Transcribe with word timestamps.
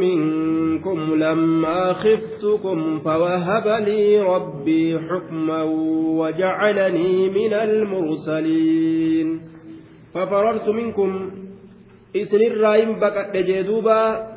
منكم 0.00 1.14
لما 1.14 1.92
خفتكم 1.92 2.98
فوهب 2.98 3.66
لي 3.88 4.20
ربي 4.20 4.98
حكما 4.98 5.62
وجعلني 6.18 7.28
من 7.28 7.52
المرسلين. 7.54 9.40
ففررت 10.14 10.68
منكم 10.68 11.30
إسن 12.16 12.40
الرايم 12.40 12.98
بقت 13.00 13.36
جدوبا. 13.36 14.28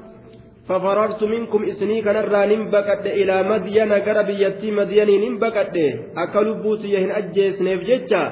ففررت 0.70 1.24
منكم 1.24 1.64
إسني 1.64 2.02
كان 2.02 2.16
الرانم 2.16 2.72
بقت 2.72 3.06
إلى 3.06 3.44
مدين 3.44 3.92
قربيتي 3.94 4.72
مدين 4.72 5.40
بقت 5.40 5.76
أكلبوت 6.18 6.86
يهن 6.86 7.12
أجيس 7.12 7.62
نفجتشا 7.62 8.24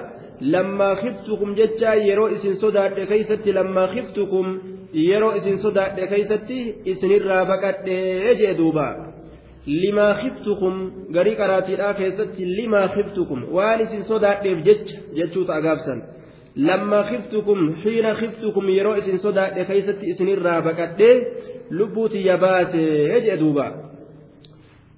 لما 0.41 0.95
خفتكم 0.95 1.49
جتشا 1.55 1.93
يرو 1.93 2.27
إسن 2.27 2.53
صدات 2.53 2.99
كيست 2.99 3.47
لما 3.47 3.87
خفتكم. 3.87 4.45
Yeroo 4.93 5.35
isin 5.39 5.57
sodaadhe 5.65 6.07
keeysatti 6.07 6.59
isinirraa 6.85 7.45
baqadhee 7.45 8.35
jee 8.41 8.53
duuba 8.57 8.85
limaa 9.65 10.13
khiftukum 10.21 10.79
garii 11.17 11.35
qaraatiidhaa 11.41 11.93
keessatti 11.99 12.45
limaa 12.59 12.87
khiftukum 12.95 13.43
waan 13.57 13.81
isin 13.81 14.03
sodaadheef 14.11 14.63
jecha 14.69 15.01
jechuuta 15.17 15.59
agaabsan 15.59 16.01
lammaa 16.69 17.03
khiftukum 17.11 17.59
xiina 17.83 18.15
khiftukum 18.21 18.69
yeroo 18.77 18.95
isin 19.01 19.19
sodaadhe 19.25 19.65
keeysatti 19.65 20.09
isinirraa 20.15 20.61
baqadhee 20.61 21.13
lubbuutiyya 21.69 22.37
baasee 22.37 23.21
jee 23.27 23.37
duuba 23.43 23.67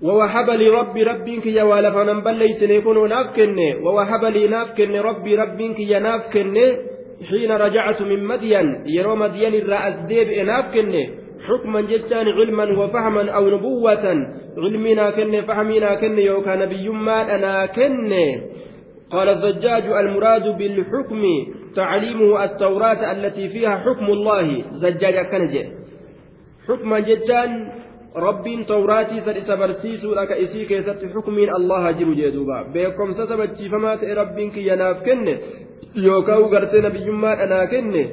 ووهب 0.02 0.49
لي 0.49 0.67
ربي 0.69 1.03
ربي 1.03 1.41
كي 1.41 1.61
والف 1.61 1.95
من 1.95 2.21
بليتني 2.21 2.81
كنوا 2.81 3.08
ناف 3.08 3.27
كني 3.35 3.75
ووهب 3.85 4.25
لي 4.25 4.47
ناف 4.47 4.71
كني 4.77 4.99
ربي 4.99 5.35
ربي 5.35 5.73
كي 5.73 5.99
ناف 5.99 6.33
كني 6.33 6.66
حين 7.30 7.52
رجعت 7.52 8.02
من 8.02 8.23
مدين 8.23 8.84
يرو 8.85 9.16
مدين 9.16 9.53
الرأس 9.53 9.95
ديب 10.07 10.30
إناف 10.30 10.66
حكما 11.47 11.81
جتان 11.81 12.27
علما 12.27 12.63
وفهما 12.80 13.31
أو 13.31 13.49
نبوة. 13.49 14.05
علمنا 14.57 15.09
كني 15.09 15.41
فهمنا 15.41 15.95
كني 15.95 16.25
يوكا 16.25 16.55
نبي 16.55 16.89
ما 16.89 17.36
أنا 17.36 17.66
كني 17.66 18.42
قال 19.11 19.30
الزجاج 19.30 19.83
المراد 19.83 20.58
بالحكم 20.58 21.22
تعليمه 21.75 22.44
التوراة 22.44 23.11
التي 23.11 23.49
فيها 23.49 23.77
حكم 23.77 24.05
الله. 24.05 24.64
زجاج 24.72 25.25
كنجي 25.25 25.64
حكما 26.67 26.99
جتان 26.99 27.81
isa 28.11 29.55
barsiisuudha 29.55 30.27
ka 30.27 30.36
isii 30.36 30.66
keessatti 30.66 31.08
xukmiin 31.14 31.49
allaha 31.49 31.94
jiru 31.94 32.16
jee 32.16 32.31
duuba 32.31 32.64
beekomsa 32.73 33.27
sabachiifamaa 33.27 33.97
ta'e 33.97 34.14
rabbiin 34.14 34.52
kiyya 34.52 34.75
naaf 34.75 35.03
kenne 35.03 35.39
yookaan 35.95 36.49
gartee 36.49 36.81
nabiyyummaa 36.81 37.35
dhanaa 37.35 37.65
kenne 37.67 38.03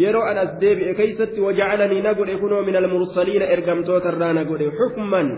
yeroo 0.00 0.24
an 0.30 0.38
as 0.38 0.50
deebi'e 0.60 0.94
keeysatti 0.94 1.40
wajacalanii 1.40 2.02
na 2.02 2.14
godhe 2.14 2.36
kunoo 2.42 2.62
min 2.62 2.76
almursaliina 2.76 3.46
ergamtootarraa 3.54 4.32
na 4.32 4.44
godhe. 4.44 4.70
Xukman 4.80 5.28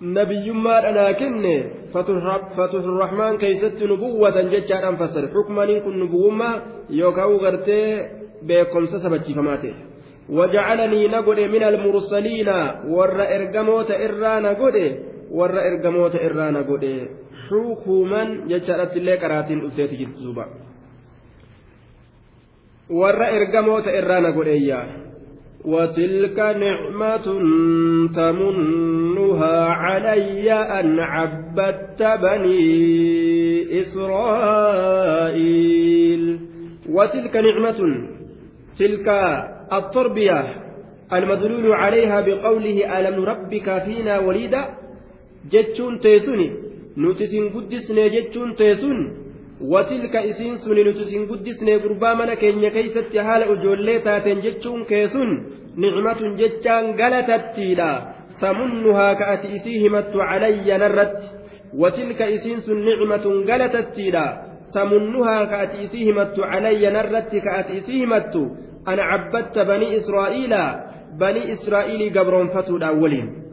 nabiyyummaa 0.00 0.80
dhanaa 0.82 1.14
kenne 1.14 1.54
faturrahmaan 1.92 3.38
nu 3.88 3.96
buwwatan 3.96 4.50
jechaadhaan 4.50 4.98
fassare. 4.98 5.28
Xukmaniin 5.28 5.82
kun 5.82 5.98
nu 5.98 6.04
nubuwummaa 6.04 6.60
yookaan 6.90 7.38
gartee 7.38 8.10
beekomsa 8.46 9.00
sabachiifamaa 9.00 9.56
ta'e. 9.56 9.74
Wajacalanii 10.28 11.08
na 11.08 11.22
godhe 11.22 11.48
min 11.48 11.62
almursaliina 11.62 12.56
warra 12.96 13.24
ergamoota 13.24 13.98
irraa 13.98 14.40
na 14.40 14.54
godhe 14.54 14.86
warra 15.30 15.62
ergamoota 15.62 16.22
irraa 16.22 16.50
na 16.50 16.62
godhe. 16.62 17.23
جشرت 18.48 18.96
اللي 18.96 19.16
كراتين 19.16 19.66
أسيت 19.66 19.90
جتزوبا 19.90 20.46
ور 22.90 23.20
إرجموت 23.28 23.88
إرانا 23.88 24.30
قد 24.36 24.46
إياه 24.46 24.86
وتلك 25.64 26.38
نعمة 26.38 27.26
تمنها 28.16 29.68
علي 29.68 30.52
أن 30.52 31.00
عبدت 31.00 32.02
بني 32.02 33.80
إسرائيل. 33.80 35.44
وتلك 36.88 37.36
نعمة 37.36 38.08
تلك 38.78 39.08
التربية 39.72 40.40
المدلول 41.12 41.72
عليها 41.72 42.20
بقوله 42.20 42.98
ألم 42.98 43.14
نربك 43.20 43.82
فينا 43.84 44.18
وليدا؟ 44.18 44.62
جتشون 45.50 46.00
تيسوني. 46.00 46.63
nuti 46.96 47.24
isin 47.24 47.50
guddisnee 47.54 48.08
jechuun 48.14 48.54
ta'e 48.58 48.76
sun 48.76 48.98
watilka 49.60 50.20
isiin 50.30 50.58
suni 50.58 50.84
nuti 50.84 51.02
isin 51.02 51.26
guddisnee 51.26 51.78
gurbaa 51.78 52.14
mana 52.14 52.36
keenya 52.36 52.70
keessatti 52.70 53.18
haala 53.18 53.46
ijoollee 53.54 53.98
taateen 54.06 54.42
jechuun 54.46 54.84
kee 54.90 55.08
sun 55.08 55.30
nicmatun 55.76 56.38
jechaan 56.38 56.94
galatattiidha. 57.00 57.90
Tamunnuhaa 58.40 59.14
ka 59.14 59.26
ati 59.34 59.48
isii 59.56 59.78
himattu 59.82 60.18
calayya 60.18 60.78
narratti 60.78 61.26
watilka 61.82 62.26
isiin 62.26 62.60
sun 62.66 62.84
nicmatun 62.84 63.44
galatattiidha. 63.46 64.24
Tamunnuhaa 64.72 65.46
ka 65.46 65.60
ati 65.66 65.84
isii 65.84 66.04
himattu 66.04 66.42
calayya 66.42 66.90
narratti 66.90 67.40
ka 67.40 67.58
ati 67.60 67.78
isii 67.82 68.00
himattu. 68.02 68.42
Ana 68.86 69.02
cabbatta 69.10 69.64
banii 69.64 69.94
israa'iila 69.98 70.62
banii 71.18 71.50
israa'iilii 71.54 72.10
gabroonfatuudhaan 72.10 73.00
waliin. 73.02 73.43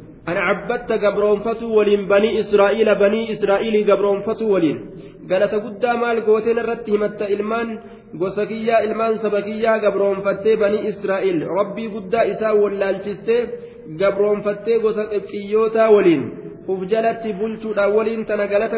ولين 1.78 2.08
بني 2.08 2.40
إسرائيل 2.40 2.96
بني 2.96 3.22
إسرائيل 3.34 3.76
قبرون 3.92 4.20
فتو 4.22 4.54
ولين 4.54 4.78
قالت 5.30 5.54
قد 5.66 5.86
مال 6.02 6.18
قوتين 6.26 6.59
الرت 6.59 6.90
همت 6.90 7.22
إلمان 7.34 7.68
سبكيا 9.24 9.74
قبرون 9.84 10.18
فتي 10.26 10.56
بني 10.56 10.80
إسرائيل 10.90 11.38
ربي 11.59 11.86
قد 11.94 12.16
إساء 12.16 12.58
واللالشستي 12.58 13.38
قبرون 14.02 14.42
فتي 14.46 14.74
قوسكيوتا 14.84 15.86
ولين 15.96 16.24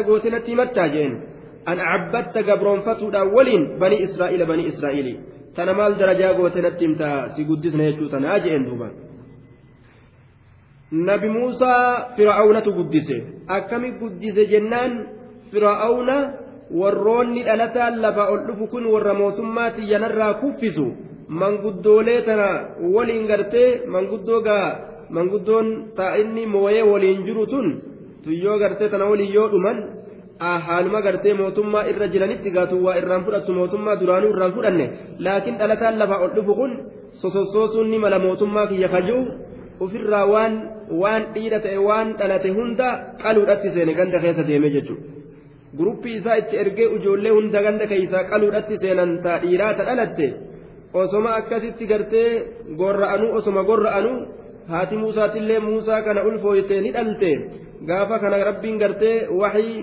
gootinatti 0.08 0.50
himattaa 0.50 0.88
jeen 0.88 1.12
an 1.66 1.78
cabbatta 1.78 2.42
gabroonfatuudha 2.42 3.24
waliin 3.36 3.64
bani 3.78 3.96
israa'iila 4.06 4.46
bani 4.46 4.66
israa'iili 4.66 5.14
tana 5.56 5.74
maal 5.74 5.98
darajaa 5.98 6.34
goote 6.34 6.62
natti 6.66 6.84
himta 6.84 7.28
si 7.36 7.44
guddisna 7.44 7.84
jechuu 7.88 8.08
tanaa 8.14 8.38
jeen 8.46 8.64
duuba 8.68 8.88
nabi 10.92 11.28
muusaa 11.28 12.14
fir'aawnatu 12.16 12.72
guddise. 12.72 13.16
Akkami 13.48 13.90
guddise 14.00 14.46
jennaan? 14.52 14.92
Fir'aawna 15.52 16.16
warroonni 16.70 17.42
dhalataan 17.44 18.00
lafa 18.02 18.28
ol 18.32 18.40
dhufu 18.46 18.66
kun 18.72 18.86
warra 18.92 19.14
mootummaa 19.14 19.70
xiyyanarraa 19.76 20.34
kuffisu 20.42 20.86
manguddoolee 21.28 22.22
tana 22.26 22.48
waliin 22.94 23.26
gartee 23.30 23.86
manguddoo 23.86 24.40
gaa 24.42 24.68
manguddoon 25.10 25.68
taa'inni 25.96 26.46
mooyee 26.46 26.82
waliin 26.82 27.22
jiru 27.26 27.46
tun 27.46 27.66
tuyyoo 28.24 28.58
gartee 28.58 28.88
tana 28.88 29.04
waliin 29.10 29.32
yoo 29.34 29.48
dhuman 29.52 29.78
haaluma 30.66 31.00
gartee 31.06 31.34
mootummaa 31.34 31.84
irra 31.92 32.08
jiranitti 32.08 32.50
gaatu 32.50 32.82
waa 32.84 32.96
irraan 33.00 33.24
fudhattu 33.24 33.52
mootummaa 33.52 33.96
duraanuu 34.00 34.30
irraan 34.34 34.52
fudhanne. 34.56 34.86
Laakiin 35.18 35.58
dhalataan 35.58 35.98
lafaa 35.98 36.18
ol 36.24 36.32
dhufu 36.36 36.54
kun 36.54 36.72
sosossoosuun 37.20 37.90
ni 37.90 37.98
mala 37.98 38.18
mootummaa 38.18 38.66
kiyya 38.66 38.88
kajuu 38.88 39.22
ofirraa 39.80 40.26
waan 40.26 40.54
waan 41.02 41.22
dhiira 41.34 41.58
ta'e 41.64 41.78
waan 41.88 42.08
dhalate 42.20 42.48
hunda 42.58 42.88
qaluudhatti 43.22 43.68
seene 43.74 43.92
ganda 43.98 44.18
keessa 44.24 44.42
deeme 44.50 44.68
jechuudha. 44.76 45.04
guruppii 45.78 46.14
isaa 46.20 46.36
itti 46.42 46.56
ergee 46.62 46.88
ijoollee 46.96 47.32
hunda 47.36 47.60
ganda 47.66 47.86
keessaa 47.92 48.24
qaluudhatti 48.32 48.74
seenan 48.82 49.12
taa 49.24 49.38
dhiiraa 49.44 49.72
ta 49.78 49.82
dhalatte 49.88 50.26
osoma 51.02 51.30
akkasitti 51.40 51.84
gartee 51.92 52.28
gorra'anuu 52.80 53.30
osoma 53.38 53.62
gorra'anuu 53.70 54.18
haati 54.72 54.96
muusaatillee 55.02 55.58
muusaa 55.66 56.00
kana 56.06 56.20
ulfooytee 56.28 56.80
ni 56.84 56.90
dhalte 56.96 57.30
gaafa 57.88 58.16
kana 58.22 58.36
rabbiin 58.50 58.76
gartee 58.82 59.16
waxii 59.42 59.76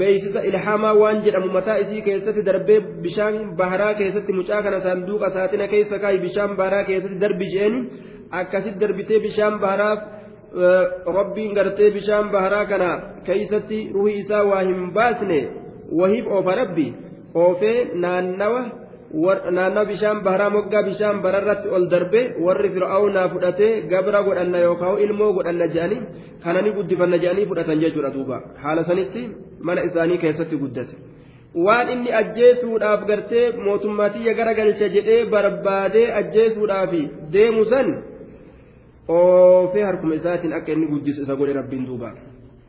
beeysisa 0.00 0.40
ilhaamaa 0.48 0.94
waan 1.02 1.18
jedhamu 1.26 1.48
mataa 1.56 1.78
isii 1.84 2.02
keessatti 2.08 2.42
darbee 2.48 2.80
bishaan 3.04 3.36
baharaa 3.60 3.94
keessatti 4.00 4.32
mucaa 4.38 4.62
kana 4.66 4.78
saanduuqa 4.86 5.28
saaxina 5.36 5.66
keessa 5.74 5.96
kaayi 6.02 6.18
bishaan 6.26 6.52
baharaa 6.60 6.84
keessatti 6.88 7.18
darbi 7.24 7.46
jeen 7.54 7.74
akkasitti 8.40 8.80
darbitee 8.82 9.18
bishaan 9.26 9.54
baharaaf 9.64 10.00
rabbiin 11.18 11.54
gartee 11.54 11.90
bishaan 11.90 12.30
baharaa 12.34 12.64
kana 12.66 12.90
keeysatti 13.26 13.78
ruhi 13.94 14.18
isaa 14.22 14.44
waa 14.50 14.62
hin 14.62 14.92
baasne 14.98 15.40
wahiif 16.00 16.26
oofa 16.36 16.54
rabbi 16.62 16.86
oofee 17.34 17.76
naannawa 18.04 18.62
naannawa 19.50 19.84
bishaan 19.92 20.22
baharaa 20.26 20.50
moggaa 20.56 20.82
bishaan 20.88 21.22
bararratti 21.22 21.68
ol 21.68 21.86
darbe 21.94 22.20
warri 22.46 22.70
fir'aawnaa 22.74 23.28
fudhatee 23.34 23.70
gabra 23.92 24.22
godhanna 24.28 24.58
yookaan 24.66 24.98
ilmoo 25.06 25.32
godhanna 25.38 25.66
jedhanii 25.76 26.02
kana 26.44 26.62
ni 26.66 26.70
guddifanna 26.78 27.22
jedhanii 27.22 27.46
fudhatan 27.52 27.80
jechuudha 27.84 28.10
duuba 28.18 28.42
haala 28.64 28.84
sanitti 28.90 29.22
mana 29.70 29.86
isaanii 29.88 30.18
keessatti 30.26 30.56
guddate 30.62 30.94
waan 31.66 31.88
inni 31.94 32.10
ajjeesuudhaaf 32.20 33.00
gartee 33.10 33.46
mootummaatiyya 33.66 34.38
gara 34.38 34.54
galcha 34.60 34.88
jedhee 34.96 35.24
barbaadee 35.34 36.06
ajjeesuudhaaf 36.20 36.92
deemu 37.34 37.64
san 37.72 37.88
oofee 39.14 39.84
harkuma 39.88 40.14
isaatiin 40.20 40.52
akka 40.58 40.72
inni 40.72 40.86
guddisu 40.92 41.22
isa 41.24 41.34
godhe 41.40 41.54
rabbiin 41.60 41.86
duuba 41.86 42.10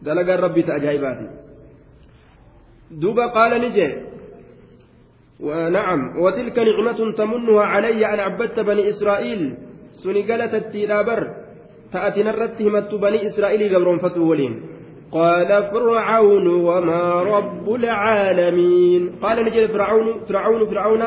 dalagaan 0.05 0.39
rabbii 0.45 0.65
ta 0.67 0.77
ajaa'ibaati 0.79 1.25
duuba 3.01 3.29
qaala 3.37 3.59
ni 3.65 3.71
jee 3.77 3.91
ونعم 5.41 6.01
وتلك 6.21 6.53
نعمة 6.59 6.99
تمنها 7.17 7.63
علي 7.73 8.05
أن 8.05 8.19
عبدت 8.19 8.59
بني 8.59 8.89
إسرائيل 8.89 9.41
suni 10.01 10.23
galatattiidha 10.23 11.03
bar 11.03 11.21
ta'atinarratti 11.91 12.63
himattu 12.63 12.95
banii 12.97 13.25
israa'ilii 13.29 13.69
gabroonfatuu 13.73 14.29
waliin 14.29 14.55
قال 15.11 15.51
فرعون 15.71 16.47
وما 16.47 17.03
رب 17.21 17.67
العالمين 17.73 19.01
قال 19.21 19.45
نجد 19.45 19.65
فرعون 19.71 20.07
فرعون 20.27 20.61
فرعون 20.71 21.01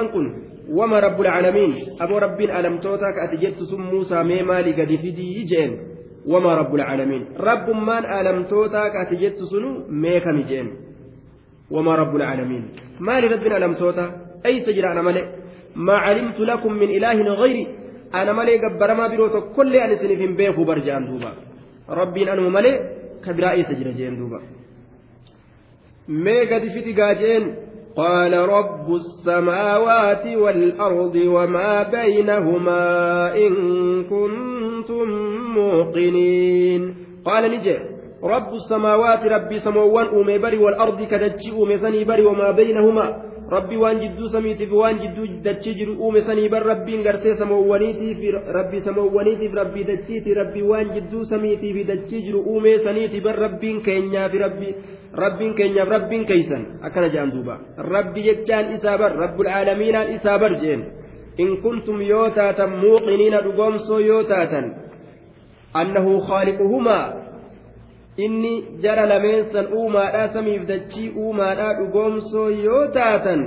وما 0.71 1.01
رب 1.01 1.21
العالمين؟ 1.21 1.75
أبو 2.01 2.19
رب 2.19 2.41
ألم 2.41 2.79
توتك 2.79 3.17
أتجت 3.25 3.63
سم 3.71 3.81
موسى 3.81 4.23
ميمالي 4.23 4.73
قد 4.73 4.91
فدي 4.97 5.45
جين 5.45 5.71
وما 6.27 6.55
رب 6.55 6.75
العالمين؟ 6.75 7.23
رب 7.41 7.71
من 7.71 8.05
ألم 8.05 8.45
توتك 8.45 8.93
أتجت 9.03 9.37
سنو 9.51 9.71
ميكم 9.89 10.41
جين 10.49 10.67
وما 11.71 11.95
رب 11.95 12.17
العالمين؟ 12.17 12.65
ما 13.01 13.21
لرب 13.21 13.47
ألم 13.47 13.75
توتا. 13.75 14.07
أي 14.47 14.61
سجر 14.67 14.93
أنا 14.93 15.03
ملئ؟ 15.03 15.25
ما 15.77 15.95
علمت 15.95 16.41
لكم 16.41 16.73
من 16.73 16.89
إله 16.97 17.19
غيري. 17.41 17.67
أنا 18.15 18.33
ملئ 18.33 18.59
قبر 18.65 18.95
ما 18.95 19.07
بروتو 19.07 19.41
كل 19.57 19.77
أن 19.77 19.97
سنفين 19.97 20.37
بيخو 20.37 20.65
برجان 20.65 21.05
دوبا. 21.07 21.33
ربي 21.89 22.33
أنه 22.33 22.49
ملئ؟ 22.49 22.75
كبرا 23.25 23.51
أي 23.51 23.65
سجر 23.65 23.91
جين 23.99 24.17
دوبا 24.19 24.41
ميقد 26.09 26.65
فدي 26.75 26.93
قاجين 27.01 27.45
قال 27.97 28.33
رب 28.35 28.95
السماوات 28.95 30.27
والأرض 30.27 31.17
وما 31.27 31.83
بينهما 31.83 32.83
إن 33.37 33.53
كنتم 34.05 35.09
موقنين. 35.55 36.95
قال 37.25 37.51
نجي 37.51 37.77
رب 38.25 38.51
السماوات 38.55 39.23
ربي 39.25 39.59
سموان 39.59 40.07
أومي 40.07 40.39
بري 40.39 40.59
والأرض 40.59 41.03
كدتشي 41.03 41.53
أومي 41.53 41.79
سني 41.79 42.05
بري 42.05 42.25
وما 42.25 42.51
بينهما. 42.51 43.23
دتشي 45.47 45.73
جرو 45.79 45.95
أومي 46.03 46.21
سني 46.29 46.49
بر 46.49 46.63
ربي 46.67 46.95
غرتي 47.07 47.37
سموانيتي 47.37 48.15
في 48.15 48.29
ربي 48.31 48.79
سموانيتي 48.81 49.49
في 49.49 49.57
ربي 49.57 49.83
دتشيتي 49.83 50.33
ربي 50.33 50.63
وان 50.63 50.87
جدو 50.95 51.25
سميتي 51.25 51.73
في 51.73 51.83
دتشي 51.83 52.19
جرو 52.27 52.41
أومي 52.51 52.79
سنيتي 52.79 53.21
بر 53.21 53.39
ربي 53.39 53.81
كينيا 53.87 54.29
في 54.29 54.39
ربي 54.39 54.71
rabbiin 55.15 55.55
keenyaaf 55.55 55.89
rabbiin 55.89 56.27
keeysan 56.27 56.63
akkana 56.83 57.09
jedhan 57.09 57.31
duuba 57.35 57.55
rabbi 57.79 58.23
jechaan 58.27 58.75
isaa 58.77 58.99
bar 58.99 59.13
rabbul 59.15 59.47
caalamiinaan 59.47 60.11
isaa 60.17 60.39
bar 60.43 60.59
jeen 60.63 60.83
in 61.39 61.51
kuntum 61.63 62.03
yoo 62.03 62.31
taatan 62.39 62.71
muuqiniina 62.83 63.43
dhugoomsoo 63.47 64.01
yoo 64.09 64.23
taatan 64.33 64.67
annahu 65.83 66.21
khaaliquhumaa 66.29 67.05
inni 68.17 68.81
jara 68.83 69.07
lameensan 69.07 69.73
uumaadhaa 69.79 70.29
samiif 70.39 70.67
dachii 70.67 71.09
uumaadhaa 71.23 71.75
dhugoomsoo 71.79 72.49
yoo 72.67 72.87
taatan 72.97 73.43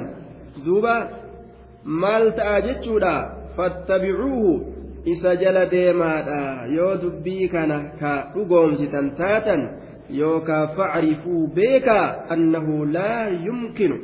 duuba 0.65 0.95
maal 2.03 2.31
ta'a 2.39 2.61
jechuudha 2.67 3.13
fattabicuuhu 3.57 4.51
isa 5.13 5.35
jala 5.43 5.65
deemaadha 5.73 6.39
yoo 6.75 6.93
dubbii 7.03 7.47
kana 7.55 7.77
ka 7.99 8.13
dhugoomsitan 8.35 9.11
taatan 9.21 9.61
yookaa 10.19 10.67
facrifuu 10.79 11.47
beekaa 11.59 12.05
annahu 12.35 12.85
laa 12.97 13.27
yumkinu 13.45 13.99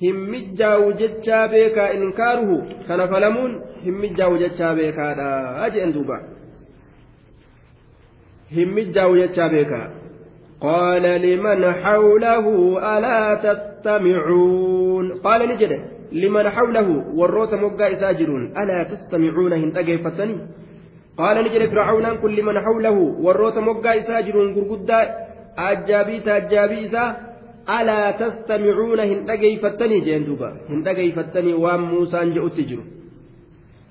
hin 0.00 0.16
mijjaawu 0.34 0.92
jechaa 1.02 1.48
beekaa 1.48 1.88
inkaaruhu 1.98 2.56
kana 2.88 3.08
falamuun 3.08 3.60
hin 3.84 3.94
mijjaawu 4.04 4.38
jechaa 4.44 4.74
beekaadha 4.80 5.68
jeen 5.76 5.94
duuba 5.98 6.20
jechaa 8.56 9.48
beekaa 9.56 9.86
قال 10.64 11.02
لمن 11.02 11.60
حوله 11.72 12.46
ألا 12.96 13.22
تستمعون 13.46 15.12
قال 15.24 15.40
نجد 15.48 15.72
لمن 16.12 16.50
حوله 16.50 16.88
والروت 17.18 17.54
مقا 17.54 17.92
إساجرون 17.92 18.42
ألا 18.60 18.82
تستمعون 18.82 19.52
هن 19.52 19.70
أجيفتني 19.76 20.36
jedhe 21.54 21.68
fircaunaan 21.70 22.18
kun 22.18 22.32
liman 22.34 22.56
hawlahu 22.58 23.02
warroota 23.26 23.60
moggaa 23.60 23.94
isaa 24.00 24.22
jiruun 24.26 24.54
gurguddaa 24.54 25.04
ajjaabii 25.66 26.20
taajjaabii 26.28 26.84
isaa 26.86 27.14
alaa 27.76 28.12
tastamicuuna 28.12 29.02
hin 29.10 29.20
dhageeyfattanii 29.28 30.00
jeen 30.08 30.26
duuba 30.26 30.48
hin 30.70 30.84
dhageeyfattanii 30.86 31.54
waan 31.64 31.86
muusaan 31.92 32.34
je'utti 32.36 32.64
jiru 32.70 32.82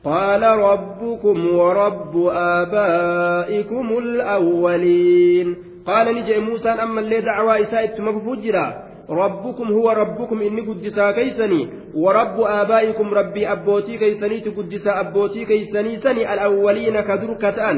قال 0.06 0.44
ربكم 0.44 1.56
ورب 1.56 2.28
آبائكم 2.28 3.98
الأولين. 3.98 5.56
قال 5.88 6.16
نجي 6.16 6.40
موسى 6.40 6.70
أما 6.70 7.00
اللي 7.02 7.22
دعوى 7.22 7.62
إساءة 7.62 8.02
مفجرا 8.02 8.84
ربكم 9.10 9.68
هو 9.72 9.90
ربكم 9.92 10.42
إني 10.42 10.62
قدسا 10.62 11.12
كيسني 11.12 11.68
ورب 11.96 12.38
آبائكم 12.42 13.14
ربي 13.14 13.52
أبوتي 13.52 13.98
كيسني 13.98 14.40
تقدسا 14.40 15.00
أبوتي 15.00 15.46
كيسني 15.46 15.98
سني 15.98 16.34
الأولين 16.34 17.02
كدر 17.02 17.34
كتان 17.34 17.78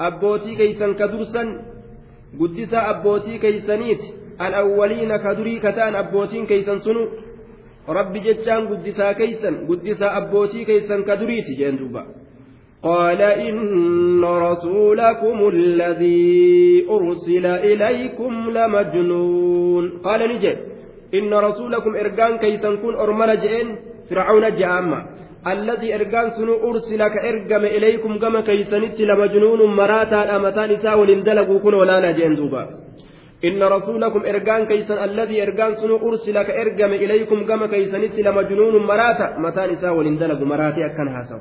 أبوتي 0.00 0.54
كيسن 0.54 0.94
كدرسا 0.94 1.42
قدسا 2.40 2.90
أبوتي 2.90 3.38
كيسنيت 3.38 4.02
الأولين 4.40 5.16
كدري 5.16 5.58
كتان 5.58 5.94
أبوتين 5.94 6.46
كيسن 6.46 6.78
سنو. 6.78 7.08
ربي 7.88 8.18
جتشان 8.20 8.68
قدسا 8.68 9.12
كيسن 9.12 9.54
قدسا 9.68 10.16
أبوتي 10.16 10.64
كيسن 10.64 11.02
كدريت 11.02 11.48
جندوبا 11.60 12.04
قال 12.82 13.20
إن 13.22 14.24
رسولكم 14.24 15.48
الذي 15.48 16.86
أرسل 16.90 17.46
إليكم 17.46 18.32
لمجنون 18.50 19.84
قال 20.04 20.20
نجي 20.34 20.52
إن 21.14 21.34
رسولكم 21.34 21.96
إرجان 21.96 22.38
كيسن 22.38 22.76
كن 22.76 22.94
أرمل 22.94 23.30
جئن 23.38 23.68
فرعون 24.10 24.44
جاءما 24.58 25.00
الذي 25.46 25.94
إرجان 25.94 26.30
سنو 26.36 26.54
أرسل 26.68 27.08
كإرجم 27.14 27.64
إليكم 27.76 28.18
كما 28.18 28.40
كيسنت 28.40 29.00
لمجنون 29.00 29.60
مراتا 29.76 30.36
أمتان 30.36 30.70
إساء 30.70 30.98
ولندلقوا 31.00 31.58
كن 31.64 31.74
ولا 31.74 31.96
نجين 32.10 32.34
دوبا 32.38 32.62
إن 33.44 33.62
رسولكم 33.62 34.20
إرجان 34.26 34.66
كيسن 34.66 34.98
الذي 35.08 35.42
إرجان 35.42 35.74
سنو 35.74 35.96
أرسل 36.08 36.42
كإرجم 36.42 36.92
إليكم 36.92 37.44
كما 37.44 37.66
كيسنت 37.66 38.14
لمجنون 38.18 38.86
مراتا. 38.86 39.38
متان 39.38 39.68
إساء 39.70 39.92
ولندلقوا 39.94 40.46
مراتي 40.46 40.86
أكن 40.86 41.08
هاسوا 41.08 41.38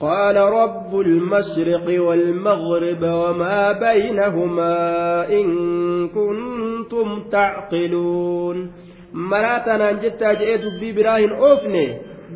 قال 0.00 0.36
رب 0.36 1.00
المشرق 1.00 1.86
والمغرب 2.02 3.02
وما 3.02 3.72
بينهما 3.72 4.76
إن 5.38 5.46
كنتم 6.08 7.22
تعقلون. 7.30 8.72
مراتنا 9.12 9.92
جتا 9.92 10.32
جئت 10.32 10.64
ببراهن 10.80 11.30
أوفني. 11.32 11.86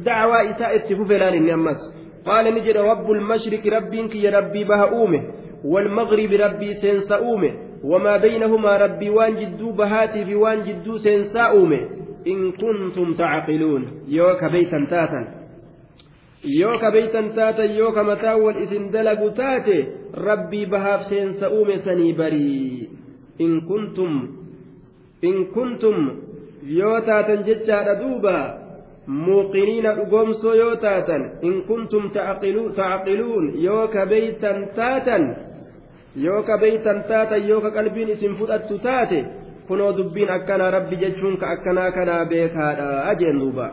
دعوة 0.04 0.50
إساء 0.50 0.76
اتفوفلان 0.76 1.34
النمس 1.34 1.80
قال 2.26 2.54
نجد 2.54 2.76
رب 2.76 3.10
المشرق 3.10 3.66
ربك 3.66 4.14
يا 4.14 4.30
ربي 4.38 4.64
بها 4.64 4.84
أومه. 4.84 5.22
والمغرب 5.64 6.32
ربي 6.32 6.74
سينسا 6.74 7.16
أومه. 7.16 7.67
وما 7.84 8.16
بينهما 8.16 8.76
ربي 8.76 9.10
وان 9.10 9.34
جدو 9.40 9.70
بهاتي 9.70 10.24
في 10.24 10.34
وان 10.34 10.64
جدو 10.64 10.96
سينسا 10.98 11.40
أومه 11.40 11.80
إن 12.26 12.52
كنتم 12.52 13.14
تعقلون 13.14 13.84
يوك 14.08 14.44
بيتا 14.44 14.86
تاتا 14.90 15.38
taatan 17.34 17.70
yoo 17.76 17.92
ka 17.92 18.02
mataa 18.04 18.36
wal 18.38 18.56
isin 18.62 18.90
dalagu 18.94 19.30
taate 19.34 19.76
rabbii 20.14 20.66
bahaaf 20.70 21.08
seensa 21.10 21.50
uume 21.50 21.82
sanii 21.84 22.12
barii 22.12 22.88
in 23.38 23.60
kuntum 23.66 24.12
in 25.22 25.36
kuntum 25.54 25.96
yoo 26.78 27.00
taatan 27.08 27.42
jechaadha 27.48 27.94
duuba 28.02 28.34
muuqiniina 29.06 29.94
dhugoomsoo 29.98 30.54
yoo 30.54 30.76
taatan 30.76 31.22
in 31.42 31.62
kuntum 31.68 32.10
tacqiluun 32.14 33.44
yoo 33.66 33.88
ka 33.88 34.06
beeytan 34.06 34.58
taatan 34.78 35.24
yoo 36.16 36.42
beeytan 36.60 37.04
taatan 37.08 37.48
yoo 37.48 37.60
qalbiin 37.60 38.08
isin 38.14 38.38
fudhattu 38.38 38.78
taate 38.78 39.24
kunoo 39.68 39.92
dubbiin 39.96 40.30
akkanaa 40.30 40.70
rabbi 40.70 40.96
jechuun 40.96 41.36
ka 41.36 41.50
akkanaa 41.50 41.90
kanaa 41.92 42.24
beekaadha 42.24 43.04
ajeen 43.12 43.38
duuba. 43.40 43.68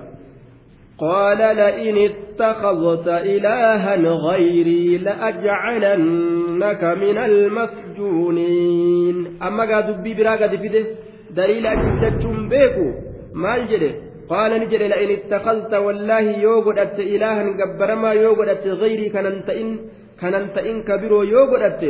قال 0.98 1.38
لئن 1.38 1.98
اتخذت 2.10 3.08
إلها 3.08 3.96
غيري 3.96 4.98
لأجعلنك 4.98 6.84
من 6.84 7.18
المسجونين 7.30 9.18
أما 9.44 9.64
قاد 9.76 9.98
دبي 9.98 10.14
برا 10.14 10.32
قد 10.32 10.56
فيده 10.56 10.86
دليل 11.32 11.66
أجدتم 11.68 12.50
بيكو 12.50 12.92
ما 13.34 13.58
نجده 13.58 13.92
قال 14.30 14.52
نجد 14.62 14.82
لئن 14.84 15.10
اتخذت 15.18 15.74
والله 15.74 16.20
يوغدت 16.20 17.00
إلها 17.00 17.44
قبرما 17.60 18.12
يوغدت 18.14 18.68
غيري 18.68 19.10
كننت 19.10 19.50
إن 19.50 19.80
كننت 20.22 20.58
إن 20.58 20.84
كبرو 20.88 21.24
يوغدت 21.24 21.82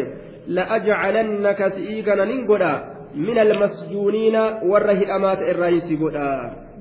لأجعلنك 0.47 1.73
سئيقنا 1.75 2.25
ننقدا 2.25 2.73
من 3.15 3.37
المسجونين 3.39 4.35
وره 4.63 4.91
الأمات 4.91 5.37
الرئيس 5.37 5.89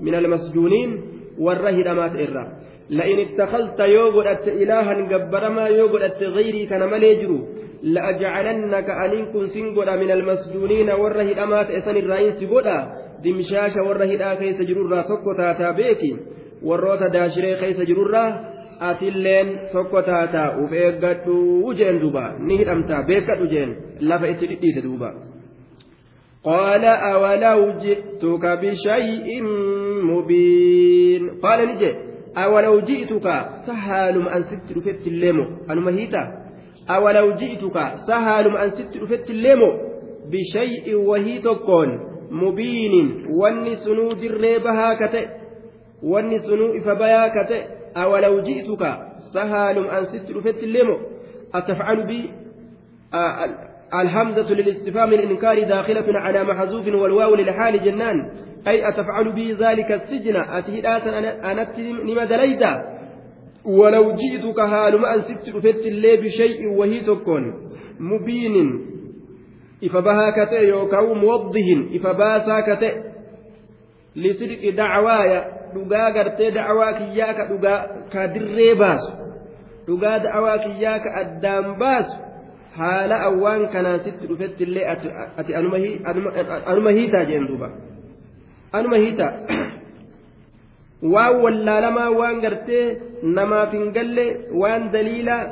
من 0.01 0.15
المسجونين 0.15 0.91
warra 1.39 1.71
hidhamaat 1.75 2.15
irra 2.15 2.45
la'in 2.91 3.19
ittakalta 3.27 3.87
yoo 3.89 4.13
godhatte 4.13 4.55
ilaahan 4.63 5.09
gabbaramaa 5.09 5.69
yoo 5.69 5.89
godhatte 5.89 6.31
gayrii 6.37 6.67
kana 6.67 6.87
malee 6.87 7.15
jiru 7.21 7.39
la'ajacalannaka 7.83 8.99
aniin 9.05 9.27
kun 9.33 9.49
sin 9.55 9.75
godha 9.75 9.97
min 9.97 10.11
almasjuuniina 10.11 10.97
warra 11.03 11.23
hidhamaa 11.31 11.65
ta'e 11.65 11.81
san 11.87 11.97
irraa 11.97 12.21
insi 12.27 12.47
godha 12.47 12.79
dimshaasha 13.23 13.83
warra 13.89 14.07
hidhaa 14.07 14.39
atilleen 18.89 19.53
tokko 19.73 20.03
taataa 20.09 20.49
uf 20.63 20.73
eeggadhu 20.85 21.75
jeen 21.79 22.01
duuba 22.03 22.25
ni 22.47 22.59
hidhamtaa 22.63 23.03
beekadhu 23.13 23.47
jeen 23.55 23.77
lafa 24.11 24.35
itti 24.35 24.51
dhidhiite 24.51 24.83
duuba. 24.89 25.15
قال 26.45 26.85
أولو 26.85 27.73
جئتك 27.79 28.45
بشيء 28.63 29.43
مبين 30.11 31.31
قال 31.43 31.69
نجي 31.69 31.95
أولو 32.37 32.81
جئتك 32.81 33.27
سهال 33.67 34.29
أن 34.29 34.43
ست 34.43 34.77
رفت 34.77 35.07
الليمو 35.07 35.45
أنما 35.71 35.91
هيتا 35.91 36.23
أولو 36.91 37.35
جئتك 37.41 37.77
سهال 38.07 38.57
أن 38.57 38.71
ست 38.71 38.97
رفت 38.97 39.31
الليمو 39.31 39.71
بشيء 40.33 40.95
وهي 40.95 41.39
تكون 41.39 41.89
مبين 42.31 42.95
واني 43.41 43.77
سنو 43.77 44.13
دريبها 44.13 44.95
كتئ 45.01 45.27
واني 46.03 46.39
سنو 46.39 46.67
إفبايا 46.79 47.29
كتئ 47.29 47.63
أولو 47.97 48.41
جئتك 48.41 48.99
سهال 49.33 49.89
أن 49.91 50.05
ست 50.05 50.31
رفت 50.31 50.63
الليمو 50.63 50.99
أتفعل 51.55 52.07
بي؟ 52.07 52.31
الهمزة 53.95 54.53
للاستفهام 54.53 55.13
الإنكار 55.13 55.63
داخلة 55.63 56.19
على 56.19 56.45
محذوف 56.45 56.87
والواو 56.87 57.35
للحال 57.35 57.85
جنان 57.85 58.31
أي 58.69 58.89
أتفعل 58.89 59.33
بي 59.33 59.53
ذلك 59.53 59.93
السجن؟ 59.93 60.37
أتهدات 60.37 61.07
أنت 61.07 61.79
لما 61.79 62.25
دليت؟ 62.25 62.63
ولو 63.65 64.13
جئتك 64.17 64.61
هالما 64.61 65.15
أن 65.15 65.23
ست 65.23 65.49
رفت 65.57 65.87
اللي 65.87 66.17
بشيء 66.17 66.69
وهي 66.69 67.01
تكون 67.01 67.71
مبين 68.01 68.81
إفبها 69.85 70.31
كتئ 70.45 70.69
يوكاو 70.69 71.15
موضح 71.15 71.65
إفباسا 71.95 72.61
كتئ 72.61 72.95
لصدق 74.17 74.71
دعوايا 74.77 75.54
dhugaa 75.75 76.11
gartee 76.17 76.51
da'awaa 76.57 76.93
kiyyaa 77.01 77.33
ka 77.39 77.47
dhugaa 77.51 77.79
ka 78.13 78.27
dirree 78.35 78.75
baasu 78.83 79.13
dhugaa 79.87 80.19
da'awaa 80.27 80.59
kiyyaa 80.67 80.99
ka 81.07 81.15
addaan 81.23 81.75
baasu 81.83 82.17
haala 82.79 83.21
awwaan 83.29 83.67
kanaan 83.75 84.01
sitti 84.05 84.31
dhufetti 84.31 84.65
illee 84.69 84.87
ati 85.41 85.55
anuma 86.73 86.91
hiitaa 86.99 87.25
jeen 87.31 87.49
duuba 87.51 87.71
anuma 88.73 89.03
hiitaa 89.05 89.33
waan 91.15 91.43
wallaalamaa 91.45 92.09
waan 92.21 92.41
gartee 92.47 92.87
namaaf 93.39 93.77
hin 93.79 93.93
galle 93.99 94.27
waan 94.63 94.89
daliilaa 94.97 95.43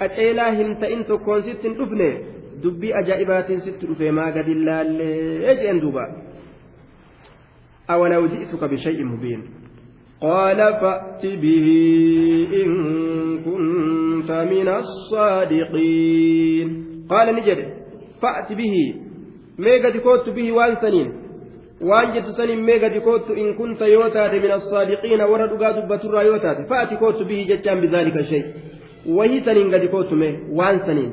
qaceelaa 0.00 0.50
hin 0.58 0.76
ta'in 0.82 1.04
tokkoon 1.12 1.42
sitti 1.48 1.68
hin 1.68 1.78
dhufne 1.78 2.10
dubbii 2.62 2.92
ajaa'ibaatiin 3.02 3.60
sitti 3.68 3.86
dhufe 3.92 4.10
maa 4.18 4.30
gadi 4.36 4.54
laallee 4.64 5.54
jeen 5.62 5.80
duuba. 5.84 6.04
أولو 7.94 8.26
جئتك 8.26 8.64
بشيء 8.64 9.04
مبين 9.04 9.44
قال 10.20 10.56
فأت 10.56 11.26
به 11.26 11.66
إن 12.62 12.70
كنت 13.44 14.30
من 14.30 14.68
الصادقين 14.82 16.68
قال 17.10 17.36
نجد 17.36 17.58
فأت 18.22 18.52
به 18.52 18.94
ميغا 19.58 19.90
كوت 19.98 20.28
به 20.28 20.52
وان 20.52 20.76
سنين 20.76 21.20
waan 21.88 22.12
jettu 22.14 22.32
saniin 22.36 22.60
mee 22.64 22.78
gadi 22.78 23.00
koottu 23.00 23.32
in 23.42 23.54
kunta 23.58 23.86
yoo 23.88 24.08
taate 24.16 24.40
min 24.40 24.50
assaadiqiina 24.56 25.26
warra 25.30 25.46
dhugaa 25.52 25.72
dubbaturraa 25.76 26.24
yoo 26.26 26.38
taate 26.42 26.66
fa'ati 26.72 26.96
koottu 27.02 27.24
bihi 27.30 27.44
jechaan 27.50 27.80
bizaalika 27.84 28.24
shay 28.30 28.42
wahii 29.18 29.40
saniin 29.46 29.70
gadi 29.74 29.88
koottu 29.94 30.16
mee 30.22 30.32
waan 30.58 30.80
saniin 30.88 31.10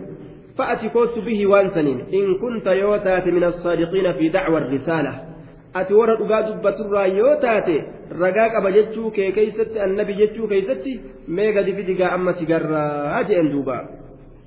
fa'ati 0.58 0.90
koottu 0.96 1.22
bihi 1.28 1.46
waan 1.54 1.72
saniin 1.78 2.00
in 2.20 2.28
kunta 2.42 2.76
yoo 2.82 2.98
taate 3.08 3.32
min 3.32 3.44
ati 5.81 5.93
warra 5.99 6.15
dhugaa 6.21 6.43
dubbaturraa 6.49 7.07
yoo 7.19 7.35
taate 7.45 7.77
ragaa 8.23 8.49
qaba 8.55 8.71
jechuu 8.77 9.11
kee 9.17 9.31
keeysatti 9.39 9.81
annabi 9.87 10.15
jechuu 10.21 10.49
keeysatti 10.53 10.93
mee 11.37 11.51
gadi 11.57 11.73
fidigaa 11.79 12.11
amma 12.17 12.33
si 12.39 12.45
garraa 12.53 13.23
jeen 13.31 13.53
duuba 13.53 13.77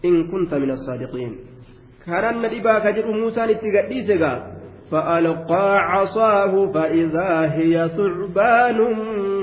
in 0.09 0.17
kunta 0.31 0.59
min 0.63 0.71
assaadiqiin 0.77 1.33
karanna 2.05 2.47
dhibaa 2.53 2.79
ka 2.85 2.91
jedhu 2.97 3.13
muusaan 3.21 3.55
itti 3.55 3.73
gadhiise 3.77 4.17
gaa 4.25 4.37
فألقى 4.91 5.77
عصاه 5.77 6.71
فإذا 6.73 7.31
هي 7.57 7.89
ثعبان 7.97 8.79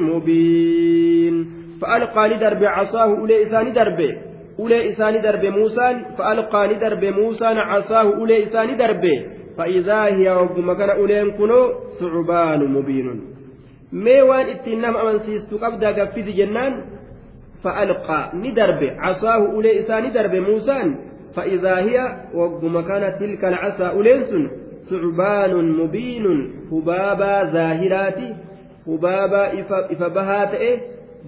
مبين 0.08 1.34
فألقى 1.82 2.28
ندرب 2.28 2.64
عصاه 2.64 3.04
أولي 3.18 3.42
إسان 3.42 3.72
درب 3.72 4.00
أولي 4.58 4.90
إسان 4.92 5.20
درب 5.22 5.44
موسى 5.44 5.88
فألقى 6.18 6.68
ندرب 6.74 7.04
موسى 7.04 7.44
عصاه 7.44 8.02
أولي 8.02 8.44
إسان 8.44 8.76
درب 8.76 9.04
فإذا 9.57 10.03
هي 10.03 10.29
وقم 10.31 10.73
كان 10.73 10.89
أولين 10.89 11.31
كنو 11.31 11.73
ثعبان 11.99 12.61
مبين 12.65 13.21
nama 13.91 14.99
amansiistu 14.99 15.59
qabdaa 15.59 15.93
gaffisi 15.93 16.33
jennaan 16.33 16.73
fa'alqaa 17.63 18.29
ni 18.33 18.51
darbe 18.51 18.89
casaahu 18.99 19.45
ulee 19.57 19.79
isaa 19.81 20.01
ni 20.01 20.11
darbe 20.11 20.39
muusaan 20.39 20.89
fa'idaa 21.35 21.79
hiya 21.87 22.05
wagguma 22.33 22.83
kana 22.83 23.11
tilka 23.11 23.47
alcasaa 23.47 23.91
uleen 23.93 24.27
sun 24.27 24.43
thucbaanun 24.89 25.71
mubiinun 25.79 26.67
hubaabaa 26.69 27.45
zaahiraati 27.55 28.27
hubaabaa 28.85 29.47
ifa 29.91 30.09
bahaa 30.09 30.45
ta'e 30.53 30.71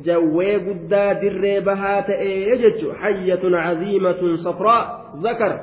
jawwee 0.04 0.60
guddaa 0.60 1.14
dirree 1.22 1.62
bahaa 1.62 2.02
ta'e 2.12 2.58
jechu 2.64 2.94
hayyatun 3.02 3.54
caziimatun 3.64 4.38
safraa 4.38 4.84
zakar 5.24 5.54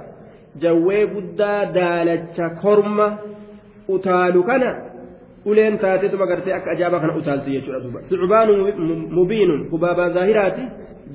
jawwee 0.62 1.06
guddaa 1.14 1.64
daalacha 1.76 2.50
korma 2.62 3.18
utaalu 3.88 4.42
kana 4.44 4.70
uleen 5.44 5.78
taateetuma 5.78 6.26
gartee 6.26 6.54
akka 6.54 6.70
ajaa'ibaa 6.70 7.00
kana 7.00 7.16
utaalti 7.16 7.50
jechuudha 7.50 7.80
duuba. 7.80 8.00
Sucubaanu 8.08 8.52
mubiinun 9.18 9.68
hubaabaa 9.70 10.10
zaahiraati. 10.10 10.64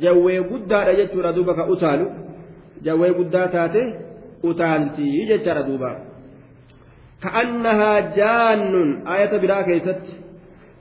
Jawwee 0.04 0.42
guddaadha 0.52 0.94
jechuudha 1.00 1.34
duuba 1.34 1.54
ka 1.54 1.66
utaalu. 1.66 2.06
Jawwee 2.82 3.14
guddaa 3.14 3.48
taate 3.48 3.82
utaalti 4.44 5.26
jechaadha 5.32 5.64
duuba. 5.64 5.90
Ka'annahaa 7.24 8.02
jaannun 8.20 9.02
ayata 9.06 9.40
biraa 9.40 9.64
keessatti. 9.64 10.14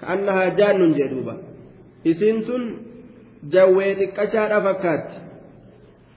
Ka'annahaa 0.01 0.51
jaannun 0.61 0.95
jee 0.99 1.09
duuba. 1.09 1.35
Isiin 2.05 2.45
tun 2.45 2.63
jawwee 3.49 3.95
xiqqashaadha 4.01 4.63
fakkaatti 4.69 5.30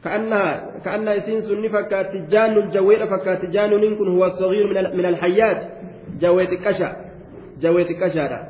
كأنها 0.04 0.80
كأنها 0.86 1.18
إسين 1.18 1.42
سني 1.42 1.70
فكات 1.70 2.16
جان 2.16 2.58
الجوير 2.58 3.06
فكات 3.08 3.46
جان 3.46 3.96
كن 3.96 4.08
هو 4.08 4.26
الصغير 4.26 4.68
من 4.68 4.98
من 4.98 5.06
الحيات. 5.06 5.62
جويت 6.22 6.50
كشا. 6.50 6.96
جويت 7.62 7.88
كشا 7.92 8.48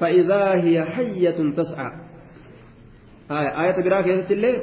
فإذا 0.00 0.52
هي 0.64 0.84
حية 0.84 1.52
تسعى. 1.56 1.90
آية 3.30 3.62
آية 3.64 3.82
براك 3.82 4.06
يا 4.06 4.62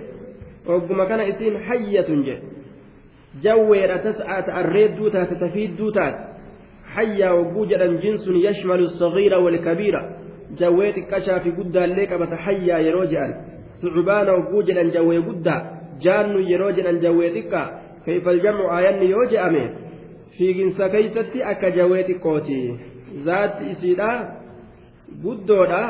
وقم 0.66 1.04
كان 1.04 1.20
إسين 1.20 1.58
حية 1.58 2.06
جي 2.10 2.40
جوير 3.44 3.98
تسعى 3.98 4.42
تأريد 4.42 4.96
دوتا 4.96 5.24
تتفيد 5.24 5.76
دوتات 5.78 6.16
حية 6.96 7.34
وجوجا 7.34 7.86
جنس 7.86 8.28
يشمل 8.28 8.80
الصغير 8.80 9.34
والكبير. 9.40 9.96
جويت 10.58 11.00
كشا 11.00 11.40
في 11.40 11.52
قدا 11.52 11.86
ليك 11.86 12.14
بتحيا 12.14 12.78
يروجا 12.78 13.42
ثعبان 13.82 14.30
وجوجا 14.30 14.84
جوي 14.84 15.18
قدا 15.18 15.79
jaannu 16.06 16.40
yeroo 16.52 16.72
jedhan 16.78 17.00
jawwee 17.06 17.30
xiqqaa 17.36 17.68
kayfal 18.06 18.40
jamcu 18.46 18.66
aayanni 18.76 19.10
yoo 19.14 19.26
je'ame 19.34 19.64
fiiginsa 20.38 20.90
keeysatti 20.96 21.44
akka 21.52 21.72
jawwee 21.78 22.04
xiqqooti 22.10 22.60
zaatti 23.26 23.72
isiidha 23.74 24.10
guddoodha 25.24 25.82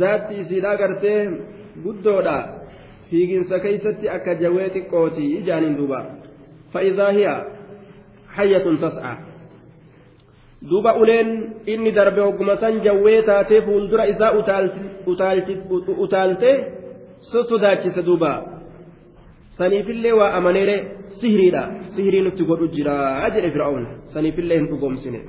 zaatti 0.00 0.40
isiidha 0.42 0.76
gartee 0.82 1.20
guddoodha 1.84 2.36
fiiginsa 3.10 3.60
keeysatti 3.66 4.06
akka 4.16 4.34
jawwee 4.42 4.68
xiqqooti 4.76 5.24
ijaaniin 5.38 5.76
duuba 5.80 6.00
fa'idaa 6.72 7.12
hiya 7.18 7.34
hayyatun 8.36 8.78
tas'a 8.84 9.12
duuba 10.70 10.94
uleen 11.02 11.30
inni 11.74 11.92
darbe 11.98 12.20
hogguma 12.26 12.56
san 12.62 12.80
jawwee 12.86 13.22
taatee 13.30 13.60
fuuldura 13.68 14.04
isaa 14.14 14.32
utaalte 16.04 16.52
sosodaachisa 17.18 18.02
duuba 18.02 18.30
saniifillee 19.58 20.12
waa 20.12 20.32
amaneere 20.32 20.76
sihiriidha 21.20 21.62
sihirii 21.94 22.20
nutti 22.20 22.44
godhu 22.44 22.68
jira 22.76 22.94
jedhe 23.34 23.50
fir'aun 23.56 23.86
saniifillee 24.14 24.58
hin 24.58 24.68
dhugoomsine 24.70 25.20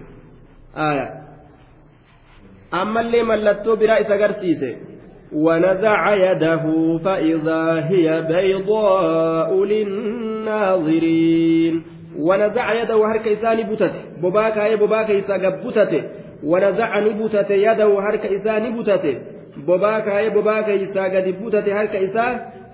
ammallee 2.82 3.24
mallattoo 3.24 3.76
biraa 3.76 4.00
isa 4.06 4.14
agarsiise 4.14 4.72
ونزع 5.34 6.16
يده 6.16 6.98
فإذا 7.06 7.64
هي 7.90 8.22
بيضاء 8.22 9.64
للناظرين 10.54 11.84
ونزع 12.18 12.74
يده 12.74 13.06
هرك 13.12 13.28
إساني 13.28 13.64
بتت 13.64 13.92
بباكا 14.24 14.60
يا 14.60 14.76
بباكا 14.76 15.20
إسا 15.20 15.38
بتت 15.38 16.04
ونزع 16.44 17.00
نبتت 17.00 17.50
يده 17.50 18.00
هرك 18.00 18.26
إساني 18.26 18.82
بتت 18.82 19.22
بباكا 19.58 20.20
يا 20.20 20.30
بباكا 20.30 20.84
إسا 20.84 21.04
قد 21.04 21.28
بتت 21.44 21.70
هرك 21.70 21.96
إسا 21.96 22.26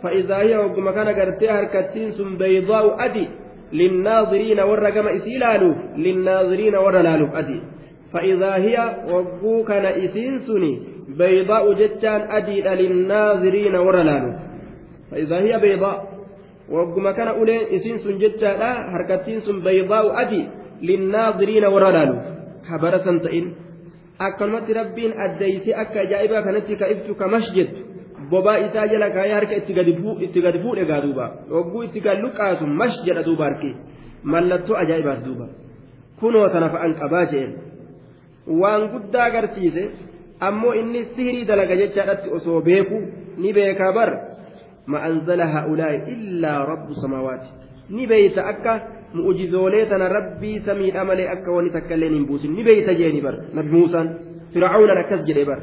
فإذا 0.04 0.38
هي 0.38 0.58
وقم 0.58 0.90
كان 0.92 1.08
قرتي 1.08 1.50
هركتين 1.50 2.12
سم 2.12 2.38
بيضاء 2.38 3.06
أدي 3.06 3.28
للناظرين 3.74 4.60
ورقم 4.60 5.08
إسيلالوف 5.08 5.78
للناظرين 5.98 6.76
ورلالوف 6.76 7.36
أدي 7.36 7.60
فإذا 8.14 8.56
هي 8.56 8.76
وقو 9.12 9.64
كان 9.64 9.86
إسين 9.86 10.40
سني 10.40 10.74
بيضاء 11.18 11.74
جتان 11.74 12.22
أدي 12.32 12.62
للناظرين 12.62 13.76
ورلالو 13.76 14.32
فإذا 15.12 15.38
هي 15.38 15.60
بيضاء 15.60 15.98
وقم 16.70 17.12
كان 17.12 17.28
أولين 17.28 17.62
إسين 17.76 17.98
سن 17.98 18.18
جتان 18.18 18.62
حركتين 18.92 19.40
سن 19.40 19.60
بيضاء 19.60 20.22
أدي 20.22 20.44
للناظرين 20.82 21.66
ورلالو 21.66 22.16
خبر 22.70 22.98
سنتئن 22.98 23.46
akkanumatti 24.20 24.74
rabbiin 24.74 25.14
addeeyse 25.26 25.76
akka 25.76 26.00
ajaa'ibaa 26.00 26.42
kanatti 26.42 26.76
ka 26.76 26.88
ibsu 26.94 27.16
ka 27.16 27.28
masjid 27.28 27.70
bobaa 28.30 28.58
isaa 28.58 28.88
jala 28.88 29.10
kaayee 29.10 29.34
harka 29.34 29.56
itti 29.56 29.74
gadi 30.42 30.60
fuudhe 30.64 30.86
gaa 30.86 31.02
duuba. 31.02 31.26
Hogguu 31.50 31.84
itti 31.84 32.00
gad 32.00 32.22
luqaasu 32.22 32.68
mash 32.68 32.98
jedha 33.06 33.24
duuba 33.24 33.44
harki 33.46 33.76
mallattoo 34.24 34.78
ajaa'ibaas 34.84 35.24
duuba. 35.26 35.48
Kunoo 36.20 36.50
tana 36.50 36.70
fa'an 36.70 36.96
qabaa 37.02 37.26
jeen 37.32 37.52
waan 38.62 38.88
guddaa 38.94 39.26
agarsiise 39.26 39.84
ammoo 40.40 40.74
inni 40.74 41.06
sihirii 41.16 41.46
dalaga 41.46 41.76
jechaadhatti 41.76 42.30
osoo 42.30 42.62
beeku 42.62 43.02
ni 43.38 43.54
beekaa 43.54 43.92
bar. 43.94 44.12
Ma 44.86 45.00
anzala 45.10 45.48
haa'ulaa'i 45.54 45.98
illaa 46.16 46.66
rabbu 46.66 46.94
samaawaati. 47.02 47.48
Ni 47.90 48.08
beeyta 48.08 48.48
akka 48.48 48.74
mu'ujizoolee 49.18 49.86
tana 49.92 50.10
rabbii 50.18 50.60
samiidha 50.68 51.08
malee 51.10 51.28
akka 51.36 51.58
wani 51.58 51.74
takka 51.78 51.96
illee 51.98 52.12
hin 52.16 52.28
buusin 52.30 52.56
ni 52.58 52.64
beeyta 52.68 52.94
jeeni 53.02 53.22
bar 53.26 53.36
nabi 53.58 53.76
muusaan 53.78 54.14
fir'aawnan 54.54 55.02
akkas 55.04 55.26
jedhe 55.32 55.46
bar 55.50 55.60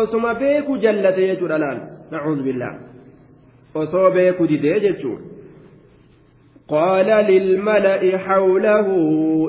osuma 0.00 0.34
beeku 0.42 0.78
jallate 0.84 1.22
jechuudha 1.30 1.62
laal 1.64 1.80
nacuudhu 2.10 2.42
billaa 2.48 2.74
osoo 3.84 4.10
beeku 4.18 4.52
didee 4.52 4.78
jechuudha 4.88 5.36
قال 6.68 7.06
للملأ 7.06 8.18
حوله 8.18 8.88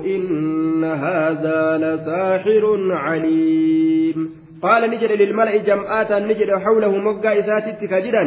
إن 0.05 0.83
هذا 0.83 1.77
لساحر 1.77 2.63
عليم 2.91 4.17
قال 4.61 4.91
نجد 4.91 5.11
للملأ 5.11 5.57
جمعات 5.57 6.11
نجد 6.11 6.51
حوله 6.51 6.97
مقا 6.97 7.39
إساتك 7.39 7.79
كجدا 7.89 8.23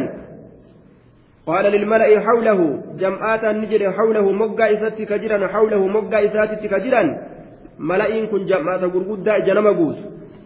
قال 1.47 1.65
للملأ 1.65 2.19
حوله 2.19 2.59
جمعات 3.01 3.43
نجد 3.45 3.83
حوله 3.97 4.25
مقا 4.31 4.65
إساتك 4.73 5.01
كجدا 5.11 5.47
حوله 5.47 5.87
مقا 5.87 6.25
إساتك 6.25 6.61
كجدا 6.73 7.01
ملئين 7.79 8.25
كن 8.31 8.45
جمعات 8.45 8.83
قرقودا 8.93 9.33
جنم 9.47 9.67
قوس 9.79 9.97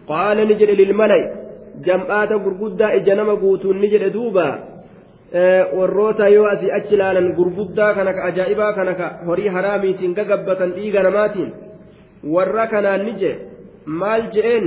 قال 0.08 0.36
نجد 0.50 0.70
للملأ 0.80 1.20
جمعات 1.86 2.30
قرقودا 2.44 2.88
جنم 3.06 3.30
قوس 3.42 3.62
نجد 3.82 4.12
دوبا 4.12 4.48
warroota 5.78 6.28
yoo 6.28 6.46
asii 6.46 6.70
achi 6.70 6.94
ilaalan 6.94 7.32
gurguddaa 7.38 7.94
kana 7.94 8.12
ka 8.14 8.24
ajaa'ibaa 8.24 8.72
kana 8.72 8.94
ka 8.94 9.06
horii 9.26 9.48
haraamiitiin 9.56 10.14
gagabbatan 10.14 10.72
dhiiga 10.76 11.02
namaatiin 11.02 11.50
warra 12.34 12.66
kanaan 12.72 13.02
ni 13.06 13.12
je 13.20 13.32
maal 14.00 14.22
je'een 14.34 14.66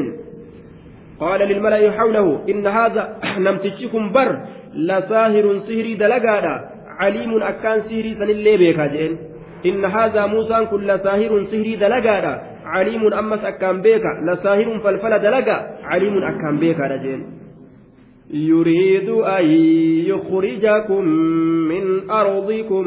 qaala 1.21 1.45
lilmala'i 1.51 1.87
hawlahu 1.97 2.33
inna 2.51 2.71
haadha 2.77 3.03
namtichikum 3.45 4.11
bar 4.15 4.29
lasaahirun 4.73 5.59
sihirii 5.67 5.97
dalagaadha 5.97 6.53
caliimun 6.99 7.43
akkaan 7.43 7.81
sihirii 7.87 8.15
sanillee 8.21 8.57
beekaa 8.57 8.87
je'een 8.93 9.17
inna 9.63 9.89
haadha 9.95 10.27
muusaan 10.27 10.67
kun 10.67 10.87
lasaahirun 10.87 11.45
sihirii 11.51 11.77
dalagaadha 11.83 12.33
caliimun 12.73 13.13
ammas 13.21 13.43
akkaan 13.51 13.81
beeka 13.81 14.11
lasaahirun 14.29 14.81
falfala 14.85 15.19
dalaga 15.19 15.57
caliimun 15.89 16.23
akkaan 16.31 16.59
beekaadha 16.63 16.97
je'een 17.03 17.23
يريد 18.33 19.09
أن 19.09 19.45
يخرجكم 20.05 21.03
من 21.71 22.09
أرضكم 22.09 22.85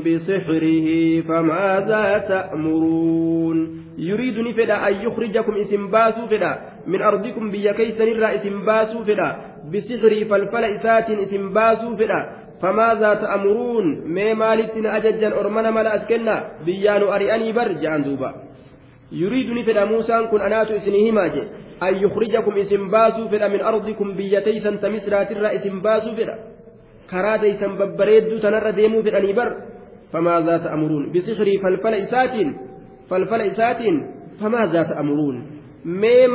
بسحره 0.00 1.20
فماذا 1.20 2.18
تأمرون؟ 2.28 3.82
يريد 3.98 4.38
نفدا 4.38 4.88
أن 4.88 4.94
يخرجكم 4.94 5.54
إسم 5.54 5.90
باسو 5.90 6.26
فدا 6.26 6.58
من 6.86 7.02
أرضكم 7.02 7.50
بيا 7.50 7.72
كيسن 7.72 8.08
الرا 8.08 8.34
إسم 8.34 8.64
باسو 8.66 9.04
فدا 9.04 9.28
بسحره 9.72 10.24
فالفل 10.24 10.64
إسات 10.64 11.10
إسم 11.10 11.52
باسو 11.52 11.96
فدا 11.96 12.20
فماذا 12.62 13.14
تأمرون؟ 13.14 13.86
ما 14.14 14.34
مالتنا 14.34 14.96
أججا 14.96 15.40
أرمنا 15.40 15.70
ملا 15.70 15.96
أسكنا 15.96 16.34
بيان 16.66 17.02
أرياني 17.02 17.52
برجع 17.52 17.96
دوبا 17.96 18.30
يريد 19.12 19.50
نفدا 19.50 19.84
موسى 19.84 20.26
كن 20.30 20.40
أنات 20.40 20.70
إسنهما 20.70 21.26
جي. 21.28 21.42
أن 21.82 21.94
يخرجكم 22.04 22.54
اسم 22.58 22.82
باسو 22.90 23.28
فدا 23.28 23.48
من 23.48 23.60
أرضكم 23.60 24.08
بيتيسا 24.18 24.70
تمسرات 24.82 25.32
الرا 25.32 25.48
اسم 25.56 25.80
باسو 25.80 26.10
فدا 26.18 26.36
كرا 27.10 27.36
تيسن 27.36 27.72
ببريد 27.78 28.36
سنر 28.44 28.70
ديمو 28.70 29.02
فدا 29.02 29.20
نبر 29.26 29.48
فماذا 30.12 30.54
تأمرون 30.64 31.04
بسحري 31.12 31.54
فالفل 31.62 31.94
إسات 31.94 32.34
فالفل 33.10 33.40
إسات 33.50 33.80
فماذا 34.40 34.82
تأمرون 34.82 35.36
mee 35.84 36.26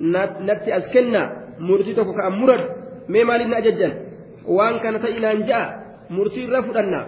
natti 0.00 0.72
as 0.72 0.84
kenna 0.92 1.32
murtii 1.58 1.94
tokko 1.94 2.12
ka'an 2.12 2.36
muradhu 2.36 2.68
mee 3.08 3.24
maaliif 3.24 3.48
na 3.48 3.56
ajajjan 3.56 3.92
waan 4.44 4.80
kana 4.80 4.98
ta'inaan 4.98 5.46
ja'a 5.48 5.66
murtii 6.10 6.44
irra 6.44 6.62
fudhanna 6.62 7.00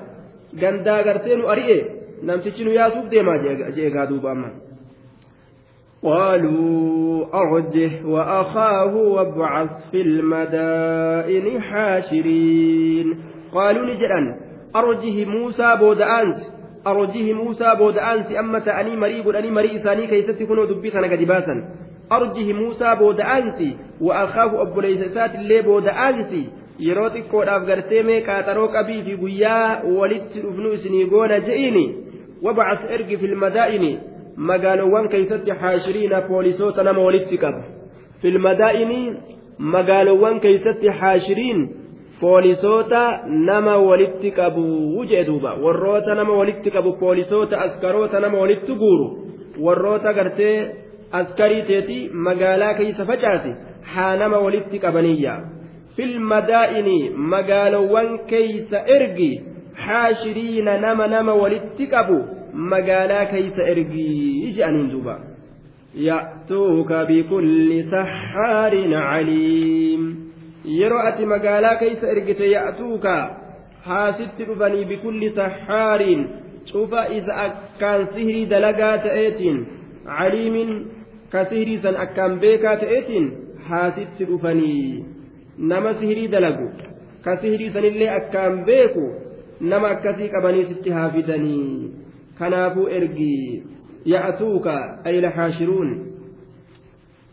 gandaa 0.61 1.03
gartee 1.03 1.37
nu 1.37 1.49
ari'e 1.49 1.98
namtichi 2.23 2.65
nu 2.65 2.73
yaasuuf 2.73 3.11
deemaa 3.11 3.39
jeegaa 3.77 4.07
duuba 4.07 4.31
amma. 4.31 4.51
قالوا 6.03 7.27
أرجه 7.35 7.91
وأخاه 8.07 8.95
وابعث 8.97 9.71
في 9.91 10.01
المدائن 10.01 11.63
حاشرين 11.63 13.23
قالوا 13.55 13.87
نجدا 13.87 14.37
أرجه 14.77 15.25
موسى 15.25 15.77
بودأنس 15.81 16.53
أرجه 16.87 17.33
موسى 17.33 17.75
بودأنس 17.79 18.27
أما 18.39 18.59
تأني 18.59 18.97
مريق 18.97 19.37
أني 19.37 19.51
مريء 19.51 19.81
إساني 19.81 20.07
كيست 20.07 20.43
كنوا 20.43 20.67
دبيتنا 20.67 21.07
قدباسا 21.07 21.65
أرجه 22.13 22.53
موسى 22.53 22.95
بودأنس 22.95 23.75
وأخاه 24.01 24.63
أبو 24.63 24.81
ليسات 24.81 25.35
اللي 25.35 25.63
بودأنس 25.63 26.33
yeroo 26.79 27.11
xiqqoodhaaf 27.11 27.65
gartee 27.67 28.03
mee 28.07 28.21
qaaxaroo 28.27 28.69
qabii 28.75 29.03
fi 29.07 29.17
guyyaa 29.23 29.83
walitti 29.99 30.43
dhufnu 30.45 30.73
isinii 30.73 31.09
wabacas 32.43 32.91
ergi 32.97 33.17
filmadaa'ini 33.23 33.99
magaalowwan 34.51 35.09
keeysatti 35.09 35.51
haashiriina 35.51 36.21
poolisoota 36.31 36.83
nama 36.83 37.01
walitti 37.09 37.39
qaba 37.45 37.63
filmadaa'ini 38.23 39.01
magaalowwan 39.59 40.41
keeysatti 40.41 40.89
haashiriin 41.01 41.61
poolisoota 42.21 43.21
nama 43.27 43.77
walitti 43.89 44.31
qabu 44.31 45.05
jee 45.11 45.25
duuba 45.25 45.55
warroota 45.65 46.15
nama 46.15 46.33
walitti 46.41 46.71
qabu 46.71 46.93
poolisoota 47.03 47.61
askaroota 47.67 48.21
nama 48.21 48.39
walitti 48.39 48.75
guuru 48.83 49.07
warroota 49.67 50.13
gartee 50.13 50.57
askarii 51.21 51.63
teeti 51.63 51.99
magaalaa 52.13 52.75
keeysa 52.75 53.07
facaase 53.11 53.55
haa 53.95 54.17
nama 54.17 54.39
walitti 54.39 54.79
qabaniyya 54.79 55.35
filmadaa'ini 55.97 56.99
magaalowwan 57.35 58.19
keeysa 58.33 58.83
ergi 58.97 59.31
haashiriina 59.87 60.79
nama 60.85 61.07
nama 61.15 61.35
walitti 61.43 61.87
qabu 61.95 62.19
magaalaa 62.73 63.25
keeysa 63.33 63.63
ergii 63.73 64.53
je'aniin 64.57 64.91
duuba. 64.93 65.19
Ya'tuuka 66.09 67.05
bikulli 67.11 67.83
saxaarin 67.91 68.93
caliim. 69.09 70.03
Yeroo 70.79 71.03
ati 71.11 71.27
magaalaa 71.35 71.77
keeysa 71.83 72.07
ergite 72.15 72.51
ya'tuuka 72.51 73.15
haasitti 73.89 74.45
dhufanii 74.49 74.85
bikulli 74.85 75.31
saxaariin 75.41 76.23
cufa 76.73 77.07
isa 77.19 77.37
akkaan 77.47 78.09
sihirii 78.15 78.47
dalagaa 78.51 78.97
ta'eetiin 79.07 79.59
caliimin 80.09 80.73
ka 81.33 81.45
sihirii 81.51 81.79
san 81.85 81.97
akkaan 82.05 82.41
beekaa 82.43 82.77
ta'eetiin 82.83 83.27
haasitti 83.69 84.29
dhufanii 84.31 85.05
nama 85.73 85.95
sihirii 86.01 86.29
dalagu 86.35 86.69
ka 87.25 87.37
sihirii 87.41 87.71
sanillee 87.77 88.11
akkaan 88.19 88.61
beeku 88.69 89.07
nama 89.61 89.89
akkasii 89.89 90.29
qabanii 90.29 90.65
sitti 90.65 90.91
haafidanii 90.91 91.91
kanaafuu 92.39 92.89
ergi 92.89 93.63
ya'tuuka 94.05 94.75
ay 95.05 95.21
lahaashiruun 95.21 95.91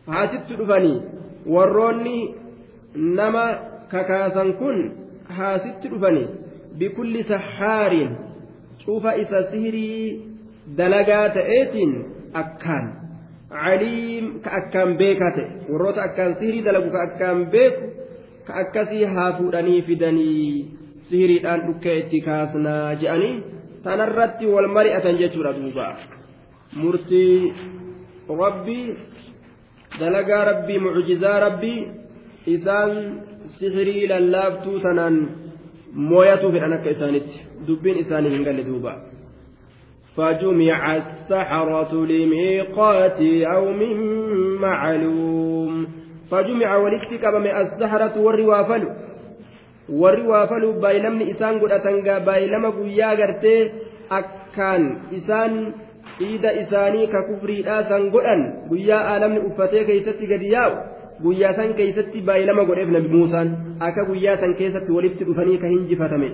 haasitti 0.07 0.55
dhufanii. 0.55 1.01
Warroonni 1.45 2.35
nama 2.95 3.43
kakaasan 3.91 4.53
kun 4.53 4.91
haasitti 5.37 5.87
dhufani 5.89 6.27
bikulli 6.77 7.23
saxaariin 7.23 8.15
cufa 8.85 9.15
isa 9.15 9.43
sihirii 9.51 10.21
dalagaa 10.77 11.29
ta'eetiin 11.29 11.93
akkaan 12.33 12.87
caliim 13.49 14.39
ka 14.41 14.51
akkaan 14.59 14.97
beekaa 14.97 15.31
ta'e. 15.31 15.47
Warroota 15.69 16.01
akkaan 16.03 16.35
sihirii 16.39 16.65
dalagu 16.65 16.89
ka 16.91 17.01
akkaan 17.01 17.45
beeku 17.45 17.85
ka 18.47 18.53
akkasii 18.63 19.03
haa 19.03 19.31
fuudhanii 19.37 19.81
fidanii 19.81 20.74
sihiriidhaan 21.08 21.60
dhukkee 21.66 21.96
itti 22.02 22.20
kaasnaa 22.28 22.94
je'anii 23.02 23.34
tanarratti 23.84 24.46
wal 24.54 24.68
mari'atan 24.76 25.20
jechuudha 25.22 25.52
duuba 25.58 25.86
murtii 26.80 27.52
rabbii 28.42 28.86
dalagaa 30.00 30.42
rabbii 30.50 30.78
mucjizaa 30.86 31.38
rabbii 31.46 31.78
isaan 32.56 32.92
sihirii 33.58 34.08
lallaaftuu 34.12 34.80
tanaan 34.86 35.16
mooyatuu 36.10 36.52
fedhan 36.56 36.76
akka 36.78 36.90
isaanitti 36.96 37.38
dubbiin 37.68 38.02
isaanii 38.04 38.34
hin 38.36 38.44
galle 38.50 38.66
duuba 38.72 38.94
فجمع 40.16 40.96
السحرة 40.96 41.92
لميقات 42.06 43.20
يوم 43.20 43.80
معلوم 44.60 45.86
فجمع 46.30 46.76
ولكتك 46.76 47.24
بمئة 47.34 47.60
السحرة 47.60 48.20
والروافل 48.20 48.82
والروافل 49.88 50.64
بايلمني 50.82 51.30
إسان 51.30 51.58
قد 51.60 51.72
أتنقى 51.72 52.24
بايلم 52.24 52.64
قويا 52.66 53.10
قرتي 53.18 53.70
أكان 54.12 54.82
إسان 55.16 55.72
إيدا 56.20 56.50
إساني 56.62 57.06
ككفري 57.06 57.58
آسان 57.66 58.10
قدن 58.14 58.40
قويا 58.70 58.98
آلمني 59.16 59.40
أفتي 59.46 59.84
كيستي 59.84 60.26
قد 60.32 60.42
ياو 60.42 60.72
guyyaa 61.24 61.52
san 61.52 61.74
keeysatti 61.78 62.22
baay'ilama 62.28 62.62
godheef 62.68 62.92
nabi 62.94 63.08
muusaan 63.14 63.48
akka 63.86 64.04
guyyaa 64.10 64.36
san 64.42 64.54
keessatti 64.60 64.94
walitti 64.96 65.26
dhufanii 65.28 65.58
ka 65.62 65.72
hinjifatame 65.72 66.28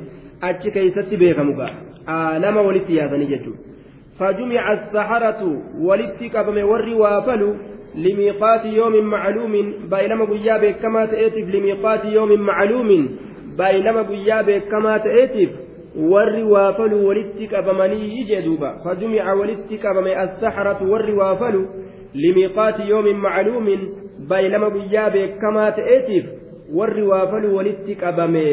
achi 0.48 0.70
keeysatti 0.76 1.18
beekamu 1.22 1.56
ga'a 1.60 2.38
nama 2.44 2.62
walitti 2.68 2.98
yaasanii 2.98 3.32
jechuudha 3.32 3.74
فجمع 4.18 4.72
السحرة 4.72 5.62
ولدت 5.78 6.36
قبم 6.36 6.68
ور 6.68 6.88
وافلوا 6.94 7.54
لميقات 7.94 8.64
يوم 8.64 9.04
معلوم 9.04 9.52
بينما 9.90 10.24
قيا 10.24 10.70
كما 10.70 11.06
تأتف 11.06 11.54
لميقات 11.54 12.04
يوم 12.04 12.40
معلوم 12.40 13.08
بينما 13.57 14.01
قيا 14.01 14.59
كما 14.59 14.97
تأتف 14.97 15.49
ور 15.97 16.35
وافلوا 16.43 17.07
ولدت 17.07 17.53
قبمني 17.53 18.19
يجدوبا 18.19 18.77
فجمع 18.85 19.33
ولدت 19.33 19.85
قبم 19.85 20.07
السحرة 20.07 20.89
ور 20.89 21.11
وافلوا 21.11 21.65
لميقات 22.15 22.79
يوم 22.79 23.15
معلوم 23.15 23.67
baylama 24.29 24.69
guyyaa 24.69 25.09
beekamaa 25.09 25.71
ta'eetiif 25.71 26.25
warri 26.73 27.03
waafalu 27.03 27.55
walitti 27.55 27.95
qabame 27.95 28.45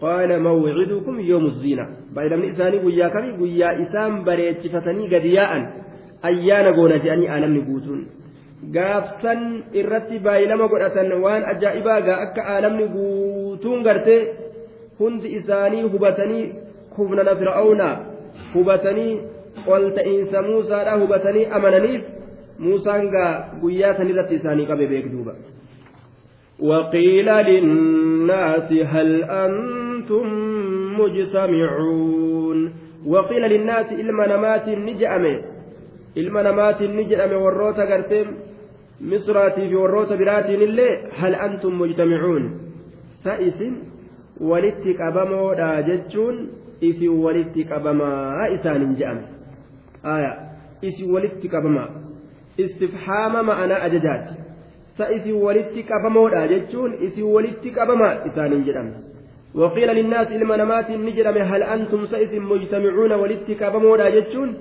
qaala 0.00 0.38
mawcidukum 0.46 1.20
yoomu 1.20 1.50
ziina 1.60 1.86
baylamni 2.14 2.50
isaanii 2.52 2.82
guyyaa 2.84 3.10
kamii 3.10 3.38
guyyaa 3.38 3.72
isaan 3.84 4.20
bareechifatanii 4.28 5.08
gadi 5.14 5.34
yaa'an 5.34 5.64
ayyaana 6.30 6.72
goona 6.72 6.98
je'anii 7.06 7.30
aalamni 7.36 7.64
guutuun 7.70 8.06
gaafsan 8.62 9.64
irratti 9.72 10.18
baay'ilama 10.18 10.68
godhatan 10.68 11.12
waan 11.22 11.44
ajaa'ibaa 11.54 12.00
gaa 12.00 12.20
akka 12.26 12.46
aalamni 12.54 12.88
guutuun 12.94 13.82
gartee 13.82 14.20
hundi 15.00 15.28
isaanii 15.40 15.82
hubatanii 15.82 16.44
hubnana 16.96 17.36
fir'aawnaa 17.42 17.94
hubatanii 18.54 19.12
ol 19.66 19.90
ta'iinsa 19.98 20.42
muusaadhaa 20.48 20.98
hubatanii 21.02 21.46
amananiif 21.60 22.02
muusaan 22.58 23.06
gaa 23.14 23.30
guyyaa 23.62 23.94
sanirratti 24.00 24.42
isaanii 24.42 24.66
qabe 24.72 24.90
beekduuba 24.94 25.34
وقيل 26.70 27.26
للناس 27.26 28.72
هل 28.72 29.24
أنتم 29.24 30.26
مجتمعون 31.00 32.72
وقيل 33.06 33.42
للناس 33.42 33.92
إلما 33.92 34.26
نمات 34.26 34.68
نجأم 34.68 35.24
إلما 36.16 36.42
نمات 36.42 36.82
نجأم 36.82 37.32
وروتا 37.42 37.84
قرتم 37.90 38.26
مصراتي 39.00 39.68
في 39.68 39.76
وروتا 39.76 40.16
براتي 40.16 40.54
اللي 40.54 41.10
هل 41.18 41.34
أنتم 41.34 41.80
مجتمعون؟ 41.80 42.60
سائس 43.24 43.60
ولتك 44.40 45.00
أبمو 45.00 45.52
لا 45.52 45.80
جتشون 45.80 46.48
إذ 46.82 47.08
ولتك 47.08 47.72
أبما 47.72 48.10
إسان 48.54 48.94
جأم. 48.94 49.18
آية 50.04 50.32
إذ 50.84 51.04
ولتك 51.04 51.54
أبما 51.54 52.08
istifhaama 52.58 53.42
ma'anaa 53.42 53.82
ajajaati 53.82 54.34
sa 54.98 55.10
isin 55.16 55.34
walitti 55.42 55.82
qabamoodha 55.82 56.48
jechuun 56.48 56.94
isin 57.06 57.24
walitti 57.34 57.70
qabamaa 57.70 58.24
isaaniin 58.30 58.64
jedhame 58.70 58.94
وقيل 59.54 59.88
للناس 59.88 60.32
إلما 60.32 60.56
نمات 60.56 60.90
نجرم 60.90 61.38
هل 61.38 61.62
أنتم 61.62 62.06
سئس 62.06 62.34
مجتمعون 62.34 63.12
ولتك 63.12 63.64
بمودا 63.64 64.08
جتشون؟ 64.10 64.54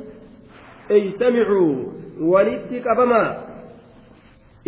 اجتمعوا 0.91 1.75
ولتك 2.21 2.87
بما 2.97 3.23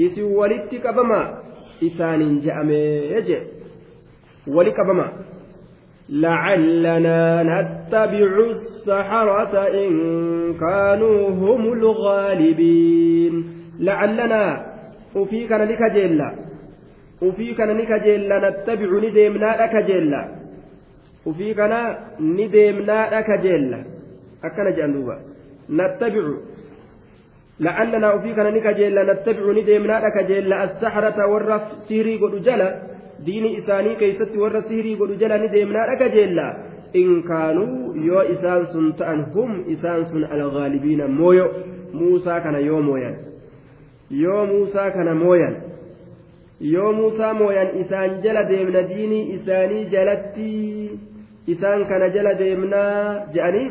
إس 0.05 0.19
ولتك 0.19 0.85
بما 0.97 1.21
إسان 1.83 2.39
جأم 2.39 2.69
يجي 3.15 3.39
ولك 4.47 4.79
بما 4.89 5.07
لعلنا 6.09 7.43
نتبع 7.43 8.31
السحرة 8.49 9.53
إن 9.67 9.91
كانوا 10.59 11.29
هم 11.29 11.73
الغالبين 11.73 13.33
لعلنا 13.79 14.65
وفي 15.15 15.47
كان 15.47 15.61
لك 15.61 15.83
جيلا 15.93 16.29
وفي 17.21 17.53
كان 17.53 17.69
لك 17.77 17.91
جيلا 18.03 18.49
نتبع 18.49 18.89
نديمنا 19.07 19.49
لك 19.63 19.75
جيلا 19.85 20.21
وفي 21.25 21.53
كان 21.53 21.73
نديمنا 22.19 22.99
لك 23.19 23.29
جيلا 23.41 23.83
أكن 24.43 24.67
جندوبا 24.77 25.17
نتبع 25.69 26.23
لعلنا 27.59 28.13
وفي 28.13 28.33
كان 28.33 28.47
لك 28.55 28.67
جيلا 28.67 29.13
نتبع 29.13 29.51
نديمنا 29.51 29.95
لك 30.05 30.25
جيلا 30.25 30.63
السحرة 30.63 31.27
والرف 31.27 31.61
سيري 31.87 32.15
قد 32.17 32.43
جلا 32.43 32.69
keeysatti 33.99 34.37
warra 34.39 34.61
sihirii 34.67 34.95
godhu 34.95 35.15
jala 35.21 35.37
ni 35.37 35.49
deemnaa 35.51 35.87
dhaga 35.89 36.07
jeella 36.15 36.45
in 36.93 37.23
kaanuu 37.23 37.95
yoo 38.07 38.23
isaan 38.33 38.67
sun 38.71 38.93
ta'an 38.99 39.25
hum 39.33 39.51
isaan 39.67 40.05
sun 40.11 40.23
algaalibiina 40.23 41.07
mooyo 41.07 41.47
muusaa 41.93 42.39
kana 42.45 42.59
yoo 42.59 42.81
mooyan 42.81 43.15
yoo 44.21 44.45
muusaa 44.51 44.91
kana 44.91 45.15
mooyan 45.23 45.55
yoo 46.59 46.93
muusaa 46.99 47.33
mooyan 47.41 47.75
isaan 47.81 48.21
jala 48.23 48.43
deemna 48.53 48.87
diinii 48.93 49.33
isaanii 49.35 49.83
jalatti 49.95 50.49
isaan 51.47 51.85
kana 51.91 52.09
jala 52.15 52.33
deemnaa 52.39 53.27
je'anii 53.35 53.67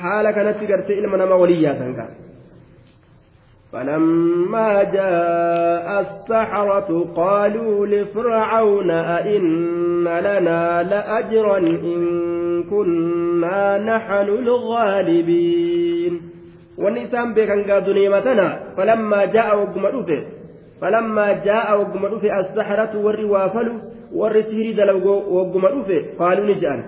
haala 0.00 0.32
kanatti 0.32 0.72
gartee 0.72 0.98
ilma 1.02 1.22
namaa 1.22 1.40
walii 1.44 1.62
yaasan 1.68 1.94
ka'a 2.00 2.29
فلما 3.72 4.82
جاء 4.82 6.00
السحرة 6.00 7.06
قالوا 7.16 7.86
لفرعون 7.86 8.90
أئن 8.90 10.04
لنا 10.04 10.82
لأجرا 10.82 11.58
إن 11.58 12.00
كنا 12.62 13.78
نحن 13.78 14.28
الغالبين. 14.28 16.20
والنسان 16.78 17.34
بكن 17.34 17.70
قادوا 17.70 17.94
نيمتنا 17.94 18.60
فلما 18.76 19.24
جاء 19.24 19.58
وقم 19.58 19.86
رفه 19.86 20.24
فلما 20.80 21.32
جاء 21.32 21.80
وقم 21.80 22.06
رفه 22.06 22.40
السحرة 22.40 22.98
والروافل 23.04 23.72
والرسير 24.14 24.76
دلو 24.76 25.08
وقم 25.08 25.66
رفه 25.66 26.04
قالوا 26.18 26.46
نجأن. 26.46 26.84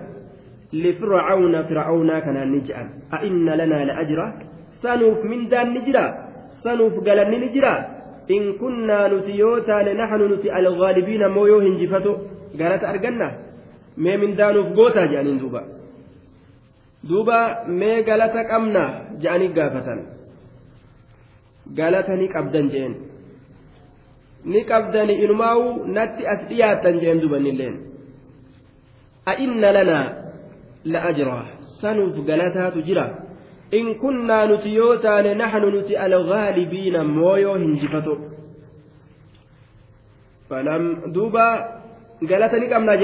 لفرعون 0.73 1.63
فرعون 1.63 2.19
كان 2.19 2.51
نجأن. 2.51 2.89
أئن 3.13 3.49
لنا 3.49 3.85
لأجرا. 3.85 4.33
سنوف 4.81 5.25
من 5.25 5.47
دان 5.47 5.73
نجرا. 5.73 6.32
Sanuuf 6.63 6.95
galanni 7.07 7.37
ni 7.43 7.49
jira 7.55 7.73
in 8.35 8.43
kunnaa 8.61 9.05
nuti 9.13 9.33
yoo 9.41 9.59
taane 9.69 9.91
naxnu 9.99 10.25
nuti 10.33 10.47
algaalibiina 10.59 11.27
moo 11.35 11.47
yoo 11.51 11.61
hinjifato 11.67 12.11
galata 12.59 12.85
arganna 12.93 13.27
mee 14.03 14.17
mindaanuuf 14.23 14.67
gootaa 14.77 15.07
jedhaniin 15.11 15.39
duuba 15.43 15.61
duuba 17.09 17.37
mee 17.79 17.97
galata 18.09 18.41
qabna 18.51 18.83
jedhanii 19.23 19.51
gaafatan 19.57 19.99
galata 21.79 22.13
ni 22.21 22.27
qabdan 22.35 22.67
jeen 22.73 22.93
ni 24.51 24.61
qabdani 24.71 25.13
inumaawu 25.23 25.67
natti 25.97 26.23
as 26.33 26.41
dhiyaattan 26.49 26.95
jeen 27.03 27.19
dubanilleen 27.23 27.75
a 29.31 29.33
inna 29.45 29.69
lanaa 29.77 30.05
la 30.93 30.99
ajraa 31.11 31.45
sanuuf 31.81 32.15
galataatu 32.29 32.79
jira 32.87 33.05
in 33.79 33.95
kunnaa 34.03 34.45
nuti 34.51 34.75
yoo 34.79 34.95
taane 35.05 35.31
naxnu 35.41 35.67
nuti 35.75 35.97
algaalibiina 36.05 37.03
mooyoo 37.03 37.57
hinjifato 37.63 38.17
falam 40.49 40.83
duuba 41.15 41.47
galata 42.29 42.59
ni 42.59 42.67
qabnaa 42.73 42.99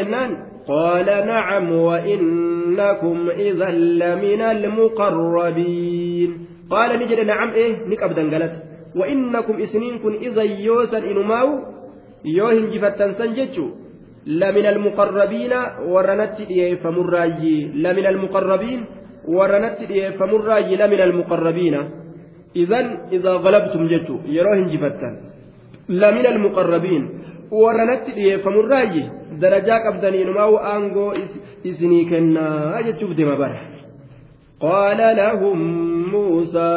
قال 0.70 1.06
نعم 1.06 1.72
وإنكم 1.72 3.18
إذا 3.30 3.70
لمن 4.02 4.42
المقربين. 4.42 6.32
قال 6.70 6.90
نجد 7.00 7.20
نعم 7.20 7.50
إيه 7.50 7.74
نكبدا 7.90 8.24
قالت 8.32 8.54
وإنكم 8.96 9.56
إسنين 9.62 10.00
كن 10.00 10.14
إذا 10.14 10.42
يوسا 10.42 10.98
إنماو 10.98 11.48
يوهن 12.26 12.70
جفتا 12.70 13.14
سنجتشو. 13.18 13.68
لمن 14.26 14.66
المقربين 14.66 15.54
ورنت 15.90 16.38
إيه 16.50 16.76
فمراجي 16.76 17.58
لمن 17.84 18.06
المقربين 18.14 18.86
warranatti 19.38 19.90
dhiyeeffamurraa 19.92 20.62
jila 20.70 20.88
min 20.94 21.02
almuqarrabiina 21.08 21.80
idan 22.64 22.88
idaa 23.18 23.38
galabtum 23.46 23.90
jechu 23.94 24.20
yeroo 24.36 24.56
hinjifattan 24.60 25.18
lamin 26.04 26.30
almuqarrabiin 26.34 27.10
warranatti 27.64 28.16
dhiyeeffamurraayi 28.20 29.04
darajaa 29.42 29.84
qabdaniinumaa 29.88 30.52
aangoo 30.74 31.12
isinii 31.64 32.06
kennaa 32.14 32.86
jechuuf 32.88 33.18
deema 33.18 33.42
bara 33.44 33.60
قال 34.62 34.98
لهم 35.18 35.60
موسى 36.12 36.72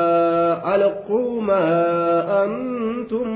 ألقوا 0.74 1.40
ما 1.40 1.64
أنتم 2.44 3.26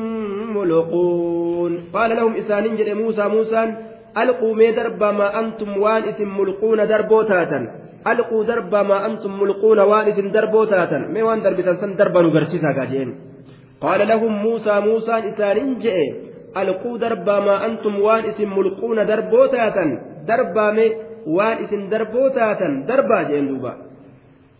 ملقون 0.56 1.72
قال 1.92 2.10
لهم 2.16 2.32
إسانين 2.36 2.96
موسى 2.96 3.24
موسى 3.28 3.74
ألقوا 4.18 4.54
مي 4.54 4.72
درب 4.72 5.02
ما 5.02 5.40
أنتم 5.40 5.78
وان 5.82 6.02
اسم 6.02 6.38
ملقون 6.38 6.88
دربوتاتا 6.88 7.85
alquu 8.12 8.38
darbaa 8.50 8.84
maa 8.90 9.00
antum 9.08 9.32
mulquuna 9.40 9.84
waan 9.90 10.08
isin 10.12 10.28
darboo 10.36 10.66
taatan 10.72 11.02
mee 11.14 11.24
waan 11.28 11.40
darbitan 11.46 11.76
san 11.82 11.96
darba 12.00 12.22
nu 12.22 12.30
garsiisaa 12.36 12.74
gaa 12.78 12.88
jeen 12.92 13.10
qaala 13.84 14.04
lahum 14.12 14.32
muusaa 14.44 14.80
muusaan 14.88 15.24
isaaniin 15.30 15.72
je'e 15.84 16.06
alquu 16.62 16.92
darbaa 17.04 17.40
maa 17.48 17.58
antum 17.68 17.94
waan 18.06 18.24
isin 18.30 18.50
mulquuna 18.58 19.02
darboo 19.10 19.46
taatan 19.56 19.90
darbaame 20.28 20.86
waan 21.36 21.58
isin 21.64 21.82
darboo 21.92 22.28
taatan 22.38 22.72
darbaa 22.90 23.24
jeen 23.32 23.48
duuba 23.50 23.72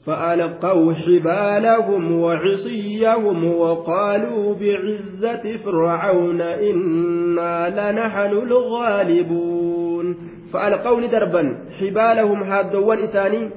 فألقوا 0.07 0.93
حبالهم 0.95 2.21
وعصيهم 2.21 3.39
وقالوا 3.63 4.55
بعزة 4.61 5.45
فرعون 5.65 6.41
إنا 6.41 7.57
لنحن 7.79 8.33
الغالبون 8.47 10.07
فألقوا 10.57 11.07
دربا. 11.07 11.43
حبالهم 11.81 12.43
هادوان 12.43 12.99
إساني 12.99 13.51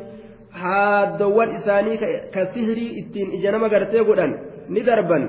هادوان 0.53 1.49
إساني 1.49 1.97
كسهري 2.33 2.87
إتين 2.99 3.27
إجنما 3.35 3.67
قرتي 3.67 3.99
قدان 3.99 4.31
ندربا. 4.69 5.19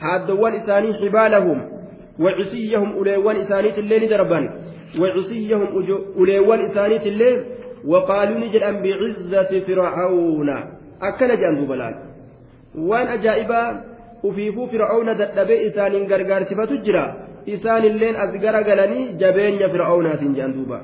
هادوان 0.00 0.52
إساني 0.54 0.94
حبالهم. 1.00 1.58
وعصيهم 2.20 2.92
أوليوان 2.92 3.36
إساني 3.36 3.78
الليل 3.78 4.04
ندربا. 4.04 4.40
وعصيهم 5.00 5.62
أوليوان 6.18 6.60
إساني 6.60 6.96
الليل 7.12 7.38
وقالوا 7.86 8.38
نجد 8.38 8.62
أن 8.62 8.76
بعزة 8.84 9.52
فرعون. 9.66 10.50
أكل 11.02 11.30
جانب 11.40 11.68
بلال. 11.68 11.94
وان 12.88 13.06
أجائبا 13.06 13.62
ufiifuu 14.28 14.68
fir'aawna 14.72 15.14
dadhabee 15.14 15.62
isaaniin 15.68 16.06
gargaarsifatu 16.12 16.76
jira 16.86 17.04
isaan 17.46 17.84
illeen 17.84 18.16
as 18.16 18.32
garagalanii 18.44 19.12
jabeenya 19.22 19.68
fir'aawnaatiin 19.74 20.34
jedhan 20.36 20.54
duuba 20.56 20.78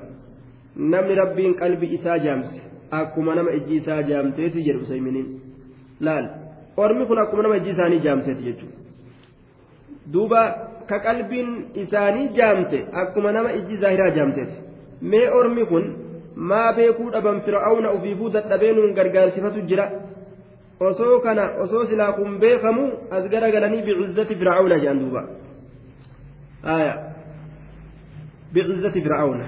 namni 0.77 1.15
rabbiin 1.15 1.55
qalbii 1.55 1.95
isaa 1.95 2.19
jaamse 2.19 2.61
akkuma 2.91 3.35
nama 3.35 3.51
ijji 3.59 3.77
isaa 3.77 4.03
jaamteeti 4.03 4.63
jedhu 4.67 4.83
usayminiin. 4.83 5.41
Laal 6.01 6.29
ormi 6.77 7.07
kun 7.07 7.19
akkuma 7.19 7.43
nama 7.43 7.57
ijji 7.57 7.71
isaanii 7.71 8.01
jaamteeti 8.07 8.43
jechuudha. 8.43 8.77
Duuba 10.13 10.43
ka 10.87 10.99
qalbiin 10.99 11.51
isaanii 11.75 12.29
jaamte 12.39 12.87
akkuma 12.93 13.33
nama 13.33 13.53
ijji 13.53 13.77
zaahiraa 13.77 14.11
jaamteeti. 14.11 14.57
Mee 15.03 15.29
ormi 15.41 15.67
kun 15.67 15.85
maa 16.37 16.73
beekuu 16.73 17.11
dhaban 17.11 17.41
fir'aawna 17.47 17.93
ufiifuu 17.93 18.31
dadhabee 18.31 18.73
nuun 18.73 18.95
gargaarsifatu 18.95 19.61
jira. 19.73 19.91
osoo 20.81 21.21
kana 21.21 21.43
osoo 21.63 21.87
silaa 21.87 22.13
kun 22.13 22.39
beekamu 22.39 22.85
as 23.11 23.25
garagalanii 23.33 23.83
bicizzati 23.83 24.35
fir'aawna 24.41 24.79
jedhan 24.79 25.01
duuba. 25.03 25.23
Aya. 26.77 26.95
Bicizzati 28.53 29.03
fir'aawna 29.03 29.47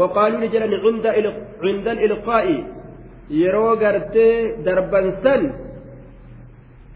waqaaluu 0.00 0.38
ni 0.38 0.48
jedhan 0.48 0.72
cinda 1.62 1.92
ilqaa'i 2.06 2.58
yeroo 3.30 3.76
gartee 3.76 4.56
darban 4.64 5.12
san 5.22 5.42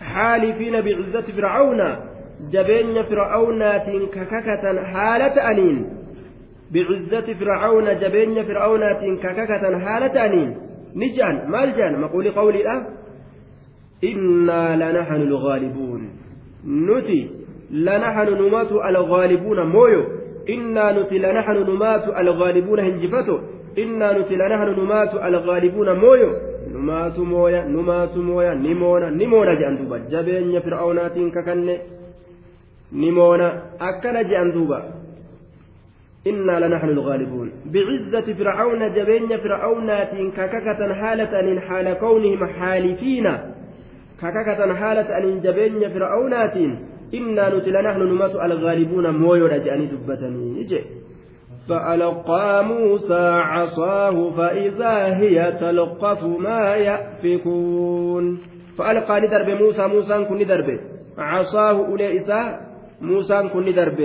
حالفين 0.01 0.81
بعزة 0.81 1.33
فرعون. 1.37 1.97
جبين 2.53 3.03
فرعونات 3.03 3.87
كككة 4.15 4.85
حالة 4.85 5.51
أنين. 5.51 5.87
بعزة 6.73 7.35
فرعون 7.35 7.99
جبين 7.99 8.43
فرعونات 8.45 9.05
كككة 9.23 9.79
حالة 9.79 10.25
أنين. 10.25 10.57
نجان 10.97 11.51
مال 11.51 11.77
جان. 11.77 12.01
مقول 12.01 12.31
قولي 12.31 12.63
لا. 12.63 12.87
إنا 14.05 14.77
لنحن 14.77 15.15
الغالبون. 15.15 16.11
نتي 16.67 17.31
لنحن 17.71 18.29
نمات 18.29 18.73
الغالبون 18.73 19.67
مويو. 19.67 20.20
إنا 20.55 20.93
نتي 20.93 21.19
لنحن 21.19 21.57
نمات 21.71 22.05
الغالبون 22.23 22.79
هنجفتو. 22.81 23.39
إنا 23.79 24.19
نتي 24.19 24.35
لنحن 24.37 24.69
نمات 24.81 25.13
الغالبون 25.15 25.89
مويو. 26.03 26.31
نمات 26.75 27.19
مويا 27.19 27.65
نمات 27.65 28.17
مويا 28.17 28.55
نمونا 28.55 29.11
نمونا 29.11 29.55
جان 29.61 29.77
دوبا. 29.79 29.99
جبين 30.13 30.61
فرعونات 30.61 31.17
ككن 31.35 31.69
نمونا 32.93 33.49
أكن 33.81 34.17
دوبا. 34.55 34.81
إنا 36.27 36.55
لنحن 36.67 36.89
الغالبون. 36.89 37.49
بعزة 37.73 38.29
فرعون 38.39 38.93
جبين 38.97 39.37
فرعونات 39.45 40.13
كككة 40.37 40.95
حالة 40.95 41.33
أن 41.41 41.61
حال 41.61 41.87
كونهم 41.93 42.47
حالفين. 42.47 43.27
كككة 44.23 44.75
حالة 44.75 45.19
أن 45.19 45.41
جبين 45.41 45.89
فرعونات 45.95 46.57
إنا 47.15 47.45
نتل 47.55 47.77
نحن 47.85 48.01
نمات 48.01 48.35
الغالبون 48.35 49.11
مويو 49.11 49.47
رجعني 49.47 49.87
دبتني 49.87 50.65
جي 50.65 50.81
فألقى 51.69 52.65
موسى 52.65 53.25
عصاه 53.53 54.31
فإذا 54.31 54.95
هي 55.21 55.53
تلقف 55.61 56.25
ما 56.25 56.75
يأفكون. 56.75 58.39
فألقى 58.79 59.21
ندرب 59.21 59.49
موسى 59.63 59.87
موسى 59.87 60.25
كن 60.25 60.37
ندرب. 60.37 60.69
عصاه 61.19 61.77
أولئك 61.87 62.31
موسى 63.01 63.49
كن 63.53 63.63
ندرب. 63.69 64.01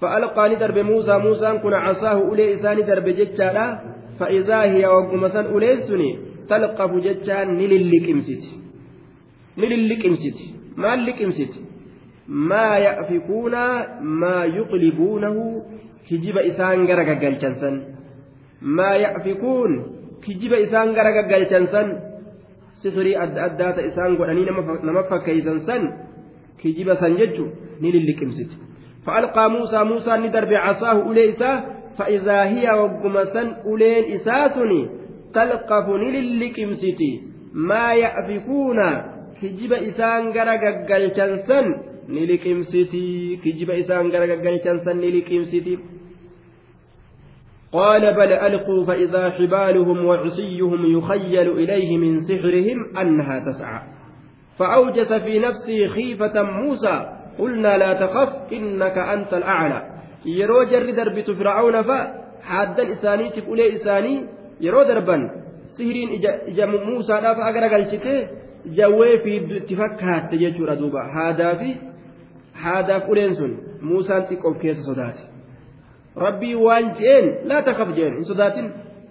فألقى 0.00 0.48
ندرب 0.54 0.78
موسى 0.78 1.18
موسى 1.18 1.58
كن 1.62 1.72
عصاه 1.72 2.12
أولي 2.12 2.54
إساني 2.54 2.82
درب 2.82 3.04
جتشالا 3.04 3.78
فإذا 4.20 4.62
هي 4.62 4.86
وقمسا 4.86 5.40
أولي 5.40 5.82
سني 5.82 6.18
تلقف 6.48 6.90
جتشان 7.04 7.46
نللك 7.58 8.08
إمسيت 8.10 8.44
نللك 9.58 10.06
إمسيت 10.06 10.38
ما 10.76 10.94
ما 12.28 12.78
يأفكون 12.78 13.52
ما 14.00 14.44
يقلبونه 14.44 15.62
كجب 16.10 16.38
إسان 16.38 16.86
غرق 16.86 17.24
قلشنسن 17.24 17.82
ما 18.62 18.90
يأفكون 18.96 19.70
كجب 20.24 20.52
إسان 20.52 20.88
غرق 20.88 21.16
قلشنسن 21.32 21.98
سفري 22.82 23.22
أدى 23.22 23.40
أدى 23.40 23.86
إسان 23.86 24.16
قراني 24.16 24.44
نمفا 24.84 25.16
كيسنسن 25.16 25.82
كجب 26.60 26.94
سنججو 26.94 27.46
نللك 27.82 28.22
إمسيت 28.22 28.50
فألقى 29.06 29.50
موسى 29.50 29.84
موسى 29.84 30.10
ندرب 30.10 30.52
عصاه 30.52 31.02
أوليسا 31.02 31.64
فإذا 31.98 32.44
هي 32.44 32.70
وقمسا 32.70 33.42
أولين 33.66 34.04
إساسني 34.14 34.88
تلقفني 35.34 36.10
للكمسيتي 36.20 37.22
ما 37.54 37.94
يأفكون 37.94 38.78
كجب 39.42 39.72
إسان 39.72 40.28
غرق 40.28 40.62
قلشنسن 42.08 42.14
نلكمسيتي 42.14 43.36
كجب 43.44 43.70
إسان 43.70 44.10
غرق 44.10 44.38
قلشنسن 44.46 44.96
نلكمسيتي 44.96 45.78
قال 47.72 48.14
بل 48.14 48.32
ألقوا 48.32 48.84
فإذا 48.84 49.30
حبالهم 49.30 50.04
وعصيهم 50.04 50.98
يخيل 50.98 51.48
إليه 51.50 51.98
من 51.98 52.20
سحرهم 52.20 52.96
أنها 52.98 53.38
تسعى. 53.38 53.80
فأوجس 54.58 55.12
في 55.12 55.38
نفسه 55.38 55.86
خيفة 55.86 56.42
موسى 56.42 57.18
قلنا 57.38 57.78
لا 57.78 57.92
تخف 58.06 58.52
إنك 58.52 58.98
أنت 58.98 59.34
الأعلى. 59.34 59.82
يرو 60.26 60.62
جر 60.64 60.90
دربت 60.90 61.30
فرعون 61.30 61.82
فحادا 61.82 62.92
إساني 62.92 63.30
تقولي 63.30 63.76
إساني 63.76 64.26
يرو 64.60 64.82
دربا 64.82 65.30
سهرين 65.78 66.08
إجا 66.48 66.66
موسى 66.66 67.12
لا 67.12 67.34
فأقرأ 67.34 67.68
قلشته 67.76 68.28
جوي 68.66 69.18
في 69.18 69.60
تفكات 69.60 70.32
تجيشور 70.32 70.74
دوبا. 70.74 71.02
هذا 71.02 71.54
في 71.54 71.74
هذا 72.62 72.98
فولنسون 72.98 73.52
موسى 73.82 74.20
تقوم 74.30 74.54
كيس 74.58 74.76
صداتي 74.86 75.24
ربي 76.16 76.54
وانجين 76.54 77.24
لا 77.44 77.60
تخف 77.60 77.88
جين 77.94 78.12
إن 78.16 78.24
صدات 78.24 78.54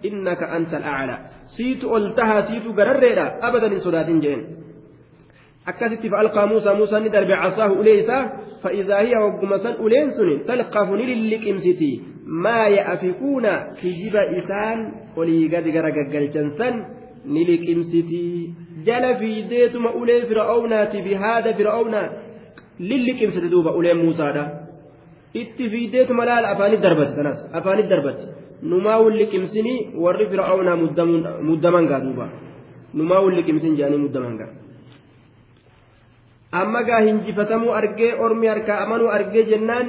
إنك 0.05 0.43
أنت 0.43 0.73
الأعلى 0.73 1.17
سيت 1.57 1.83
ألتها 1.83 2.41
سيت 2.47 2.65
قرريرا 2.77 3.25
أبدا 3.47 3.67
إن 3.67 3.79
صدات 3.79 4.09
جين 4.09 4.41
akkasitti 5.67 6.09
fa'alqaa 6.09 6.47
muusaa 6.47 6.75
muusaan 6.79 7.03
ni 7.03 7.09
darbe 7.11 7.35
casaahu 7.35 7.79
ulee 7.81 7.95
isaa 8.01 8.21
fa'iidaa 8.63 9.01
hiya 9.05 9.19
wagguma 9.23 9.57
san 9.63 9.75
uleen 9.85 10.13
suni 10.15 10.35
talqafu 10.49 10.95
ni 10.95 11.05
lilliqimsiti 11.09 11.89
maa 12.45 12.67
ya'afikuuna 12.75 13.51
kijiba 13.79 14.23
isaan 14.39 14.85
olii 15.19 15.49
gadi 15.53 15.71
gara 15.75 15.91
gaggalchan 15.97 16.47
san 16.61 16.79
ni 17.33 17.43
liqimsiti 17.49 18.23
jala 18.87 19.11
fiideetuma 19.19 19.91
ulee 20.01 20.21
fir'aawnaati 20.29 21.03
bihaada 21.09 21.53
fir'aawnaa 21.59 22.07
lilliqimsite 22.79 23.49
duuba 23.49 23.71
uleen 23.79 23.97
muusaadha 23.97 24.43
itti 25.33 25.69
fiideetuma 25.69 26.25
laala 26.25 26.47
afaanit 26.53 26.81
darbate 26.81 27.15
kanas 27.15 27.39
afaanit 27.53 27.87
darbate 27.89 28.21
numaa 28.61 28.99
wulliqimsinii 29.03 29.79
warri 30.03 30.25
fir'aawnaa 30.31 30.77
muddaman 31.49 31.85
gaa 31.91 32.01
duuba 32.05 32.25
numaa 32.93 33.21
wulliqimsin 33.25 33.77
jedhanii 33.77 34.03
muddaman 34.05 34.37
gaa 34.41 34.51
amma 36.51 36.83
gaa 36.83 37.01
hinjifatamuu 37.07 37.73
argee 37.79 38.13
ormi 38.25 38.47
harkaa 38.47 38.77
amanuu 38.85 39.09
argee 39.17 39.43
jennaan 39.51 39.87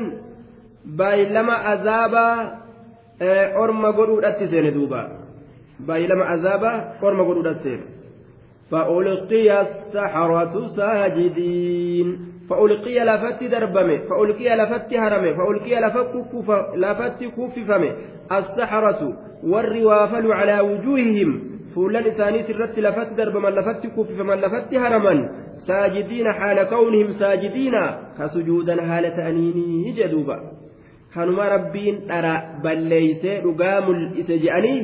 baay'ilama 0.98 1.54
azaabaa 1.72 2.34
orma 3.62 3.92
godhuudhatti 3.92 4.50
seene 4.52 4.70
duuba 4.74 5.00
baay'ilama 5.86 6.24
azaabaa 6.34 6.76
orma 7.02 7.24
godhuudhatti 7.24 7.62
seene 7.68 7.86
فألقي 8.70 9.60
السحرة 9.60 10.54
ساجدين 10.76 12.27
فألقي 12.50 12.98
لفت 13.04 13.44
دربمه 13.44 13.98
فألقي 14.08 14.56
لفت 14.56 14.94
هرمه 14.94 15.32
فألقي 15.38 15.74
لفت 16.76 17.24
كففمه 17.36 17.92
السحرة 18.32 19.02
والروافل 19.44 20.32
على 20.32 20.60
وجوههم. 20.60 21.30
فولان 21.74 22.04
إساني 22.04 22.42
سرت 22.42 22.78
لفت 22.78 23.12
دربما 23.12 23.48
لفت 23.48 23.86
كففمن 23.86 24.34
لفت 24.34 24.74
هرما 24.74 25.14
ساجدين 25.66 26.32
حال 26.32 26.62
كونهم 26.62 27.08
ساجدين. 27.10 27.74
كسجودا 28.18 28.82
حالة 28.82 29.28
أنيني 29.28 29.92
جدوبا. 29.92 30.58
kanuma 31.14 31.48
rabbiin 31.48 32.00
dhara 32.08 32.32
balleeysee 32.62 33.40
dhugaa 33.44 33.80
mul'ise 33.86 34.36
je'anii 34.44 34.80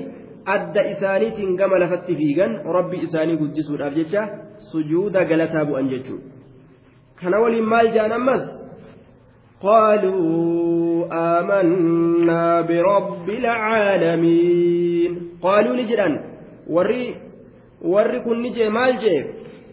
adda 0.54 0.86
isaaniitiin 0.92 1.56
gama 1.60 1.80
lafatti 1.82 2.16
fiigan 2.20 2.54
rabbi 2.76 3.02
isaanii 3.06 3.40
guddisuudhaaf 3.42 3.98
jecha 4.00 4.22
sujuuda 4.70 5.24
galataa 5.30 5.64
bu'an 5.70 5.90
jechuudha 5.92 6.33
kana 7.20 7.36
waliin 7.42 7.66
maal 7.72 7.86
jedhan 7.94 8.12
ammas? 8.18 8.44
آمنا 11.12 12.60
برب 12.60 13.28
العالمين 13.28 15.12
قالوا 15.42 15.76
نجدا 15.76 16.20
وري 16.70 17.14
وري 17.82 18.20
كن 18.20 18.42
نجي 18.42 18.68
مال 18.68 18.98
جي 18.98 19.24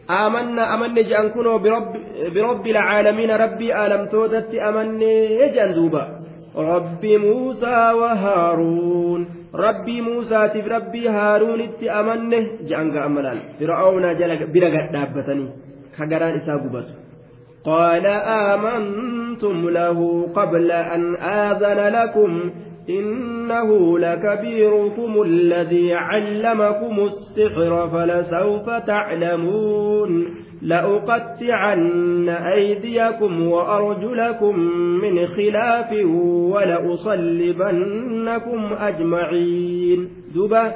آمنا 0.09 0.73
أمن 0.73 0.93
جأن 0.93 1.29
كنوا 1.29 1.57
برب, 1.57 1.93
برب 2.35 2.67
العالمين 2.67 3.31
ربي 3.31 3.67
آلم 3.85 4.05
تودت 4.11 4.55
أمني 4.55 5.13
يجأن 5.41 5.73
دوبا 5.73 6.03
رب 6.55 7.05
موسى 7.05 7.77
وهارون 7.99 9.21
ربي 9.55 10.01
موسى 10.01 10.47
تف 10.53 10.67
ربي 10.75 11.09
هارون 11.09 11.61
ات 11.61 11.83
أمنه 11.83 12.47
جأن 12.69 12.97
أمنان 12.97 13.37
فرعون 13.59 14.05
جل 14.19 14.31
برقت 14.53 14.87
دابتني 14.93 15.47
كقران 15.97 16.33
إساقبت 16.39 17.00
قال 17.65 18.05
آمنتم 18.05 19.69
له 19.69 20.27
قبل 20.35 20.71
أن 20.71 21.15
آذن 21.15 21.93
لكم 21.95 22.51
إنه 22.89 23.99
لكبيركم 23.99 25.21
الذي 25.21 25.93
علمكم 25.93 26.99
السحر 26.99 27.89
فلسوف 27.89 28.69
تعلمون 28.69 30.35
لأقطعن 30.61 32.29
أيديكم 32.29 33.47
وأرجلكم 33.47 34.59
من 35.03 35.27
خلاف 35.27 35.93
ولأصلبنكم 36.53 38.69
أجمعين. 38.79 40.09
دبا 40.35 40.73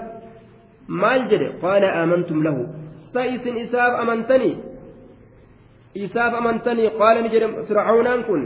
ما 0.89 1.15
الجد 1.15 1.51
قال 1.61 1.83
آمنتم 1.83 2.43
له. 2.43 2.67
سيس 3.13 3.47
إساب 3.47 3.93
أمنتني. 3.93 4.55
Isaaf 5.95 6.33
amantanii 6.39 6.89
qaala 6.99 7.21
ni 7.21 7.29
jedhe 7.33 7.47
fircaunaan 7.67 8.21
kun 8.27 8.41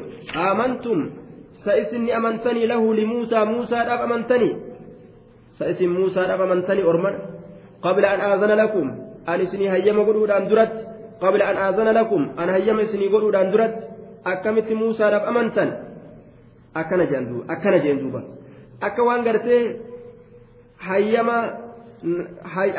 amantum 0.48 1.00
sa 1.66 1.76
isinni 1.82 2.12
amantanii 2.20 2.68
lahu 2.72 2.94
limuusaa 2.94 3.46
muusaadhaaf 3.46 4.02
amantanii? 4.08 4.54
Sa 5.58 5.70
isin 5.72 5.92
muusaadhaaf 5.98 6.42
amantanii 6.48 6.86
orman? 6.92 7.16
Qabla 7.84 8.08
an 8.16 8.22
aazana 8.30 8.56
lakum 8.56 8.88
an 9.26 9.42
isinii 9.46 9.68
hayyama 9.76 10.04
godhuudhaan 10.08 10.50
duratti. 10.50 10.84
Qabla 11.22 11.50
an 11.52 11.58
aazana 11.66 11.94
lakum 12.00 12.32
an 12.38 12.50
hayyama 12.56 12.82
isinii 12.88 13.10
godhuudhaan 13.14 13.52
duratti. 13.52 13.86
Akkamitti 14.26 14.76
muusaadhaaf 14.76 15.28
amantan? 15.28 15.70
Akkana 16.74 17.06
jeen 17.84 18.00
duuba 18.00 18.22
akka 18.82 19.04
waan 19.04 19.24
gartee 19.24 19.80
hayyama 20.78 21.38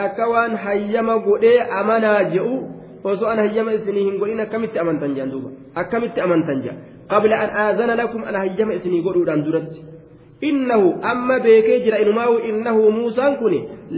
akka 0.07 0.29
waan 0.29 0.57
hayyama 0.57 1.19
godhee 1.19 1.61
amanaa 1.61 2.25
je'u 2.33 2.57
osoo 3.05 3.29
an 3.33 3.39
hayyama 3.39 3.73
isinii 3.79 4.05
hin 4.09 4.19
godhin 4.19 4.41
akkamitti 4.47 4.79
amantan 4.83 5.15
jaan 5.17 5.31
duuba 5.35 5.51
akkamitti 5.83 6.21
amantan 6.27 6.63
jaa 6.67 6.77
qabla 7.13 7.41
an 7.45 7.51
aazana 7.65 7.97
lakum 8.03 8.25
an 8.33 8.37
hayyama 8.43 8.75
isinii 8.79 9.03
godhuudhaan 9.07 9.45
duratti 9.47 9.81
innahu 10.51 10.93
amma 11.13 11.39
beekee 11.47 11.81
jira 11.87 11.99
inumaahu 12.05 12.37
innahu 12.51 12.93
muusaan 12.99 13.37
kun 13.41 13.57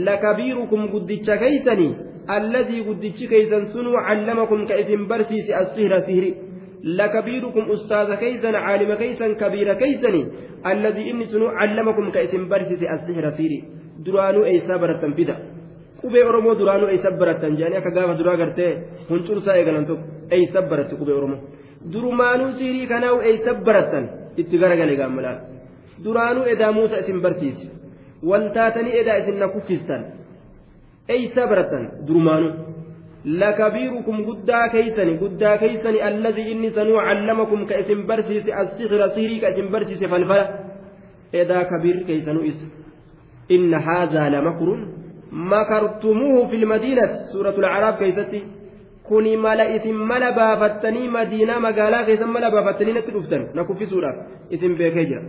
lakabiirukum 0.09 0.89
guddicha 0.95 1.37
keeysanii 1.43 1.93
alladii 2.37 2.83
guddichi 2.89 3.29
keeysan 3.33 3.69
sunuu 3.75 3.99
callamakum 4.09 4.67
ka 4.71 4.81
isin 4.83 5.07
barsiise 5.13 5.53
assihra 5.63 6.03
sihri 6.09 6.35
ustaaza 7.77 8.17
keeysan 8.17 8.55
caalima 8.67 8.97
keeysan 9.03 9.35
kabiira 9.43 9.75
keeysanii 9.83 10.27
alladii 10.73 11.09
inni 11.11 11.27
sunuu 11.33 11.51
callamakum 11.59 12.11
ka 12.11 12.23
isin 12.29 12.49
barsiise 12.53 12.87
assihra 12.97 13.33
sihri 13.39 13.65
duraanuu 14.05 14.45
eeysaa 14.53 14.79
baratan 14.79 15.15
fida 15.19 15.37
qubee 16.03 16.25
oromoo 16.31 16.55
duraanuu 16.61 16.89
eeysa 16.95 17.11
baratan 17.21 17.57
jedhanii 17.59 17.81
akka 17.83 17.91
gaafa 17.97 18.19
duraa 18.21 18.37
gartee 18.43 18.73
huncursaa 19.11 19.57
eegalan 19.61 19.87
tokko 19.91 20.07
eeysa 20.37 20.63
baratti 20.73 20.95
qubee 21.01 21.17
oromoo 21.21 21.41
durumaanuu 21.93 22.51
siirii 22.59 22.87
kanaa'u 22.95 23.21
eeysa 23.31 23.55
baratan 23.69 24.05
itti 24.43 24.57
garagale 24.65 24.97
gaammalaan 25.01 25.39
duraanuu 26.05 26.45
edaa 26.55 26.73
muusa 26.79 26.97
isin 27.05 27.23
barsiise 27.25 27.71
waltaatanii 28.31 28.99
edaa 29.03 29.17
isin 29.23 29.39
na 29.45 29.49
kuffistan 29.55 30.03
eeysa 31.17 31.47
baratan 31.55 31.85
durumaanuu 32.09 32.53
لكبيركم 33.25 34.17
قدا 34.29 34.67
كيسني 34.67 35.19
قدا 35.23 35.57
كيسني 35.57 36.09
الذي 36.09 36.53
إني 36.53 36.71
سنو 36.71 36.99
علمكم 36.99 37.65
كإسم 37.71 38.07
برسيس 38.07 38.47
السحر 38.63 39.09
سيري 39.15 39.37
كإسم 39.43 39.67
برسيس 39.73 40.05
فالفلا 40.13 40.47
إذا 41.35 41.59
كبير 41.71 41.97
كيسنو 42.09 42.41
إس 42.51 42.59
إن 43.51 43.75
هذا 43.75 44.23
لمكر 44.35 44.69
madiinati 45.33 47.33
suuratul 47.33 47.65
acraab 47.65 47.99
keessatti 47.99 48.43
kuni 49.09 49.37
mala 49.37 49.65
isin 49.77 49.97
mala 50.11 50.33
baafattanii 50.33 51.09
madiinaa 51.09 51.61
magaalaa 51.61 52.05
keessan 52.09 52.33
mala 52.37 52.51
baafattanii 52.51 52.95
natti 52.99 53.15
dhuftan 53.17 53.47
na 53.55 53.65
kuffisuudhaaf 53.65 54.53
isin 54.57 54.77
beekee 54.81 55.07
jira 55.11 55.23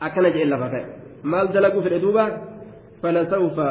akkana 0.00 0.30
jedhen 0.34 0.50
lafa 0.54 0.68
ka'e 0.74 0.84
maal 1.32 1.48
dalaguu 1.56 1.82
fedhe 1.86 1.98
duuba 2.04 2.24
falasawfa 3.02 3.68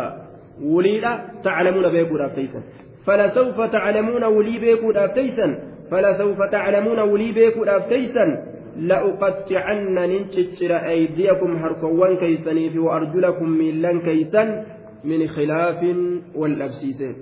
wuliidha 0.73 1.11
taclamuuna 1.43 1.93
beekuudhaaf 1.95 2.35
teeysan 2.39 2.63
falasawfa 3.05 3.67
taclamuuna 3.75 4.33
wulii 4.37 4.59
beekuudhaaf 4.65 5.13
teeysan 5.19 5.55
falasawfa 5.91 6.51
taclamuuna 6.55 7.09
wulii 7.13 7.31
beekuudhaaf 7.39 7.87
teeysan 7.93 8.31
لأقطعن 8.77 9.95
ننشر 9.95 10.89
أيديكم 10.89 11.55
هركوان 11.55 12.17
كيسني 12.17 12.69
في 12.69 12.79
وأرجلكم 12.79 13.49
من 13.49 13.81
لن 13.81 14.01
كيسن 14.01 14.63
من 15.03 15.27
خلاف 15.27 15.79
والأبسيسين 16.35 17.15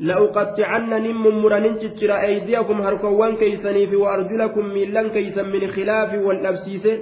لأقطعن 0.00 0.90
نممر 0.90 1.58
ننشر 1.58 2.10
أيديكم 2.28 2.80
هركوان 2.80 3.36
كيسني 3.36 3.86
في 3.86 3.96
وأرجلكم 3.96 4.64
من 4.64 4.86
لن 4.96 5.08
كيسن 5.08 5.46
من 5.54 5.62
خلاف 5.76 6.10
والأبسيسين 6.26 6.98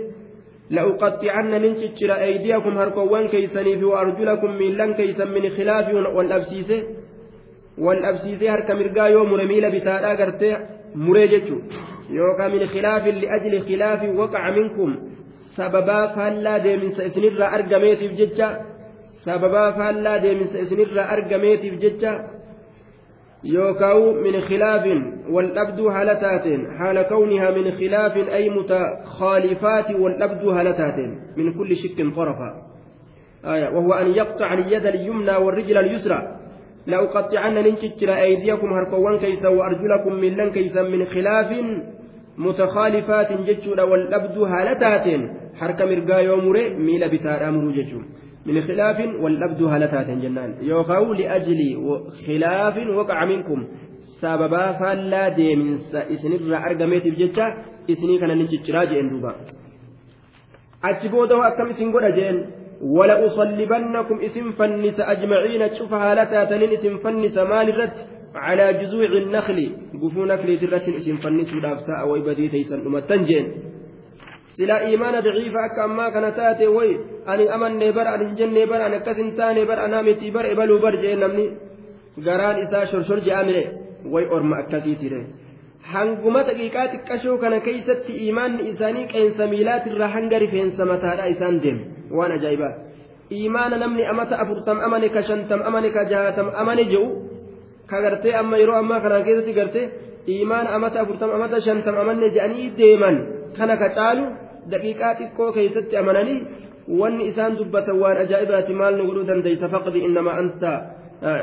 لأقطعن 0.71 1.51
ننشر 1.51 2.11
أيديكم 2.15 2.79
هركوان 2.79 3.29
كيسني 3.29 3.79
في 3.79 3.85
وأرجلكم 3.85 4.51
من 4.51 4.71
لن 4.79 4.95
كيسن 4.95 5.29
من 5.37 5.45
خلاف 5.57 5.87
والأبسيسين 6.17 6.85
والأبسيسين 7.79 8.51
هرك 8.51 8.71
مرقا 8.71 9.07
يوم 9.07 9.35
رميل 9.35 9.65
بتارا 9.75 10.11
قرتي 10.21 10.51
مريجتشو 10.95 11.59
يوكا 12.11 12.49
من 12.49 12.67
خلاف 12.75 13.07
لأجل 13.07 13.55
خلاف 13.69 14.01
وقع 14.19 14.51
منكم. 14.51 14.91
سببا 15.57 16.07
فلا 16.07 16.59
ديمن 16.59 16.91
سيسنر 16.99 17.43
أرقميت 17.55 17.99
في 17.99 18.09
ججة 18.09 18.49
sababaa 19.25 19.73
faallaa 19.79 20.19
deemisa 20.27 20.59
isinirraa 20.65 21.09
argameetiif 21.17 21.81
jecha 21.87 22.13
yookaan 23.55 24.21
min 24.27 24.41
khilaafin 24.49 25.01
wal 25.37 25.51
dhabduu 25.59 25.89
haala 25.97 26.15
taateen 26.27 26.69
haala 26.79 27.05
kawnihaa 27.15 27.57
min 27.59 27.73
khilaafin 27.81 28.29
ay 28.39 28.45
mutakhaalifaati 28.59 29.99
wal 30.05 30.17
dhabduu 30.23 30.55
haala 30.59 30.79
taateen 30.83 31.19
min 31.37 31.53
kulli 31.59 31.83
shikkin 31.83 32.15
آية 33.45 33.69
وهو 33.69 33.93
أن 33.93 34.07
يقطع 34.07 34.55
اليد 34.55 34.87
اليمنى 34.87 35.37
والرجل 35.37 35.79
اليسرى 35.79 36.37
لأقطعن 36.87 37.55
ننشجر 37.55 38.15
أيديكم 38.15 38.73
هركوان 38.73 39.19
كيسا 39.19 39.49
وأرجلكم 39.49 40.13
من 40.13 40.37
لن 40.37 40.51
كيسا 40.51 40.83
من 40.83 41.05
خلاف 41.05 41.51
متخالفات 42.39 43.33
ججر 43.33 43.87
والأبد 43.91 44.39
هالتات 44.39 45.07
حرك 45.61 45.83
مرقا 45.83 46.19
يومري 46.19 46.69
ميل 46.69 47.09
بتار 47.09 47.49
أمر 47.49 47.71
ججر 47.71 48.03
من 48.47 48.63
خلاف 48.63 48.99
والأبد 49.21 49.63
هلتات 49.63 50.09
جنان. 50.11 50.55
يوقعوا 50.63 51.15
لأجل 51.15 51.61
خلاف 52.27 52.77
وقع 52.97 53.25
منكم. 53.25 53.67
سببا 54.21 54.73
فلا 54.73 55.29
ديمن. 55.29 55.79
إسنر 55.95 56.57
أرقميت 56.57 57.07
بججة. 57.07 57.47
إسني 57.91 58.19
كان 58.19 58.39
نججرا 58.39 58.85
جين 58.85 59.09
دوبا. 59.11 59.33
أجبوده 60.85 61.49
أكم 61.49 61.69
إسن 61.71 61.93
قد 61.93 62.15
جين 62.15 62.37
ولأصلبنكم 62.83 64.17
اسم 64.21 64.51
فنس 64.59 65.01
أجمعين. 65.01 65.71
تشوف 65.71 65.93
هالتات 65.93 66.53
اسم 66.53 66.95
فنس 66.99 67.37
مال 67.39 67.69
رت 67.79 67.97
على 68.35 68.73
جذوع 68.73 69.11
النخل. 69.23 69.59
قفو 70.03 70.25
نخل 70.25 70.59
ترة 70.61 70.87
اسم 70.99 71.17
فنس 71.17 71.55
ودافتا 71.55 71.95
أو 72.01 72.17
إبدي 72.17 72.49
تيسن 72.49 72.87
أمتنجين 72.87 73.47
silaa 74.57 74.83
imaana 74.95 75.23
daciifa 75.27 75.61
akka 75.69 75.85
ammaa 75.89 76.11
kana 76.17 76.31
taate 76.39 76.67
way 76.77 76.91
ani 77.33 77.45
amannee 77.57 77.93
bara 77.97 78.11
ani 78.17 78.27
jennee 78.41 78.67
bara 78.73 78.85
ani 78.89 78.97
akkas 79.01 79.17
hin 79.23 79.31
taane 79.39 79.63
bara 79.71 79.87
anaa 79.89 80.03
miti 80.09 80.31
bara 80.37 80.49
ebaluu 80.55 80.79
bar 80.85 80.95
jee 81.05 81.17
namni 81.23 81.47
garaan 82.27 82.59
isaa 82.65 82.85
shorshor 82.93 83.21
je'amire 83.27 83.65
way 84.15 84.25
orma 84.37 84.57
akkasiitire 84.63 85.21
hanguma 85.93 86.41
daqiiqaa 86.49 86.87
xiqqashoo 86.95 87.37
kana 87.43 87.59
keeysatti 87.67 88.13
imaanni 88.29 88.63
isaanii 88.73 89.07
qeensa 89.13 89.51
miilaatirraa 89.53 90.11
hanga 90.17 90.39
rifeensa 90.45 90.83
mataadha 90.93 91.25
isaan 91.35 91.61
deeme 91.65 91.83
waan 92.19 92.33
ajaa'ibaa 92.39 92.73
imaana 93.43 93.77
namni 93.83 94.05
amata 94.13 94.39
afurtam 94.45 94.79
amane 94.87 95.09
ka 95.17 95.23
shantam 95.29 95.61
amane 95.69 95.89
ka 95.97 96.03
jahatam 96.13 96.49
amane 96.63 96.85
jedhu 96.93 97.09
ka 97.91 97.97
gartee 98.05 98.35
amma 98.41 98.57
yeroo 98.63 98.79
ammaa 98.83 99.01
kana 99.05 99.21
keessatti 99.27 99.53
gartee 99.61 99.87
imaana 100.39 100.69
amata 100.77 101.01
afurtam 101.05 101.31
amata 101.37 101.61
shantam 101.67 101.97
amanne 102.03 102.31
jedhanii 102.35 102.71
deeman 102.81 103.17
kana 103.59 103.75
ka 103.83 103.89
caalu 103.99 104.25
daqiiqaa 104.73 105.13
xiqqoo 105.21 105.51
keeysatti 105.57 105.95
amananii 106.03 106.39
wanni 107.01 107.23
isaan 107.31 107.53
dubbatan 107.61 107.97
waan 108.03 108.17
ajaa'ibaati 108.25 108.73
maal 108.81 108.95
nu 108.99 109.05
godhuu 109.09 109.27
dandeeysa 109.31 109.67
faqdi 109.75 109.99
innamaa 110.09 110.37
anta 110.43 110.71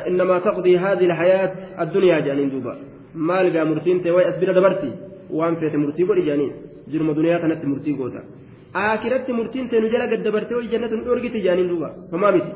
innamaa 0.09 0.39
taqdii 0.47 0.75
haadhi 0.83 1.05
alhayaat 1.11 1.53
addunyaa 1.83 2.19
jedhaniin 2.25 2.51
duuba 2.55 2.73
maal 3.29 3.47
gaa 3.55 3.65
murtiin 3.71 3.97
ta'e 4.03 4.13
way 4.17 4.25
as 4.31 4.35
bira 4.41 4.53
dabarti 4.59 4.89
waan 5.39 5.53
feete 5.61 5.77
murtii 5.83 6.05
godhi 6.09 6.23
jedhaniin 6.27 6.53
jiruma 6.91 7.13
duniyaa 7.19 7.39
kanatti 7.43 7.65
murtii 7.71 7.95
goota 8.01 8.21
aakiratti 8.83 9.31
murtiin 9.39 9.65
ta'e 9.71 9.79
nu 9.83 9.87
jala 9.93 10.05
gaddabartee 10.13 10.55
way 10.59 10.67
jannata 10.73 10.95
nu 10.99 11.03
dhorgiti 11.09 11.39
jedhaniin 11.45 11.69
duuba 11.71 11.89
homaa 12.13 12.31
miti 12.35 12.51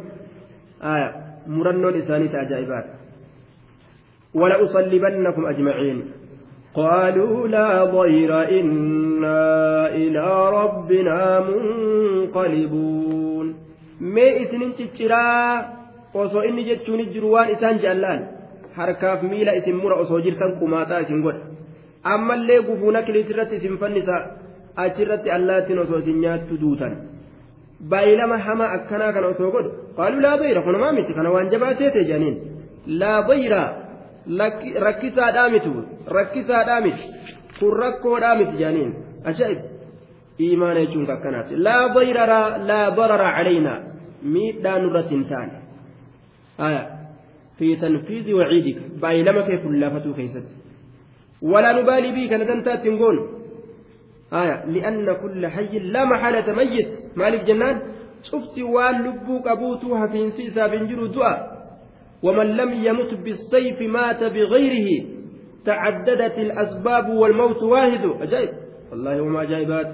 murannoon 1.56 1.96
isaanii 2.04 2.32
ta 2.36 2.40
ajaa'ibaadha 2.46 2.94
ولأصلبنكم 4.42 5.44
أجمعين 5.46 5.98
قالوا 6.75 7.49
لا 7.49 7.85
ضير 7.85 8.31
إنا 8.61 9.43
إلى 10.03 10.27
ربنا 10.61 11.41
منقلبون 11.51 13.47
ما 14.01 14.27
إسنين 14.43 14.73
تشرا 14.79 15.27
osoo 16.15 16.43
inni 16.49 16.65
jechuun 16.67 17.01
jiru 17.15 17.29
waan 17.35 17.51
isaan 17.55 17.79
jaallaan 17.83 18.21
harkaaf 18.79 19.21
miila 19.33 19.53
isin 19.59 19.77
mura 19.83 19.97
osoo 20.03 20.21
jirtan 20.25 20.53
kumaataa 20.61 21.01
isin 21.05 21.21
godha 21.27 21.45
ammallee 22.15 22.61
gufuuna 22.69 23.03
kiliisirratti 23.07 23.57
isin 23.61 23.77
fannisa 23.83 24.17
achirratti 24.85 25.31
allaattiin 25.37 25.79
osoo 25.85 25.99
isin 26.03 26.19
nyaattu 26.25 26.55
duutan 26.63 26.93
baay'ilama 27.91 28.39
hamaa 28.47 28.71
akkanaa 28.79 29.13
kana 29.17 29.27
osoo 29.35 29.51
godhu 29.57 29.71
qaaluu 29.99 30.23
laa 30.27 30.37
bayra 30.43 30.61
kunumaa 30.67 30.93
miti 30.99 31.13
kana 31.19 31.31
waan 31.35 31.51
jabaa 31.55 31.75
seete 31.81 32.01
jedhaniin 32.09 32.37
laa 33.01 33.19
bayra 33.31 33.63
rakkisaadhaa 34.88 35.50
mitu 35.50 35.74
rakkisaadhaa 36.08 36.80
miti 36.82 37.10
kun 37.60 37.78
rakkoodhaa 37.84 38.36
miti 38.36 38.58
jedhaniin 38.58 38.96
ajaa'ib 39.34 39.60
iimaana 40.48 40.80
jechuun 40.80 41.12
akkanaati 41.18 41.62
laa 41.68 41.90
bayra 42.00 42.42
laa 42.72 42.88
darara 43.02 43.30
calaynaa 43.38 43.78
miidhaa 44.34 44.80
nurratti 44.80 45.16
hin 45.16 45.30
taane 45.34 45.66
آية 46.60 46.90
في 47.58 47.76
تنفيذ 47.76 48.34
وعيدك 48.34 48.78
باي 49.02 49.24
لما 49.24 49.42
كيف 49.42 49.66
لافتو 49.66 50.14
كيست 50.14 50.44
ولا 51.42 51.82
نبالي 51.82 52.12
بك 52.12 52.34
ندنتا 52.34 52.76
تنقول 52.76 53.30
آية 54.34 54.66
لأن 54.66 55.18
كل 55.22 55.48
حي 55.48 55.80
لا 55.80 56.06
محالة 56.06 56.54
ميت 56.54 56.88
مالك 57.16 57.44
جنان 57.44 57.82
شفت 58.24 58.60
واللبوك 58.60 59.48
أبوتها 59.48 60.08
في 60.08 60.24
انسيسا 60.24 60.68
بنجر 60.68 61.06
دعاء 61.06 61.55
ومن 62.26 62.48
لم 62.60 62.72
يمت 62.74 63.14
بالسيف 63.14 63.82
مات 63.82 64.24
بغيره 64.24 64.90
تعددت 65.66 66.38
الأسباب 66.38 67.10
والموت 67.10 67.64
واحد. 67.64 68.04
أجايب 68.22 68.50
والله 68.92 69.22
وما 69.22 69.44
جايبات. 69.44 69.88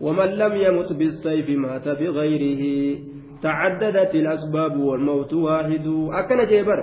ومن 0.00 0.26
لم 0.26 0.52
يمت 0.56 0.92
بالسيف 0.92 1.48
مات 1.50 1.88
بغيره 1.88 2.64
تعددت 3.42 4.14
الأسباب 4.14 4.76
والموت 4.76 5.32
واحد. 5.34 5.86
أكن 6.12 6.46
جيبر. 6.46 6.78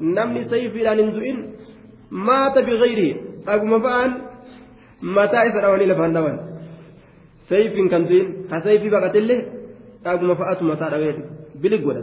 نمني 0.00 0.44
سيف 0.44 0.72
إلى 0.76 1.02
ننزئن 1.02 1.38
مات 2.10 2.58
بغيره. 2.58 3.16
أقوم 3.48 3.82
فأن 3.82 4.10
متى 5.02 5.38
إسرائيل 5.48 5.88
لفندوان 5.90 6.36
سيف 7.48 7.72
كنتين 7.90 8.26
كسيف 8.50 8.82
بقت 8.92 9.16
الله 9.16 9.38
أقوم 10.06 10.34
فأت 10.34 10.62
متى 10.62 10.84
رغيت. 10.94 11.18
بلق 11.62 11.86
ولا 11.86 12.00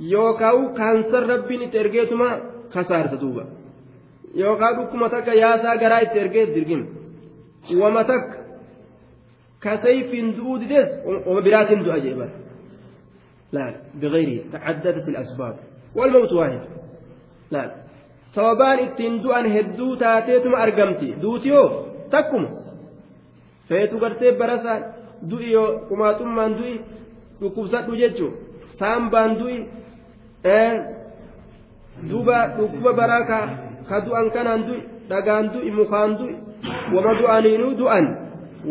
دوبا 0.00 0.08
يوكاو 0.08 0.72
كانسر 0.74 1.22
ربي 1.26 1.56
نترجيتما 1.56 2.40
خسارة 2.70 3.14
دوبا 3.14 3.44
yookaan 4.34 4.76
dhukkuma 4.76 5.08
takka 5.10 5.34
yaasaa 5.34 5.76
garaa 5.76 6.00
itti 6.00 6.18
ergee 6.18 6.46
dirgin 6.54 6.82
wama 7.80 8.04
takka 8.04 8.36
kasayfiin 9.58 10.36
du'uu 10.36 10.60
dides 10.60 10.90
wama 11.26 11.40
biraatiin 11.46 11.84
du'a 11.84 11.98
jee 12.04 12.14
bara 12.20 12.34
لا 13.52 13.74
بغيره 13.94 14.38
تعددت 14.52 15.08
الأسباب 15.08 15.56
والموت 15.94 16.32
واحد 16.32 16.60
لا 17.50 17.62
sababaan 18.34 18.78
ittiin 18.78 19.22
du'an 19.24 19.46
hedduu 19.54 19.96
taateetuma 19.96 20.58
argamti 20.58 21.08
duutiyoo 21.22 21.68
takkuma 22.10 22.48
feetu 23.68 23.98
gartee 23.98 24.32
barasaan 24.40 24.82
du'i 25.30 25.50
yoo 25.52 25.68
qumaaxummaan 25.88 26.52
du'i 26.58 26.74
dhukkubsadhu 27.40 27.92
jechuun 28.02 28.34
saambaan 28.78 29.32
du'i 29.40 29.58
duuba 32.10 32.36
dhukkuba 32.56 32.92
baraa 32.92 33.24
ka 33.30 33.38
ka 33.88 34.00
du'an 34.06 34.30
kanaan 34.30 34.62
du'i 34.66 34.80
dhagaan 35.08 35.50
du'i 35.52 35.70
mukaan 35.70 36.16
du'i 36.18 36.34
wama 36.94 37.12
du'aniinuu 37.20 37.74
du'an 37.80 38.06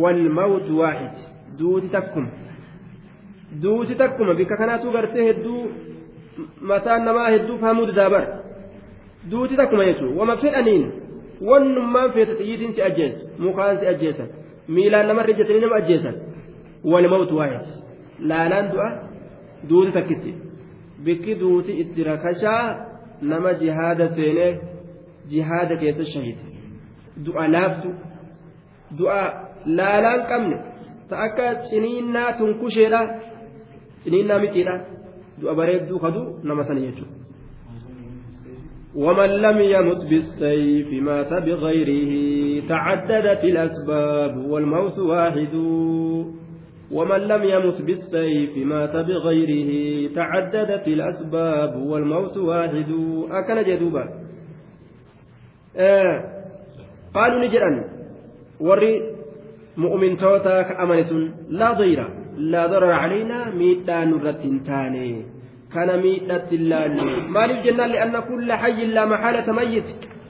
walmawtu 0.02 0.80
waahid 0.80 1.16
duuti 1.60 1.90
takkuma 1.96 2.30
duuti 3.62 3.96
takkuma 4.02 4.34
bikka 4.40 4.58
kanaatu 4.58 4.92
gartee 4.92 5.28
hedduu 5.30 5.62
mataan 6.72 7.06
namaa 7.06 7.30
hedduu 7.36 7.58
fahamuu 7.62 7.86
didaabar 7.92 8.26
duuti 9.32 9.56
takkuma 9.62 9.86
jechuun 9.90 10.18
wama 10.20 10.38
fedhaniin 10.44 10.84
wannummaan 11.50 12.12
feeta 12.18 12.34
xiyyiitiin 12.40 12.74
si 12.76 12.82
ajjeesu 12.90 13.30
mukaan 13.46 13.80
si 13.80 13.88
ajjeesan 13.94 14.30
miilaan 14.68 15.08
namarra 15.08 15.32
ijjatanii 15.36 15.62
nama 15.66 15.76
ajjeesan 15.82 16.16
walmawtu 16.92 17.38
waahid 17.38 17.66
laalaan 18.32 18.72
du'a 18.74 18.90
duuti 19.70 19.92
takkitti 19.98 20.32
bikki 21.06 21.36
duuti 21.42 21.72
itti 21.84 22.04
rakashaa 22.04 22.66
nama 23.22 23.54
jihaada 23.62 24.10
seenee 24.16 24.52
jihaada 25.32 25.76
keessa 25.82 26.06
shahide 26.14 26.44
du'a 27.26 27.48
laaftu 27.56 27.90
du'a 29.00 29.22
laalaan 29.78 30.22
qabne 30.32 30.58
ta 31.10 31.16
akka 31.28 31.48
ciniinnaa 31.70 32.34
tunkusheedha 32.42 33.02
ciniinnaa 34.04 34.40
mitiidha 34.46 34.76
du'a 35.42 35.56
bareedduu 35.62 36.00
kadu 36.06 36.22
nama 36.44 36.64
sana 36.68 36.82
jechuudha. 36.88 37.20
ومن 38.96 39.30
لم 39.30 39.58
يمت 39.62 40.02
بالسيف 40.10 41.04
مات 41.04 41.34
بغيره 41.34 42.14
تعددت 42.68 43.44
الأسباب 43.44 44.38
والموت 44.52 45.00
واحد 45.00 45.54
ومن 46.92 47.18
لم 47.18 47.44
يمت 47.44 47.82
بالسيف 47.82 48.58
مات 48.58 48.96
بغيره 48.96 49.72
تعددت 50.16 50.88
الأسباب 50.88 51.76
والموت 51.76 52.38
واحد. 52.38 52.92
أكن 53.32 53.64
جدوبا. 53.64 54.10
آه 55.78 56.24
قالوا 57.14 57.46
نجرا 57.46 57.84
وري 58.60 59.02
مؤمن 59.78 60.18
توتا 60.18 60.62
كأمنة 60.62 61.12
لا 61.50 61.72
ضير 61.74 62.10
لا 62.38 62.68
ضرر 62.68 62.92
علينا. 62.92 63.50
ميتا 63.54 64.06
نرة 64.06 64.44
تاني 64.68 65.26
كان 65.74 66.02
ميتا 66.02 66.52
اللالي 66.52 67.30
مالف 67.30 67.66
جنان 67.66 67.90
لأن 67.90 68.20
كل 68.20 68.54
حي 68.54 68.86
لا 68.86 69.06
محالة 69.06 69.54
ميت. 69.54 69.86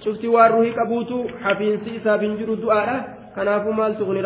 شفت 0.05 0.25
واره 0.25 0.73
كبوتو. 0.75 1.27
حفين 1.43 1.77
سيسا 1.77 2.15
بنجر 2.15 2.53
الدعاء 2.53 3.17
كان 3.35 3.47
أفو 3.47 3.71
مال 3.71 3.95
تغني 3.95 4.21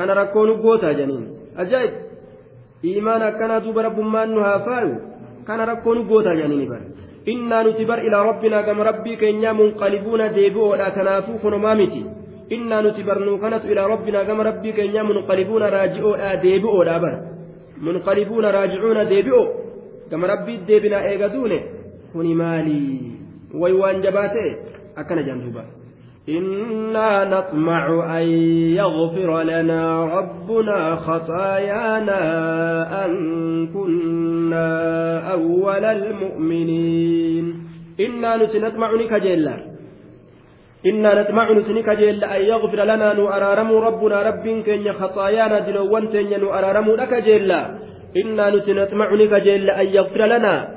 ركو 0.00 0.02
كبا 0.02 0.02
جنين 0.02 0.04
كان 0.04 0.10
ركو 0.10 0.46
نقوتا 0.46 0.92
جنين 0.92 1.24
أجايب 1.58 1.92
إيمان 2.84 3.22
كان 3.38 3.62
دوب 3.62 3.78
رب 3.78 3.98
ما 4.00 4.24
نهافاو 4.24 4.88
كان 5.46 5.60
ركو 5.60 5.94
نقوتا 5.94 6.34
جنين 6.34 6.68
بر 6.68 6.80
إنا 7.28 7.62
نتبر 7.62 7.98
إلى 7.98 8.18
ربنا 8.28 8.62
كما 8.62 8.82
ربي 8.84 9.16
كينيا 9.16 9.52
منقلبون 9.52 10.32
ديبو 10.32 10.62
ولا 10.70 10.88
تنافو 10.88 11.38
خنمامتي 11.42 12.02
إنا 12.52 12.80
نتبر 12.80 13.18
نوكنت 13.24 13.64
إلى 13.64 13.82
ربنا 13.86 14.20
كما 14.28 14.42
ربي 14.42 14.72
كينيا 14.72 15.02
منقلبون 15.02 15.62
راجعون 15.62 16.40
ديبو 16.42 16.70
ولا 16.78 16.98
بر 16.98 17.14
منقلبون 17.86 18.44
راجعون 18.44 18.98
ديبو 19.08 19.40
كما 20.10 20.26
ربي 20.32 20.56
ديبنا 20.68 20.98
إيغادون 21.08 21.52
كوني 22.12 22.34
مالي 22.34 22.82
ويوان 23.54 24.00
جباته 24.00 24.46
أكن 24.98 25.18
جندوبا 25.26 25.64
إنا 26.28 27.24
نطمع 27.24 28.16
أن 28.18 28.26
يغفر 28.80 29.42
لنا 29.42 30.04
ربنا 30.04 30.96
خطايانا 30.96 32.20
أن 33.04 33.12
كنا 33.66 34.72
أول 35.32 35.84
المؤمنين 35.84 37.54
إنا 38.00 38.36
نتنطمع 38.36 38.94
نكجيلا 38.94 39.56
إنا 40.86 41.20
نطمع 41.20 41.52
نتنكجيلا 41.52 42.36
أن 42.36 42.42
يغفر 42.42 42.84
لنا 42.84 43.12
نؤرارم 43.12 43.72
ربنا 43.72 44.22
رب 44.22 44.46
كن 44.66 44.92
خطايانا 44.92 45.58
دلوان 45.60 46.10
تن 46.12 46.40
نؤرارم 46.40 46.90
نكجيلا 46.90 47.78
إنا 48.16 48.50
نتنطمع 48.50 49.14
نكجيلا 49.14 49.80
أن 49.80 49.86
يغفر 49.86 50.26
لنا 50.26 50.68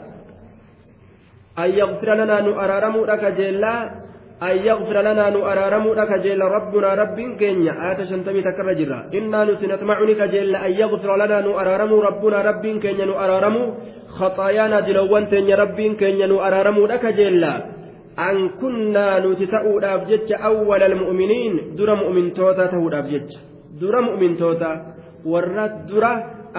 أن 1.60 1.70
يغفر 1.70 2.14
لنا 2.14 2.42
نؤرارم 2.42 2.96
أن 4.44 4.56
يغفر 4.70 5.02
لنا 5.02 5.30
نؤرارمو 5.30 5.94
لك 5.94 6.12
جل 6.24 6.42
ربنا 6.42 6.90
رب 6.94 7.18
كينيا. 7.40 7.74
آية 7.90 8.00
شنتمي 8.10 8.42
تكرر 8.42 8.74
جرا. 8.74 9.00
إنا 9.14 9.40
نسنطمعني 9.46 10.14
كجل 10.16 10.56
أن 10.56 10.72
يغفر 10.72 11.16
لنا 11.16 11.42
نؤرارمو 11.42 12.02
ربنا 12.02 12.38
رب 12.50 12.66
كينيا 12.84 13.06
نؤرارمو 13.06 13.64
خطايانا 14.18 14.80
دلوان 14.80 15.28
تنيا 15.32 15.56
رب 15.56 15.80
كينيا 16.00 16.28
نؤرارمو 16.28 16.86
لك 16.86 17.06
جل 17.06 17.44
أن 18.20 18.50
كنا 18.62 19.20
نتتأو 19.20 19.80
جج 20.10 20.30
أول 20.34 20.84
المؤمنين. 20.84 21.76
در 21.76 21.90
مؤمن 21.96 22.34
توتا 22.34 22.66
تهو 22.66 22.90
جج 22.90 23.30
در 23.82 23.96
مؤمن 24.00 24.36
توتا. 24.38 24.72
ورات 25.26 25.74
در 25.90 26.04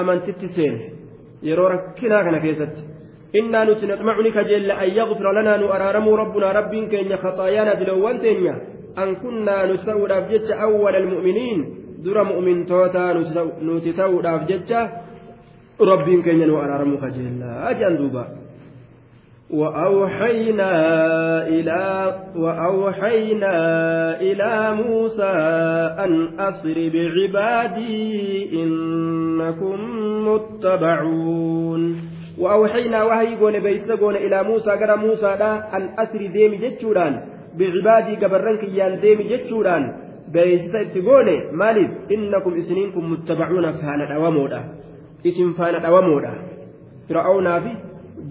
أمن 0.01 0.19
تتسين 0.27 0.75
يرو 1.43 1.67
ركنا 1.67 2.23
كان 2.23 2.39
كيست. 2.45 2.77
إنا 3.37 3.65
نسنطمع 3.65 4.23
كجل 4.23 4.71
أن 4.71 4.91
يغفر 4.91 5.33
لنا 5.33 5.57
نؤرارم 5.57 6.09
ربنا 6.09 6.53
رب 6.53 6.75
كين 6.75 7.17
خطايانا 7.17 7.75
دلوان 7.75 8.19
تنيا. 8.21 8.55
أن 8.99 9.15
كنا 9.15 9.73
نتتأو 9.73 10.07
جج 10.07 10.51
أول 10.51 10.97
المؤمنين. 10.97 11.65
در 12.05 12.23
مؤمن 12.23 12.67
توتا 12.67 13.13
نتتأو 13.63 14.21
جج 14.51 14.73
رب 15.81 16.23
كين 16.25 16.49
نؤرارم 16.49 16.97
كجل 16.97 17.43
أجل 17.43 17.97
دوبا. 17.99 18.25
وأوحينا 19.51 20.73
إلى 21.47 22.15
وأوحينا 22.37 23.55
إلى 24.21 24.75
موسى 24.75 25.33
أن 26.05 26.13
أسر 26.39 26.91
بعبادي 26.95 28.49
إنكم 28.63 29.79
متبعون. 30.29 32.10
وأوحينا 32.41 33.05
وهي 33.05 33.37
قول 33.37 33.61
بيس 33.61 33.91
قول 33.91 34.17
إلى 34.17 34.43
موسى 34.43 34.71
قال 34.71 34.99
موسى 34.99 35.31
لا 35.41 35.77
أن 35.77 35.83
أسر 35.99 36.27
ديم 36.37 36.53
جتشوران 36.63 37.15
بعبادي 37.59 38.15
قبرنك 38.23 38.63
يان 38.79 39.01
ديم 39.01 39.19
جتشوران. 39.31 39.85
بيس 40.33 40.73
تقول 40.95 41.29
مالف 41.53 41.91
إنكم 42.11 42.53
إسنينكم 42.55 43.13
متبعون 43.13 43.73
فانا 43.73 44.17
أوامودا 44.17 44.61
اسم 45.27 45.53
فانا 45.53 45.79
أوامودا 45.89 46.33
فرعون 47.09 47.61
في 47.61 47.73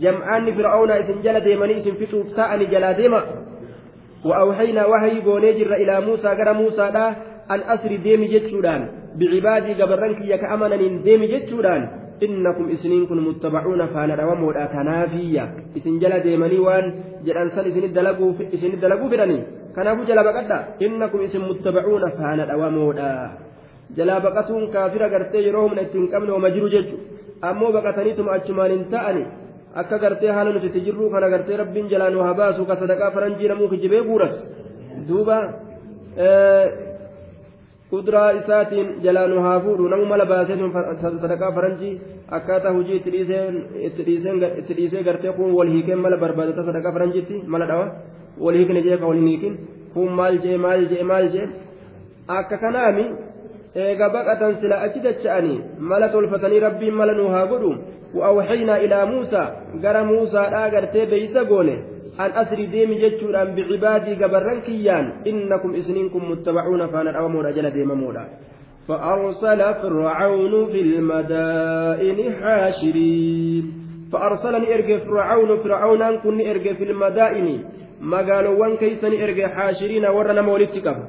jam'aanni 0.03 0.51
fir'aawnaa 0.57 0.99
isin 1.03 1.21
jala 1.25 1.39
deemanii 1.45 1.79
isin 1.81 1.95
fixuuf 2.01 2.33
ta'ani 2.39 2.71
jalaa 2.73 2.93
deema 3.01 3.21
وأوحينا 4.25 4.85
وحي 4.85 5.21
قوني 5.21 5.51
جر 5.53 5.73
إلى 5.73 6.01
موسى 6.01 6.27
قرى 6.27 6.53
موسى 6.53 6.85
لا 6.95 7.15
أن 7.51 7.59
أسري 7.59 7.97
ديمي 7.97 8.27
جتشودان 8.27 8.81
بعبادي 9.15 9.73
قبرنك 9.81 10.19
يك 10.21 10.43
أمنا 10.43 10.75
ديمي 11.07 11.27
جتشودان 11.27 11.81
إنكم 12.25 12.65
إسنين 12.75 13.03
كن 13.09 13.19
متبعون 13.27 13.81
فانا 13.93 14.13
روامو 14.21 14.51
تنافيا. 14.73 15.45
إسن 15.77 15.95
جل 16.01 16.13
ديمني 16.25 16.59
وان 16.65 16.85
جلان 17.25 17.49
سن 17.55 17.65
إسن 17.69 17.83
الدلقوا 17.89 18.31
إسن 18.55 18.71
الدلقوا 18.77 19.09
برني 19.11 19.39
كنافو 19.75 20.01
جل 20.09 20.19
بقدا. 20.27 20.57
إنكم 20.85 21.19
إسن 21.25 21.41
متبعون 21.49 22.03
فانا 22.17 22.43
روامو 22.53 22.87
جلا 23.97 24.15
بقتون 24.25 24.63
كافر 24.73 25.03
قرتي 25.13 25.39
يروهم 25.47 25.71
نتين 25.79 26.05
قبل 26.13 26.29
ومجرو 26.35 26.67
جتشو 26.73 26.97
أمو 27.49 27.67
بقتنيتم 27.75 28.27
أجمان 28.35 28.71
تأني 28.93 29.25
akka 29.75 29.97
gartee 30.01 30.31
haala 30.33 30.49
nuti 30.53 30.65
itti 30.65 30.81
jirru 30.81 31.11
kana 31.13 31.29
gartee 31.29 31.57
rabbiin 31.61 31.89
jalaa 31.91 32.09
nu 32.09 32.23
haa 32.25 32.33
baasu 32.33 32.65
ka 32.65 32.75
sadaqaa 32.81 33.11
faranjii 33.15 33.49
namuu 33.51 33.69
kijibee 33.69 34.01
guuras 34.01 34.33
duuba 35.07 35.37
kuduraa 37.91 38.31
isaatiin 38.39 38.89
jalaa 39.03 39.27
nu 39.27 39.41
haa 39.45 39.59
fuudhu 39.65 39.87
namu 39.93 40.05
mala 40.11 40.25
baasee 40.31 40.57
sadaqaa 41.03 41.51
faranjii 41.57 41.93
akkaataa 42.37 42.73
hojii 42.77 42.99
itti 42.99 44.73
dhiisee 44.77 45.03
gartee 45.07 45.33
kun 45.37 45.55
wal 45.59 45.71
hiikeen 45.75 46.03
mala 46.05 46.17
barbaadata 46.23 46.65
sadaqaa 46.69 46.93
faranjiitti 46.97 47.41
mala 47.55 47.69
dhawa 47.71 47.87
wal 48.45 48.59
hiikne 48.59 48.83
jee 48.87 48.97
ka 49.01 49.09
wal 49.11 49.23
hiikin 49.29 49.55
kun 49.93 50.13
maal 50.19 50.37
jee 50.45 50.57
maal 50.65 50.85
jee 50.91 51.07
maal 51.11 51.29
jee 51.35 51.47
akka 52.37 52.61
kanaami 52.65 53.05
eega 53.85 54.09
baqatan 54.17 54.59
sila 54.61 54.81
achi 54.87 54.99
dacha'anii 55.07 55.57
mala 55.93 56.09
tolfatanii 56.15 56.61
rabbiin 56.67 56.95
mala 57.01 57.13
nu 57.21 57.27
haa 57.35 57.45
godhu 57.53 57.71
وأوحينا 58.15 58.77
إلى 58.77 59.05
موسى 59.05 59.43
قال 59.83 60.05
موسى 60.05 60.41
لا 60.53 60.63
قرتي 60.73 61.05
بيس 61.05 61.37
قوله 61.37 61.77
أن 62.19 62.31
أسري 62.41 62.65
ديمي 62.65 62.95
جتشوران 63.01 63.55
بعبادي 63.55 64.13
قبرن 64.23 64.59
كيان 64.61 65.05
إنكم 65.27 65.71
إسنينكم 65.75 66.31
متبعون 66.31 66.87
فأنا 66.87 67.11
أوامور 67.19 67.49
أجل 67.49 67.69
ديم 67.69 67.91
مولا. 67.91 68.23
فأرسل 68.87 69.59
فرعون 69.81 70.53
في 70.71 70.81
المدائن 70.81 72.19
حاشرين. 72.41 73.65
فأرسلني 74.11 74.67
إرجع 74.75 74.97
فرعون 74.97 75.57
فرعون 75.63 76.17
كن 76.17 76.39
إرجع 76.41 76.73
في 76.73 76.83
المدائن. 76.83 77.47
magaaloowwan 78.01 78.77
keeysani 78.77 79.15
erge 79.15 79.43
haashiriina 79.43 80.11
warra 80.11 80.33
nama 80.33 80.51
walitti 80.51 80.81
qabu 80.81 81.03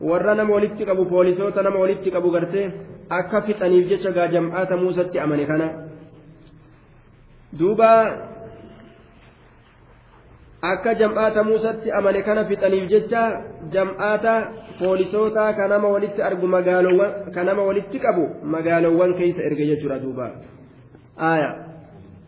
warra 0.00 0.34
nama 0.34 0.54
walitti 0.54 0.84
qabu 0.84 1.06
poolisoota 1.06 1.62
nama 1.62 1.78
walitti 1.78 2.10
qabu 2.10 2.30
gartee 2.30 2.72
akka 3.10 3.42
fixaniif 3.42 3.86
jecha 3.88 4.10
gaa 4.10 4.26
jam'aata 4.26 4.76
muusatti 4.76 5.18
amane 5.18 5.46
kana 5.46 5.66
duuba 7.58 7.90
akka 10.62 10.94
jam'aata 10.94 11.44
muusatti 11.44 11.90
amane 11.90 12.22
kana 12.22 12.44
fixaniif 12.44 12.88
jecha 12.88 13.22
jam'aata 13.74 14.34
poolisoota 14.78 15.52
ka 15.56 15.68
nama 15.68 15.88
walitti 15.88 16.22
argu 16.22 16.46
magaalowwan 16.46 17.30
ka 17.34 17.44
nama 17.44 17.62
walitti 17.62 17.98
qabu 17.98 18.24
magaalowwan 18.42 19.14
keeysa 19.18 19.42
erge 19.42 19.66
jechuudha 19.70 19.98
duuba 19.98 20.26
aya 21.16 21.64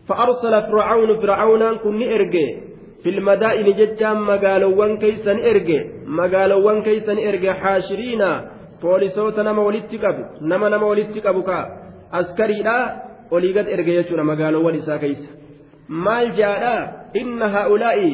فأرسل 0.07 0.61
فرعون 0.71 1.19
فرعون 1.19 1.77
كن 1.77 2.01
إرجع 2.03 2.47
في 3.03 3.09
المدائن 3.09 3.67
ججا 3.75 4.13
مقالوان 4.13 4.97
كيسن 4.97 5.37
إرجع 5.39 5.81
مقالوان 6.05 6.81
كيسن 6.83 7.17
إرجع 7.27 7.53
حاشرين 7.53 8.23
بوليسوتا 8.81 9.43
نما 9.43 9.61
ولتكب 9.61 10.17
نما 10.41 10.69
نما 10.69 10.87
ولتكب 10.87 11.43
كا 11.43 11.59
أسكري 12.13 12.63
لا 12.63 13.06
olii 13.31 13.53
gad 13.57 13.67
erge 13.75 13.93
jechuudha 13.99 14.23
magaaloowwan 14.31 14.79
isaa 14.81 14.99
keessa 15.03 15.29
maal 16.07 16.31
jaadha 16.39 16.73
inna 17.21 17.49
haa'ulaa'i 17.55 18.11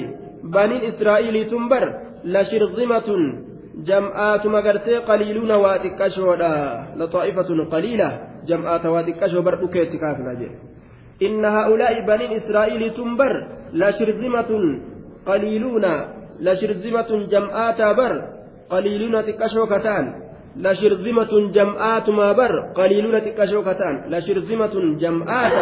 baniin 0.55 0.83
israa'iilii 0.91 1.45
tun 1.53 1.69
bar 1.73 1.83
lashirzimatun 2.35 3.21
jam'aatuma 3.89 4.61
gartee 4.67 5.01
qaliiluuna 5.09 5.57
waa 5.63 5.77
xiqqashoodha 5.83 6.51
laxaa'ifatun 7.01 7.65
qaliila 7.73 8.09
jam'aata 8.49 8.91
waa 8.95 9.03
xiqqashoo 9.07 9.43
bar 9.47 9.55
dhukeetti 9.61 9.97
kaafna 10.03 10.35
jedhe 10.41 10.57
inna 11.27 11.51
haa'ulaa'i 11.57 12.05
baniin 12.09 12.35
israa'iilii 12.39 12.91
tun 12.97 13.17
bar 13.21 13.33
lashirzimatun 13.83 14.63
qaliiluuna 15.29 15.91
lashirzimatun 16.47 17.27
jam'aataa 17.33 17.93
bar 18.01 18.13
qaliiluuna 18.73 19.25
xiqqashoo 19.27 19.67
kataan 19.73 20.05
لشرذمة 20.57 21.51
جمعات 21.51 22.09
ما 22.09 22.31
بر 22.31 22.59
قليلون 22.75 23.21
تكشوكتان. 23.21 23.95
لشرذمة 24.09 24.75
جمعات 24.99 25.53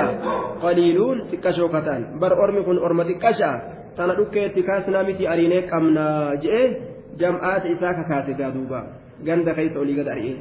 قليلون 0.64 1.18
تكشوكتان. 1.32 2.20
بر 2.20 2.44
أرمي 2.44 2.62
كن 2.62 2.78
أرمى 2.78 3.04
تكشا. 3.04 3.52
تانا 3.98 4.14
دوكي 4.14 4.50
تكاسنا 4.50 5.04
متي 5.04 5.34
أرينيك 5.34 5.74
أمنا 5.74 6.36
جئ. 6.44 6.92
جمعات 7.20 7.66
إساكا 7.66 8.04
كاتي 8.10 8.34
دوبا 8.34 8.82
غند 9.28 9.50
كيس 9.50 9.76
أولي 9.78 10.02
قد 10.02 10.08
أريه 10.08 10.38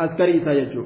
أسكري 0.00 0.42
إسا 0.42 0.84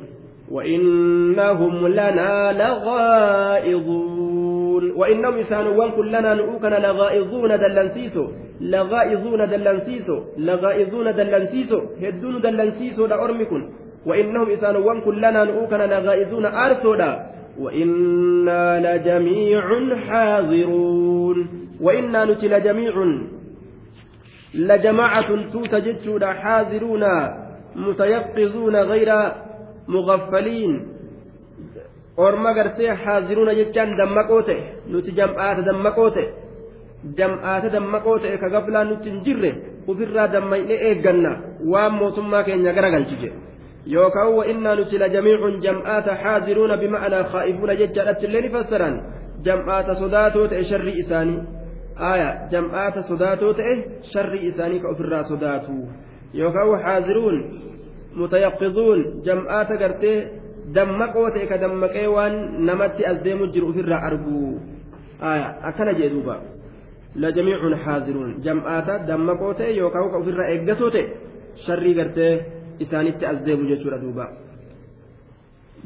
وإنهم 0.51 1.87
لنا 1.89 2.53
لغائظون 2.53 4.48
وإنهم 4.97 5.35
إسانوان 5.39 5.91
كلنا 5.91 6.35
نؤكنا 6.35 6.79
لغائظون 6.87 7.51
دلنسيسو 7.59 8.25
لغائظون 8.61 9.41
دلنسيسو 9.49 10.17
لغائظون 10.39 11.07
دلنسيسو 11.15 11.81
هدون 12.03 12.41
دلنسيسو 12.41 13.07
دا 13.07 13.17
أرمكن. 13.25 13.63
وإنهم 14.07 14.51
إسانوان 14.51 15.01
كلنا 15.01 15.45
نؤكنا 15.45 15.87
لغائظون 15.95 16.47
أرسودا 16.47 17.11
وإنا 17.61 18.65
لجميع 18.87 19.65
حاضرون. 20.09 21.39
وإنا 21.81 22.25
نتي 22.25 22.49
لجميع 22.49 22.95
لجماعة 24.55 25.31
توتجد 25.53 26.25
حاضرون 26.25 27.05
متيقظون 27.77 28.77
غير 28.77 29.11
مغفلين. 29.89 30.98
Orma 32.27 32.55
gartee 32.59 32.93
haaziruuna 33.05 33.59
jechaan 33.61 33.97
dammaqoo 34.01 34.43
ta'e 34.49 34.61
nuti 34.93 35.17
jam'aata 35.19 35.67
dammaqoo 35.69 36.11
ta'e 36.17 36.27
jam'aata 37.19 37.75
dammaqoo 37.77 38.19
ta'e 38.23 38.39
ka 38.43 38.49
gaflaa 38.55 38.85
nuti 38.91 39.11
hin 39.11 39.21
jirre 39.27 39.51
ofirraa 39.91 40.33
dammaqnee 40.35 40.81
eegganna 40.89 41.37
waan 41.73 41.93
mootummaa 42.01 42.43
keenya 42.49 42.73
garagalchise 42.79 43.31
yookaan 43.87 44.35
wa 44.37 44.45
innaa 44.45 44.75
nuti 44.77 44.99
la 44.99 45.09
jamiicun 45.09 45.61
jam'aata 45.63 46.15
haaziruuna 46.23 46.77
bima'anaa 46.77 47.25
khaa'ifuuna 47.33 47.75
jechaadhatti 47.75 48.27
illee 48.27 48.43
ni 48.43 48.51
fassaran. 48.51 48.97
Jam'aata 49.45 49.95
sodaatoo 49.95 50.49
ta'e 50.49 50.65
sharrii 50.65 50.99
isaanii. 51.03 51.41
Aya 52.11 52.29
jam'aata 52.51 53.03
sodaatoo 53.03 53.53
ta'e 53.55 53.75
sharrii 54.13 54.47
isaanii 54.51 54.81
ka 54.81 54.89
ofirraa 54.89 55.25
sodaatu. 55.31 55.73
Yookaan 56.35 56.83
haaziruun 56.83 57.39
mutayaqqizuun 58.15 59.01
jam'aata 59.25 59.77
gartee 59.77 60.19
dammaqoo 60.75 61.31
ta'e 61.31 61.47
ka 61.47 61.57
dammaqee 61.59 62.07
waan 62.07 62.35
namatti 62.67 63.05
as 63.05 63.23
deemu 63.25 63.53
jiru 63.53 63.71
ofirraa 63.71 64.03
argu. 64.09 64.61
Akkana 65.69 65.93
jee 65.99 66.11
duuba. 66.11 66.37
Lajamiicun 67.17 67.75
haaziruun 67.85 68.31
jam'aata 68.45 68.99
dammaqoo 69.09 69.55
ta'e 69.55 69.73
yookaan 69.81 70.11
ka 70.11 70.17
ofirraa 70.19 70.51
eeggatoo 70.55 70.91
ta'e 70.91 71.05
sharrii 71.67 71.95
gartee 71.95 72.33
isaanitti 72.81 73.25
as 73.27 73.39
deemu 73.47 73.69
jechuudha 73.71 73.99
duuba. 74.05 74.29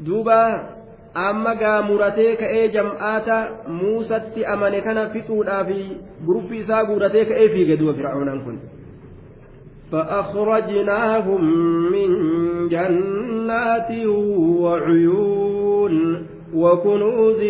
Duuba 0.05 0.37
amma 1.13 1.55
gaa 1.55 1.81
muratee 1.81 2.35
ka'ee 2.41 2.69
jam'aata 2.75 3.37
muusatti 3.79 4.45
amane 4.45 4.81
kana 4.81 5.09
fixuudhaa 5.09 5.63
fi 5.65 5.77
guruffi 6.25 6.57
isaa 6.65 6.85
guuratee 6.85 7.25
ka'ee 7.25 7.49
fiige 7.53 7.77
duuba 7.79 7.93
fir'aawnaan 7.99 8.41
kun. 8.45 8.57
فأخرجناهم 9.93 11.43
من 11.91 12.09
جنات 12.69 13.89
وعيون 14.63 15.95
وكنوز 16.55 17.41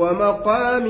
ومقام 0.00 0.86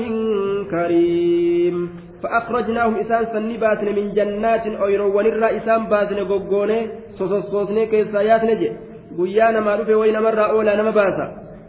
كريم. 0.71 1.89
فأخرجناهم 2.23 2.95
إسان 2.95 3.25
سني 3.25 3.57
باسن 3.57 3.85
من 3.95 4.13
جنات 4.13 4.67
أيرو 4.67 5.17
ونرى 5.17 5.57
إسان 5.57 5.85
باسن 5.85 6.19
قوقوني 6.19 6.87
سوسوسني 7.17 7.85
كيسايات 7.85 8.43
نجي 8.43 8.71
قيانا 9.17 9.59
ما 9.59 9.75
رفي 9.75 9.93
وين 9.93 10.19
مرة 10.19 10.41
أولى 10.41 10.75
نما 10.75 10.91
باسا. 10.91 11.25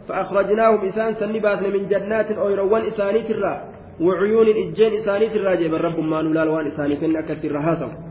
فأخرجناهم 0.07 0.79
إسان 0.87 1.13
سني 1.19 1.39
باسن 1.39 1.73
من 1.73 1.87
جنات 1.87 2.31
أيروان 2.31 2.81
إساني 2.81 3.21
ترى. 3.21 3.53
وعيون 4.01 4.47
إجين 4.47 4.93
إساني 4.93 5.29
ترى 5.29 5.57
جيب 5.57 5.73
الرب 5.75 5.99
ما 5.99 6.21
نولال 6.21 6.47
وان 6.47 6.67
إساني 6.67 6.95
كن 6.95 8.08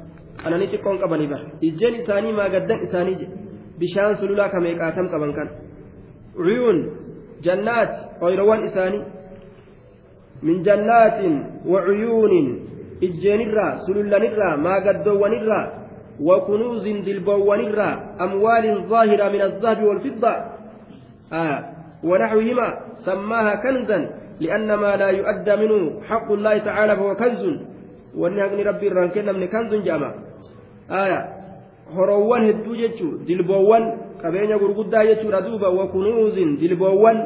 إساني 2.03 2.32
ما 2.32 2.45
قدن 2.45 2.78
إساني 2.86 3.14
جي 3.14 3.26
بشان 3.80 4.14
سلولا 4.20 4.47
كما 4.53 4.68
يقاتم 4.68 5.07
قبن 5.12 5.30
كان 5.36 5.49
عيون 6.45 6.78
جنات 7.45 7.93
أيروان 8.22 8.61
إساني 8.68 9.01
من 10.43 10.62
جنات 10.62 11.18
وعيون 11.66 12.34
إجين 13.03 13.41
الرا 13.49 13.68
سلولا 13.86 14.16
الرا 14.16 14.51
ما 14.57 14.74
قدوان 14.86 15.32
الرا 15.41 15.62
وكنوز 16.20 16.86
دلبوان 17.07 17.61
الرا 17.61 17.91
أموال 18.20 18.64
ظاهرة 18.93 19.26
من 19.34 19.43
الذهب 19.49 19.82
والفضة 19.89 20.32
آه 21.32 21.59
ونحوهما 22.05 22.68
سماها 23.07 23.55
كنزا 23.55 23.99
لأن 24.41 24.74
ما 24.74 24.97
لا 24.97 25.09
يؤدى 25.09 25.57
منه 25.57 26.03
حق 26.09 26.32
الله 26.32 26.59
تعالى 26.59 26.97
فهو 26.97 27.14
كنز 27.14 27.43
ونهجني 28.16 28.62
ربي 28.62 28.89
الرانكين 28.89 29.34
من 29.34 29.47
كنز 29.47 29.74
جامع 29.74 30.11
horoowwan 31.97 32.47
hedduu 32.47 32.76
jechuun 32.76 33.26
dilboowwan 33.26 33.84
qabeenya 34.22 34.59
gurguddaa 34.59 35.05
jechuudha 35.11 35.41
duuba 35.47 35.68
wakunuuzin 35.78 36.57
dilboowwan 36.61 37.18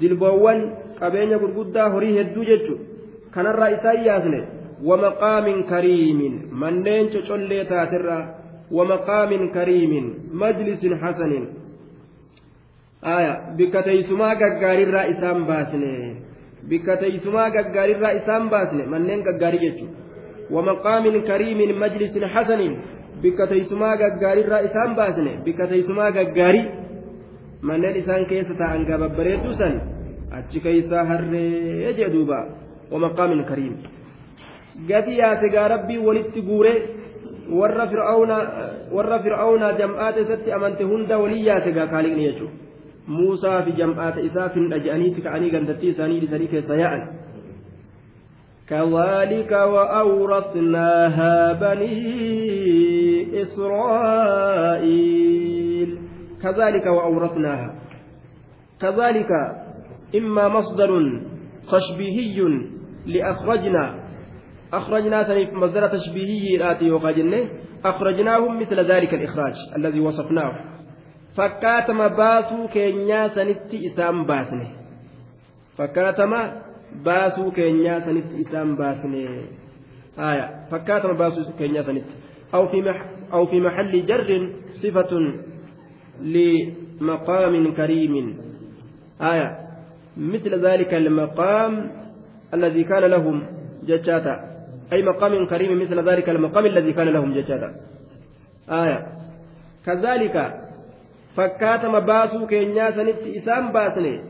dilboowwan 0.00 0.60
qabeenya 1.00 1.38
gurguddaa 1.38 1.88
horii 1.94 2.16
hedduu 2.18 2.44
jechuun 2.50 2.80
kanarraa 3.30 3.70
isaan 3.76 4.04
yaasne 4.04 4.40
wamaqaamin 4.88 5.64
kariimin 5.72 6.34
manneen 6.62 7.10
cocollee 7.14 7.64
taaterraa 7.64 8.22
wamaqaamin 8.76 9.50
kariimin 9.56 10.06
majlisin 10.32 10.98
hasanin. 10.98 11.48
Bikka 13.56 13.82
teeysumaa 13.82 14.34
gaggaarirraa 14.34 15.04
isaan 15.14 15.46
baasne 15.46 16.16
bikka 16.68 16.96
teeysumaa 16.96 17.50
gaggaarirraa 17.50 18.10
isaan 18.20 18.50
baasne 18.50 18.86
manneen 18.86 19.22
gaggaarii 19.26 19.60
jechuudha 19.64 20.02
ومقام 20.52 21.04
كريم 21.28 21.58
مجلس 21.80 22.14
حسن 22.34 22.60
بك 23.22 23.38
تيسما 23.48 23.90
غغاري 24.00 24.42
رئيسان 24.54 24.90
باسنه 24.98 25.32
بك 25.46 25.60
تيسما 25.70 26.06
غغاري 26.16 26.62
من 27.62 27.84
الإنسان 27.84 28.24
كيس 28.30 28.48
تان 28.58 28.82
غبريتو 28.88 29.52
سن 29.60 29.74
أتش 30.36 30.54
كيسا 30.64 31.00
هر 31.08 31.34
يجدوبا 31.86 32.40
ومقام 32.92 33.42
كريم. 33.50 33.74
gadi 34.88 35.18
yaate 35.18 35.48
gaa 35.52 35.68
rabbii 35.68 35.98
walitti 35.98 36.40
guure 36.40 36.72
warra 37.60 37.86
fir'aawnaa 39.24 39.72
jam'aata 39.80 40.20
isatti 40.24 40.52
amante 40.52 40.84
hunda 40.84 41.18
walii 41.18 41.46
yaate 41.46 41.72
gaa 41.76 41.86
kaaliqni 41.86 42.24
jechuudha 42.28 42.56
muusaa 43.16 43.62
fi 43.66 43.72
jam'aata 43.80 44.24
isaa 44.28 44.48
findha 44.54 44.78
je'aniiti 44.86 45.24
ka'anii 45.26 45.50
gandattii 45.56 45.92
isaanii 45.94 46.20
dhiisanii 46.22 46.48
keessa 46.54 46.80
yaa'an 46.82 47.02
كذلك 48.72 49.52
وأورثناها 49.52 51.34
بني 51.52 51.98
إسرائيل. 53.42 54.88
كذلك 56.42 56.86
وأورثناها. 56.86 57.70
كذلك 58.80 59.30
إما 60.16 60.48
مصدر 60.48 60.90
تشبيهي 61.72 62.38
لأخرجنا. 63.06 63.84
أخرجنا 64.72 65.18
مصدر 65.52 65.88
تشبيهي 65.88 66.56
الآتي 66.56 66.90
وقاجنة. 66.90 67.48
أخرجناهم 67.84 68.60
مثل 68.60 68.80
ذلك 68.80 69.14
الإخراج 69.14 69.54
الذي 69.76 70.00
وصفناه. 70.00 70.52
fakkaatama 71.36 72.08
baasuu 72.08 72.68
keenyaa 72.68 73.28
sanitti 73.34 73.84
isaan 73.88 74.24
baasne 74.30 74.66
fakkaatama 75.76 76.40
baasuu 77.04 77.50
keenyaa 77.50 78.00
sanitti 78.06 78.40
isaan 78.44 78.76
baasne. 78.76 79.26
آية 80.18 80.68
فكاتم 80.70 81.12
باسو 81.12 81.52
كينيا 81.58 81.82
سنت 81.82 82.04
أو 83.32 83.46
في 83.46 83.60
محل 83.60 84.06
جر 84.06 84.50
صفة 84.82 85.12
لمقام 86.20 87.74
كريم 87.74 88.36
آية 89.20 89.58
مثل 90.16 90.66
ذلك 90.66 90.94
المقام 90.94 91.90
الذي 92.54 92.84
كان 92.84 93.04
لهم 93.04 93.46
ججاتا 93.86 94.34
أي 94.92 95.02
مقام 95.02 95.46
كريم 95.46 95.82
مثل 95.82 96.08
ذلك 96.08 96.28
المقام 96.28 96.66
الذي 96.66 96.92
كان 96.92 97.08
لهم 97.08 97.34
ججاتا 97.34 97.74
آية 98.68 99.06
كذلك 99.86 100.58
fakkaatama 101.36 102.00
baasuu 102.00 102.46
keenyaa 102.46 102.92
sanitti 102.92 103.36
isaan 103.40 103.72
baasne. 103.72 104.20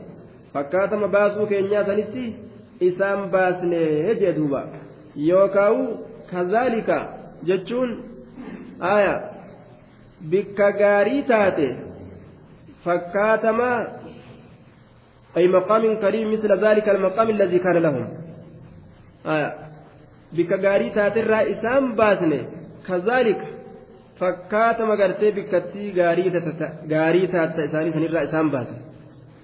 Fakkaatama 0.53 1.07
baasuu 1.07 1.45
keenyaa 1.45 1.83
sanitti 1.83 2.35
isaan 2.89 3.21
baasne 3.33 3.81
jee 4.21 4.33
duuba 4.37 4.61
yookaan 5.29 5.79
kazaalika 6.31 6.97
jechuun 7.49 7.91
aya 8.93 9.13
bikka 10.31 10.71
gaarii 10.83 11.23
taate 11.33 11.67
fakkaatama 12.85 13.69
أي 15.37 15.47
مقام 15.47 15.95
كريم 16.03 16.33
مثل 16.33 16.51
ذلك 16.65 16.89
المقام 16.89 17.29
الذي 17.29 17.59
كان 17.59 17.77
لهم 17.77 18.07
آه. 19.25 19.53
بك 20.33 20.51
غاري 20.65 20.89
تاتر 20.89 21.33
إسام 21.51 21.95
باسنه 21.95 22.41
كذلك 22.87 23.41
fakkaatama 24.19 24.95
gartee 24.95 25.31
bikkattii 25.35 25.91
gaarii 26.89 27.27
taatta 27.27 27.63
isaanii 27.67 27.93
sanirraa 27.95 28.21
isaan 28.27 28.51
baase 28.53 28.75
yookaan 28.75 28.81
fi 28.81 28.92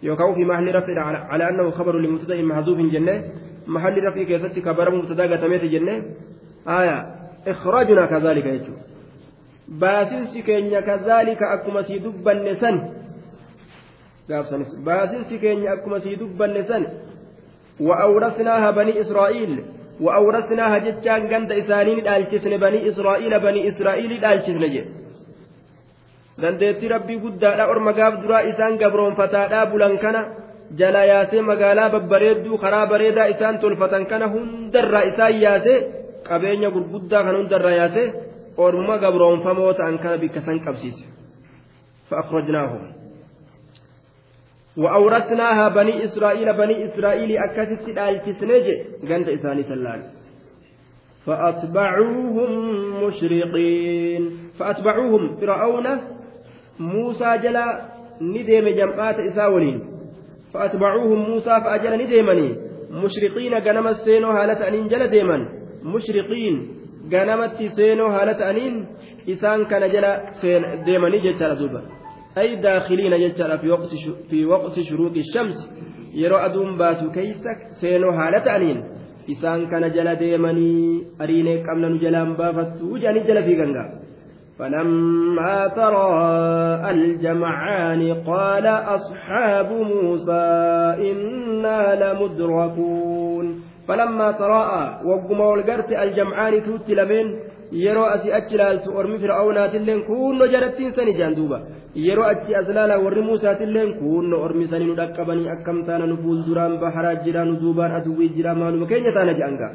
rafidha 0.01 1.03
ala 1.29 1.47
annahu 1.47 1.71
kabaru 1.71 1.99
limubtada'in 1.99 2.45
mahzuufin 2.45 2.91
jenne 2.91 3.23
mahalli 3.67 4.01
rafii 4.01 4.25
keessatti 4.25 4.61
kabara 4.61 4.91
mubtadaa 4.91 5.27
gatameeti 5.27 5.69
jenne 5.69 6.03
aya 6.65 6.95
ikhraajunaa 7.45 8.07
kazaalika 8.07 8.49
jechuudha 8.49 8.83
baasinsi 9.67 10.43
keenya 10.43 10.81
kazaalika 10.81 11.51
akkuma 11.51 11.83
sii 11.83 11.99
dubbanne 11.99 12.55
san 12.55 12.81
gaafsanis 14.29 14.71
baasinsi 14.87 15.39
keenya 15.39 15.71
akkuma 15.71 15.99
sii 15.99 16.15
dubbanne 16.15 16.63
san 16.63 16.85
وأورثناها 17.79 18.71
بني 18.71 19.01
إسرائيل 19.01 19.63
وأورثناها 20.01 20.77
جتان 20.77 21.21
غند 21.31 21.51
إسانين 21.51 22.03
دالشسن 22.03 22.57
بني 22.57 22.89
إسرائيل 22.89 23.39
بني 23.39 23.69
إسرائيل 23.69 24.21
دالشسن 24.21 24.59
جي 24.73 24.83
dandeetti 26.41 26.85
rabbii 26.95 27.19
guddaadha 27.25 27.63
orma 27.73 27.91
gaaf 27.99 28.13
duraa 28.23 28.43
isaan 28.51 28.73
gabroonfataadha 28.83 29.59
bulan 29.71 29.95
kana 30.03 30.21
jala 30.79 31.01
yaasee 31.11 31.41
magaalaa 31.51 31.89
babbareedduu 31.95 32.57
karaa 32.63 32.85
bareedaa 32.91 33.27
isaan 33.33 33.55
tolfatan 33.63 34.03
kana 34.11 34.25
hundarraa 34.33 35.03
isaan 35.11 35.35
yaasee 35.45 35.77
qabeenya 36.29 36.69
gurguddaa 36.75 37.23
kana 37.25 37.37
hundarraa 37.41 37.75
yaasee 37.81 38.07
orma 38.65 38.95
gabroonfamoo 39.03 39.73
ta'an 39.79 39.97
kana 40.03 40.15
bikka 40.23 40.41
san 40.47 40.59
qabsiise 40.67 41.03
fa'akrajnaahum 42.09 42.83
وأورثناها 44.83 45.65
بني 45.69 45.93
إسرائيل 46.05 46.53
بني 46.53 46.75
إسرائيل 46.85 47.37
أكست 47.37 47.83
الالتسنج 47.87 48.65
قنت 49.09 49.27
إساني 49.37 49.63
سلال 49.63 50.01
فأتبعوهم 51.25 52.51
مشرقين 53.03 54.23
فأتبعوهم 54.59 55.35
فرعون 55.41 55.87
موسى 56.79 57.37
جلا 57.43 57.65
ندم 58.21 58.65
جمعات 58.79 59.19
إساولين 59.19 59.79
فأتبعوهم 60.53 61.29
موسى 61.29 61.61
فأجل 61.63 61.93
ندمني 62.03 62.55
مشرقين 63.03 63.53
قنم 63.53 63.87
السينو 63.87 64.29
هالة 64.31 64.67
أنين 64.67 64.87
جل 64.87 65.07
ديما 65.07 65.37
مشرقين 65.83 66.55
قنمت 67.13 67.63
سينو 67.77 68.07
هالة 68.07 68.49
أنين 68.49 68.85
إسان 69.29 69.65
كان 69.65 69.83
جل 69.93 70.05
ديمني 70.85 71.19
جتر 71.25 71.53
دوبا 71.53 71.81
أي 72.37 72.55
داخلين 72.55 73.13
جتر 73.23 73.57
في 73.57 73.69
وقت 73.69 73.91
في 74.29 74.45
وقت 74.45 74.79
شروق 74.79 75.13
الشمس 75.25 75.57
يرى 76.13 76.45
أدوم 76.45 76.77
باتو 76.77 77.11
كيسك 77.11 77.59
سينو 77.81 78.09
هالة 78.09 78.55
أنين 78.55 78.99
isaan 79.29 79.69
kana 79.69 79.89
jala 79.95 80.13
deemanii 80.19 81.05
ariinee 81.23 81.61
qabna 81.67 81.89
nu 81.89 81.97
jalaan 82.03 82.31
baafattu 82.39 82.97
jedhanii 83.01 83.27
jala 83.29 83.41
fiigangaa 83.47 83.87
فلما 84.59 85.67
ترى 85.67 86.11
الجمعان 86.91 88.13
قال 88.27 88.65
أصحاب 88.67 89.69
موسى 89.71 90.45
إنا 91.11 91.81
لمدركون. 92.01 93.69
فلما 93.89 94.31
ترى 94.31 94.63
وقم 95.05 95.39
والقرت 95.39 95.91
الجمعان 95.91 96.53
توت 96.65 96.89
لمن 96.89 97.25
يروا 97.71 98.15
أتي 98.15 98.37
أجلال 98.37 98.83
تؤرمي 98.85 99.17
فرعون 99.21 99.57
تلين 99.71 100.01
كون 100.07 100.33
نجرت 100.41 100.77
سني 100.95 101.13
جاندوبا 101.19 101.59
يرو 101.95 102.23
أجي 102.23 102.59
أزلال 102.59 102.91
ورمي 103.03 103.21
موسى 103.29 103.55
تلين 103.59 103.89
كون 103.99 104.29
نؤرمي 104.29 104.65
سني 104.71 104.85
ندقبني 104.91 105.53
أكمتان 105.53 106.01
نفول 106.11 106.37
دران 106.47 106.73
بحرات 106.81 107.19
جران 107.25 107.49
نزوبان 107.51 107.91
أدوي 107.97 108.27
جران 108.35 108.57
مانو 108.59 108.77
مكينة 108.81 109.09
يتانا 109.09 109.33
جانجا 109.39 109.69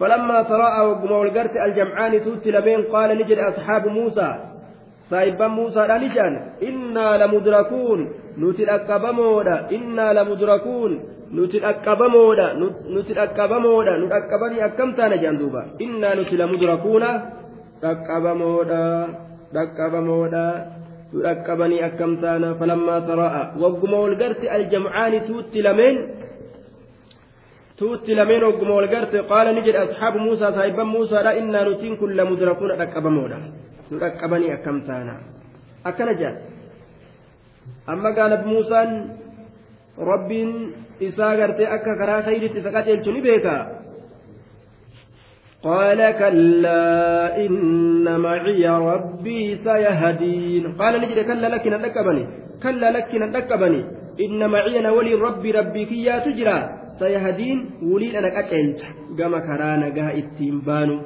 فلما 0.00 0.42
تراءى 0.42 0.80
وقم 0.86 1.10
والقرت 1.12 1.56
الجمعان 1.56 2.12
توت 2.24 2.46
لمن 2.46 2.78
قال 2.92 3.08
نجد 3.18 3.38
أصحاب 3.38 3.86
موسى 3.98 4.28
saayibban 5.10 5.50
muusaadha 5.54 5.98
ni 6.02 6.08
jedhan 6.10 6.34
innaa 6.68 7.14
lamudirakuun 7.22 8.00
nuti 8.42 8.62
dhaqqabamoodha 8.70 9.56
innaa 9.76 10.12
lamudirakuun 10.18 10.92
nuti 11.36 11.58
dhaqqabamoodha 11.64 12.46
nuti 12.94 13.12
dhaqqabamoodha 13.18 13.92
nu 14.00 14.06
dhaqqabanii 14.12 14.62
akkam 14.68 14.90
taana 14.98 15.16
jedhan 15.22 15.38
duuba 15.42 15.62
innaa 15.84 16.14
nuti 16.18 16.34
lamudirakuuna 16.40 17.10
dhaqqabamoodha 17.84 18.82
dhaqqabamoodha 19.56 20.44
nu 21.12 21.18
dhaqqabanii 21.26 21.82
akkam 21.88 22.12
taana 22.22 22.48
falammaa 22.60 23.00
taraa'a 23.10 23.42
wagguma 23.62 23.98
walgarte 24.04 24.46
aljamcaani 24.56 25.18
lameen 27.80 28.42
wagguma 28.44 28.74
walgarte 28.74 29.18
qaala 29.28 29.52
ni 29.52 29.62
jedhe 29.66 29.78
asxaabu 29.78 30.18
muusaa 30.18 30.52
saayibban 30.52 30.88
muusaadha 30.88 31.36
innaa 31.40 31.64
nutiin 31.64 31.96
kun 32.00 32.16
lamudirakuuna 32.16 32.76
dhaqqabamoodha 32.80 33.38
nu 33.90 33.98
dhaqqabanii 34.02 34.52
akkam 34.56 34.80
taana 34.88 35.14
akkana 35.84 36.14
jedhan 36.20 36.36
amma 37.86 38.10
gaalab 38.18 38.42
muusaan 38.52 38.90
rabbiin 40.10 40.50
isaa 41.08 41.36
gartee 41.36 41.68
akka 41.76 41.98
karaa 42.00 42.22
khayritti 42.28 42.58
isa 42.58 42.70
qaceelchu 42.76 43.12
ni 43.12 43.22
beeka 43.28 43.56
قال 45.66 45.98
كلا 46.20 46.86
إن 47.46 48.06
معي 48.20 48.66
ربي 48.68 49.40
سيهدين 49.66 50.64
قال 50.78 50.92
نجد 51.02 51.18
كلا 51.26 51.48
لك 51.54 51.66
ندكبني 51.66 52.24
كلا 52.62 52.88
لك 52.94 53.10
ندكبني 53.22 53.80
إن 54.24 54.40
معي 54.50 54.76
ولي 54.96 55.14
ربي 55.14 55.50
ربي 55.50 55.82
كي 55.90 56.06
يا 57.02 57.08
تجرى 57.08 57.18
سيهدين 57.18 57.70
ولي 57.82 58.18
أنا 58.18 58.38
أكلت 58.38 58.80
كما 59.18 59.38
كرانا 59.38 59.88
جاء 59.88 60.18
التيمبانو 60.18 61.00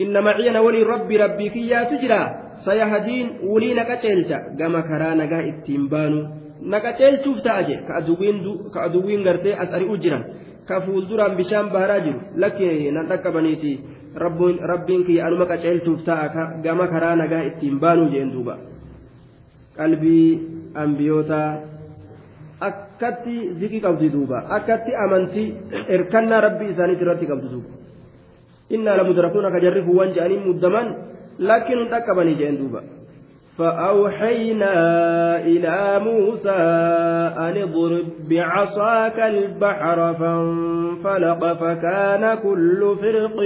إن 0.00 0.24
معي 0.24 0.58
ولي 0.58 0.82
ربي 0.82 1.16
ربي 1.16 1.48
كي 1.48 1.68
يا 1.68 1.84
تجرى 1.84 2.22
سيهدين 2.64 3.26
ولي 3.42 3.74
نكتلت 3.74 4.30
كما 4.58 4.80
كرانا 4.80 5.24
جاء 5.24 5.48
التيمبانو 5.48 6.38
naqaceelchuuf 6.62 7.42
ta'a 7.42 7.62
je 7.62 7.76
ka 7.86 8.02
aduwwiin 8.82 9.22
gartee 9.22 9.54
as 9.54 9.70
ari'u 9.70 9.96
jiran 10.02 10.24
ka 10.66 10.80
fuulduraan 10.80 11.36
bishaan 11.36 11.70
baharaa 11.70 12.00
jiru 12.00 12.20
lakki 12.34 12.90
nan 12.90 13.06
dhaqqabaniiti 13.06 13.72
rabbiin 14.18 15.04
kiyya 15.06 15.26
anuma 15.26 15.46
qaceelchuuf 15.46 16.02
ta'a 16.04 16.58
gama 16.62 16.86
karaa 16.88 17.16
nagaa 17.16 17.42
ittiin 17.50 17.78
baanuu 17.80 18.10
jeen 18.10 18.32
duuba 18.32 18.58
qalbii 19.76 20.40
ambiyootaa 20.74 21.77
akkatti 22.60 23.54
ziqii 23.60 23.80
qabdi 23.80 24.10
duuba 24.10 24.38
akkatti 24.58 24.94
amantii 25.04 25.54
erkannaa 25.96 26.40
rabbii 26.40 26.70
isaaniiti 26.74 27.04
irratti 27.06 27.30
qabdu 27.32 27.48
duuba 27.54 27.70
innaa 28.76 28.96
lamudrakuun 29.00 29.48
akka 29.48 29.64
jarri 29.66 29.82
fuuwwan 29.88 30.14
je'anii 30.16 30.44
muddaman 30.46 30.94
lakkiin 31.38 31.78
hin 31.78 31.90
dhaqqabanii 31.94 32.38
jeen 32.42 32.58
duuba. 32.62 32.82
فأوحينا 33.58 34.74
إلى 35.50 36.00
موسى 36.04 36.60
أن 37.38 37.54
اضرب 37.62 38.06
بعصاك 38.30 39.18
البحر 39.18 40.14
فانفلق 40.14 41.52
فكان 41.52 42.34
كل 42.34 42.96
فرق 43.02 43.36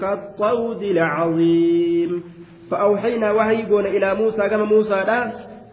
كالطود 0.00 0.82
العظيم 0.82 2.22
فأوحينا 2.70 3.32
وهيقون 3.32 3.86
إلى 3.86 4.14
موسى 4.14 4.48
كما 4.48 4.64
موسى 4.64 4.94
أن 4.94 5.32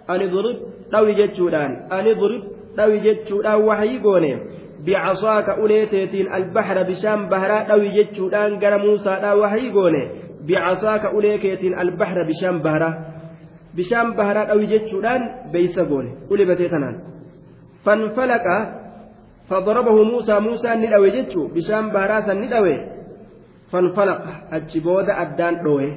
اضرب 0.09 0.55
لو 0.93 1.09
جتشودان 1.09 1.71
أن 1.91 2.07
اضرب 2.07 2.43
لو 2.78 2.90
جتشودان 3.04 3.58
وهيقون 3.68 4.24
بعصاك 4.86 5.48
أوليتين 5.60 6.26
البحر 6.34 6.76
بشام 6.82 7.20
بهراء 7.28 7.62
لو 7.70 7.80
جتشودان 7.96 8.50
قال 8.62 8.74
موسى 8.86 9.12
لا 9.24 9.32
وهيقون 9.40 9.94
بعصاك 10.48 11.04
أوليتين 11.14 11.72
البحر 11.82 12.16
بشام 12.28 12.56
بهراء 12.66 12.94
bishaan 13.78 14.08
baharaa 14.18 14.50
dhawi 14.50 14.66
jechuudhaan 14.66 15.22
beeysa 15.52 15.82
goone 15.90 16.10
uli 16.32 16.44
batee 16.48 16.68
tanaan 16.72 16.96
fanfalaqa 17.86 18.56
fadarabahu 19.50 20.00
muusaa 20.10 20.40
muusaan 20.46 20.80
ni 20.82 20.88
dhawe 20.92 21.10
jechuu 21.16 21.44
bishaan 21.54 21.86
baharaa 21.94 22.26
san 22.26 22.40
ni 22.42 22.48
dhawe 22.52 22.74
fanfalaqa 23.72 24.32
achi 24.56 24.78
booda 24.86 25.12
addaan 25.22 25.54
dhooye 25.64 25.90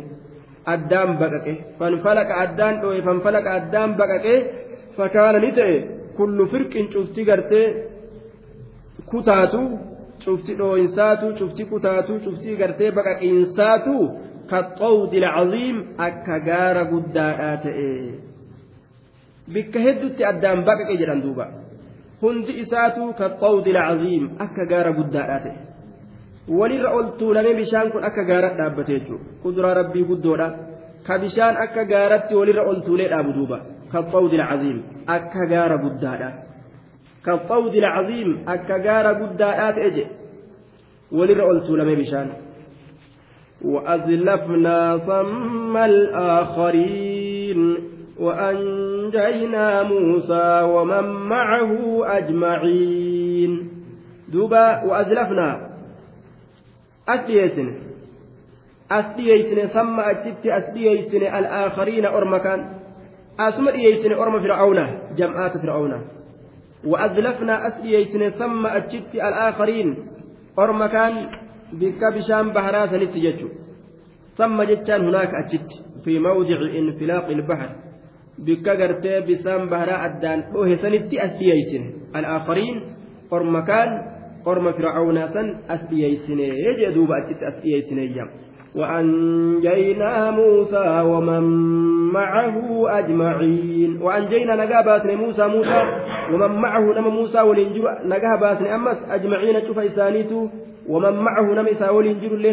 addaan 0.74 1.10
baqaqe 1.22 1.54
fanfalaqa 1.80 2.34
addaan 2.44 2.76
dhooye 2.84 3.02
fanfalaqa 3.08 3.50
addaan 3.60 3.90
baqaqe 4.00 4.34
fakaana 4.98 5.40
ni 5.46 5.52
ta'e 5.58 5.78
kullu 6.19 6.45
firqin 6.53 6.87
cufti 6.95 7.23
gartee 7.29 7.67
kutaatu 9.11 9.61
cufti 10.25 10.53
dhooyinsaatu 10.61 11.27
cufti 11.39 11.63
kutaatu 11.73 12.13
cufti 12.25 12.57
gartee 12.61 12.91
baqaqiinsaatu 12.97 13.95
ka 14.51 14.59
xawdi 14.81 15.17
lcaziim 15.25 15.77
akka 16.07 16.37
gaara 16.49 16.83
guddaadhaa 16.93 17.57
ta'e. 17.65 17.91
Bikka 19.55 19.79
heddutti 19.87 20.23
addaan 20.31 20.65
baqaqe 20.69 20.95
jedhan 21.01 21.21
duuba. 21.25 21.47
Hundi 22.23 22.53
isaatu 22.63 23.03
ka 23.19 23.27
xawdi 23.43 23.71
lcaziim 23.79 24.25
akka 24.45 24.65
gaara 24.73 24.93
guddaadhaa 24.99 25.41
ta'e. 25.47 25.59
Walirra 26.59 26.91
ol 26.99 27.07
tuulamee 27.19 27.55
bishaan 27.61 27.89
kun 27.93 28.03
akka 28.09 28.23
gaarat 28.31 28.55
dhaabbate 28.59 28.93
jechuudha 28.97 29.25
kuduraa 29.43 29.75
rabbii 29.81 30.05
guddoodha. 30.11 30.49
Ka 31.07 31.15
bishaan 31.23 31.55
akka 31.65 31.83
gaaratti 31.93 32.35
walirra 32.41 32.63
ol 32.71 32.79
tuulee 32.87 33.09
dhaabu 33.13 33.33
duuba. 33.39 33.59
Akka 35.07 35.47
gaara 35.47 35.79
guddaadha 35.85 36.31
kaffawdi 37.23 37.85
alcaziim 37.85 38.31
akka 38.47 38.79
gaara 38.79 39.15
guddaadhaa 39.15 39.73
ta'e 39.73 39.91
je 39.97 40.05
walirra 41.13 41.45
ol 41.47 41.61
tuulamee 41.67 41.97
bishaan 41.97 42.31
وأزلفنا 43.65 44.99
ثم 44.99 45.77
الآخرين 45.77 47.61
وأنجينا 48.19 49.83
موسى 49.83 50.63
ومن 50.63 51.05
معه 51.29 52.01
أجمعين 52.19 53.71
دوبا 54.29 54.85
وأزلفنا 54.85 55.69
أسليسن 57.09 57.75
أسليسن 58.91 59.69
ثم 59.69 60.01
أجبت 60.01 60.47
أسليسن 60.47 61.23
الآخرين 61.39 62.07
أرمكان 62.07 62.69
أسمى 63.41 63.71
إيسن 63.75 64.13
أرم 64.13 64.41
فرعون 64.41 64.79
جمعات 65.17 65.55
فرعون 65.59 65.93
وأزلفنا 66.85 67.55
أسليسن 67.69 68.31
ثم 68.31 68.67
أجبت 68.67 69.15
الآخرين 69.15 69.89
أرمكان 70.59 71.15
bikka 71.69 72.13
bishaan 72.17 72.53
baharaa 72.57 72.89
sanitti 72.89 73.21
jechu 73.21 73.51
samma 74.41 74.65
jechaan 74.65 75.05
hunaaka 75.05 75.45
achitti 75.45 75.85
fi 76.05 76.19
mawdici 76.19 76.69
infilaaqi 76.81 77.33
ilbahar 77.37 77.71
bikka 78.41 78.77
gartee 78.81 79.21
bisaan 79.29 79.69
baharaa 79.69 80.03
addaan 80.09 80.45
dhohe 80.53 80.77
sanitti 80.81 81.21
as 81.21 81.33
dhiyeeysine 81.39 81.89
alaakhariin 82.15 82.79
orma 83.31 83.63
kaan 83.69 83.91
orma 84.45 84.73
fircaunaa 84.73 85.29
san 85.37 85.49
as 85.69 85.83
dhiyeeysine 85.91 86.47
jee 86.81 86.95
duuba 86.95 87.21
achitti 87.21 87.45
as 87.45 87.57
dhiyeeysineeyya 87.63 88.25
وأنجينا 88.79 90.31
موسى 90.31 90.89
ومن 91.11 91.45
معه 92.13 92.57
أجمعين. 92.99 93.91
وأنجينا 94.03 94.55
نجا 94.65 94.81
باسن 94.81 95.15
موسى 95.15 95.47
موسى 95.47 95.81
ومن 96.33 96.53
معه 96.65 96.85
نما 96.97 97.11
موسى 97.11 97.41
ولنجر 97.41 97.85
نجا 98.05 98.37
باسن 98.41 98.67
أمس 98.67 98.99
أجمعين 99.11 99.67
شوف 99.67 99.79
إسانيتو. 99.79 100.49
ومن 100.89 101.15
معه 101.27 101.47
نم 101.59 101.67
إسا 101.69 101.91
ولين 101.91 102.21
جر 102.21 102.33
اللي 102.33 102.51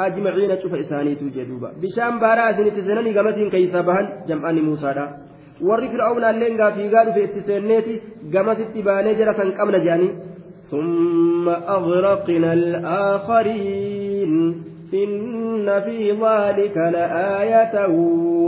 أجمعين 0.00 0.60
شوف 0.62 0.74
إساني 0.74 1.14
تجدوبا 1.14 1.72
بشام 1.82 2.18
بارا 2.20 2.50
أسني 2.50 2.70
تسنني 2.70 3.18
قمتين 3.18 3.50
كيسا 3.50 3.80
بهن 3.80 4.06
جمعاني 4.28 4.60
موسى 4.60 4.92
دا. 4.94 5.06
warri 5.62 5.88
fir'aawna 5.88 6.30
illeen 6.34 6.56
gaafiigaa 6.60 7.04
dhufe 7.06 7.20
itti 7.26 7.40
seenneeti 7.48 7.94
gamasitti 8.34 8.82
baanee 8.82 9.14
jara 9.18 9.34
san 9.38 9.50
qabna 9.58 9.78
jedhanii 9.84 10.12
ثم 10.70 11.46
أغرقنا 11.48 12.52
الآخرين. 12.52 14.34
إن 14.94 15.80
في 15.80 16.12
ذلك 16.12 16.76
لآية 16.76 17.74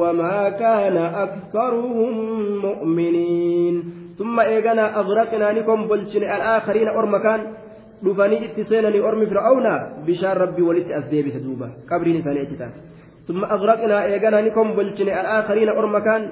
وما 0.00 0.48
كان 0.48 0.96
أكثرهم 0.96 2.14
مؤمنين. 2.66 3.74
ثم 4.18 4.40
إيقنا 4.40 5.00
أغرقنا 5.00 5.52
لكم 5.52 5.78
بلشن 5.88 6.22
الآخرين 6.22 6.88
seenanii 8.68 9.00
ormi 9.00 9.26
fir'aawna 9.26 10.04
bishaan 10.06 10.36
rabbii 10.36 10.66
walitti 10.68 10.92
as 10.92 11.08
deebise 11.10 11.40
duuba 11.40 11.68
qabriin 11.88 12.20
isaanii 12.20 12.44
achi 12.44 12.56
taate 12.60 12.80
ثم 13.26 13.44
أغرقنا 13.44 14.04
إيجانا 14.04 14.40
نكم 14.40 14.72
بلشني 14.78 15.20
الآخرين 15.20 15.68
أرمكان 15.68 16.22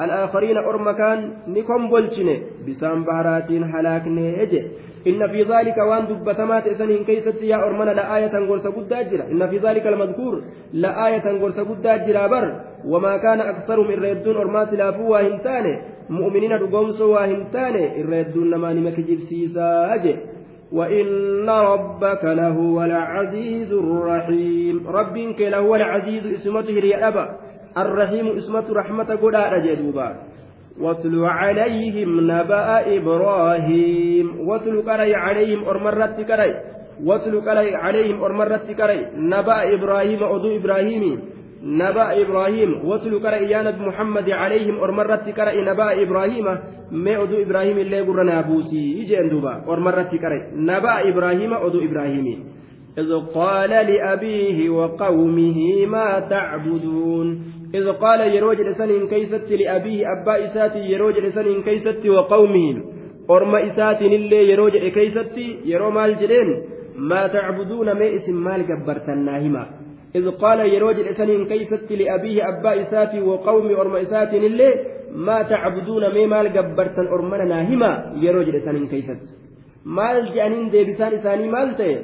الآخرين 0.00 0.56
أرمكان 0.56 1.18
نكم 1.48 1.90
بلشني 1.90 2.36
بسام 2.68 3.04
بهراتين 3.04 3.62
هلاكني 3.74 4.42
إجي 4.42 4.62
إن 5.06 5.28
في 5.28 5.42
ذلك 5.42 5.78
وان 5.78 6.06
دبتمات 6.06 6.66
إسنين 6.66 7.04
كيست 7.04 7.42
يا 7.42 7.56
أرمنا 7.56 7.90
لآية 7.90 8.34
غرس 8.48 8.66
قد 8.66 8.92
إن 9.32 9.46
في 9.50 9.58
ذلك 9.58 9.86
المذكور 9.86 10.42
لآية 10.72 11.26
غرس 11.40 11.58
قد 11.60 11.82
بر. 12.26 12.60
وما 12.84 13.16
كان 13.16 13.40
أكثرهم 13.40 13.90
الردون 13.90 14.36
أرمات 14.36 14.72
لافوا 14.72 15.20
هنتاني 15.20 15.74
مؤمنين 16.10 16.52
رقومسوا 16.52 17.24
هنتاني 17.24 18.00
الردون 18.00 18.50
نما 18.50 18.72
نمك 18.72 19.00
جبسيسا 19.00 19.94
أجي 19.94 20.16
وإن 20.72 21.48
ربك 21.50 22.24
لهو 22.24 22.82
العزيز 22.82 23.72
الرحيم. 23.72 24.86
ربك 24.88 25.40
لهو 25.40 25.74
العزيز 25.74 26.26
اسمته 26.26 26.74
ريابا 26.80 27.24
الرحيم 27.78 28.26
اسمة 28.36 28.64
رحمة 28.70 29.14
قد 29.22 29.34
جدوبا 29.66 30.16
واتل 30.80 31.24
عليهم 31.24 32.10
نبأ 32.30 32.68
إبراهيم. 32.96 34.26
واتل 34.48 34.82
كري 34.82 35.14
عليهم 35.14 35.60
أرمرت 35.64 36.20
كري. 36.20 36.52
واتل 37.04 37.34
كري 37.40 37.74
عليهم 37.74 38.18
أرمرت 38.24 38.66
كري. 38.70 39.00
نبأ 39.16 39.58
إبراهيم 39.74 40.20
أدو 40.24 40.48
إبراهيم. 40.56 41.04
نبأ 41.64 42.08
إبراهيم. 42.22 42.70
واتل 42.88 43.14
كري 43.24 43.50
يا 43.50 43.62
نبي 43.62 43.80
محمد 43.88 44.30
عليهم 44.30 44.76
أرمرت 44.84 45.26
كري. 45.30 45.60
نبأ 45.64 45.88
إبراهيم. 46.02 46.48
oduu 46.92 47.40
ibraahim 47.42 47.78
illee 47.78 48.04
gurra 48.06 48.24
naa 48.24 48.42
buusii 48.42 49.02
ijeen 49.02 49.26
duuba 49.30 49.64
ormarratti 49.66 50.18
qare 50.18 50.54
nabaa 50.54 51.02
ibraahima 51.02 51.58
oduu 51.58 51.82
ibraahimi 51.82 52.38
إذ 52.96 53.12
قال 53.34 53.70
لأبيه 53.70 54.70
وقومه 54.70 55.58
ما 55.86 56.20
تعبدون. 56.20 57.26
إذ 57.74 57.92
قال 57.92 58.20
يروج 58.34 58.60
لسن 58.60 59.08
كيست 59.08 59.50
لأبيه 59.50 60.12
أبا 60.12 60.44
إساتي 60.44 60.78
يروج 60.78 61.18
لسن 61.18 61.62
كيست 61.62 62.06
وقومه. 62.06 62.82
أرم 63.30 63.54
إسات 63.54 64.02
اللي 64.02 64.50
يروج 64.50 64.76
كيست 64.76 65.38
يرو 65.64 65.90
مال 65.90 66.16
جلين 66.20 66.62
ما 66.96 67.26
تعبدون 67.26 67.92
ما 67.92 68.14
اسم 68.16 68.36
مال 68.44 68.66
جبرتناهما 68.68 69.66
إذ 70.14 70.30
قال 70.30 70.74
يروج 70.74 70.96
لسن 71.00 71.44
كيست 71.44 71.92
لأبيه 71.92 72.48
أبا 72.48 72.80
إساتي 72.82 73.20
وقومي 73.20 73.74
أرم 73.74 73.96
إسات 73.96 74.34
اللي 74.34 74.74
ما 75.14 75.42
تعبدون 75.42 76.14
مي 76.14 76.26
مال 76.26 76.52
جبرتن 76.52 77.06
أرمنا 77.06 77.44
ناهما 77.44 78.12
يروج 78.20 78.48
لسانين 78.48 78.86
كيست. 78.86 79.20
مال 79.84 80.34
جانين 80.34 80.70
دي 80.70 80.84
بسان 80.84 81.12
إساني 81.12 81.48
مال 81.48 81.76
تي 81.76 81.98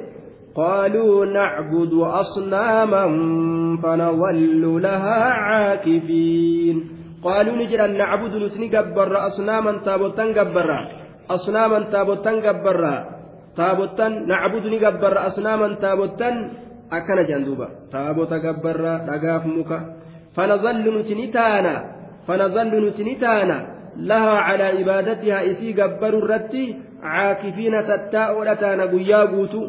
قالوا 0.55 1.25
نعبد 1.25 1.93
أصناما 1.93 3.05
فنظل 3.83 4.81
لها 4.81 5.21
عاكفين. 5.47 6.77
قالوا 7.23 7.55
نجرا 7.55 7.87
نعبد 7.87 8.33
نتني 8.35 8.67
جبر 8.67 9.27
أصناما 9.27 9.71
تابوتان 9.85 10.33
جبر 10.33 10.69
أصناما 11.29 11.79
تابوتان 11.79 12.35
جبر 12.45 12.81
تابوتان 13.57 14.27
نعبد 14.27 14.63
نجبر 14.73 15.13
أصناما 15.27 15.67
تابوتان. 15.83 16.35
أكن 16.93 17.19
جندوبا 17.29 17.67
تابوتا 17.91 18.37
جبر 18.37 18.81
رقاف 19.09 19.43
مكا 19.45 19.79
فنظل 20.35 20.85
نتني 20.99 21.27
تانا. 21.27 21.75
فنظل 22.27 22.87
نتنتانا 22.87 23.57
لها 23.97 24.35
على 24.47 24.63
عبادتها 24.63 25.51
إسي 25.51 25.73
قبر 25.81 26.13
الرتي. 26.21 26.65
عاكفين 27.03 27.75
تتاء 27.89 28.43
لتانا 28.43 28.85
قيا 28.85 29.21
قوتو 29.33 29.63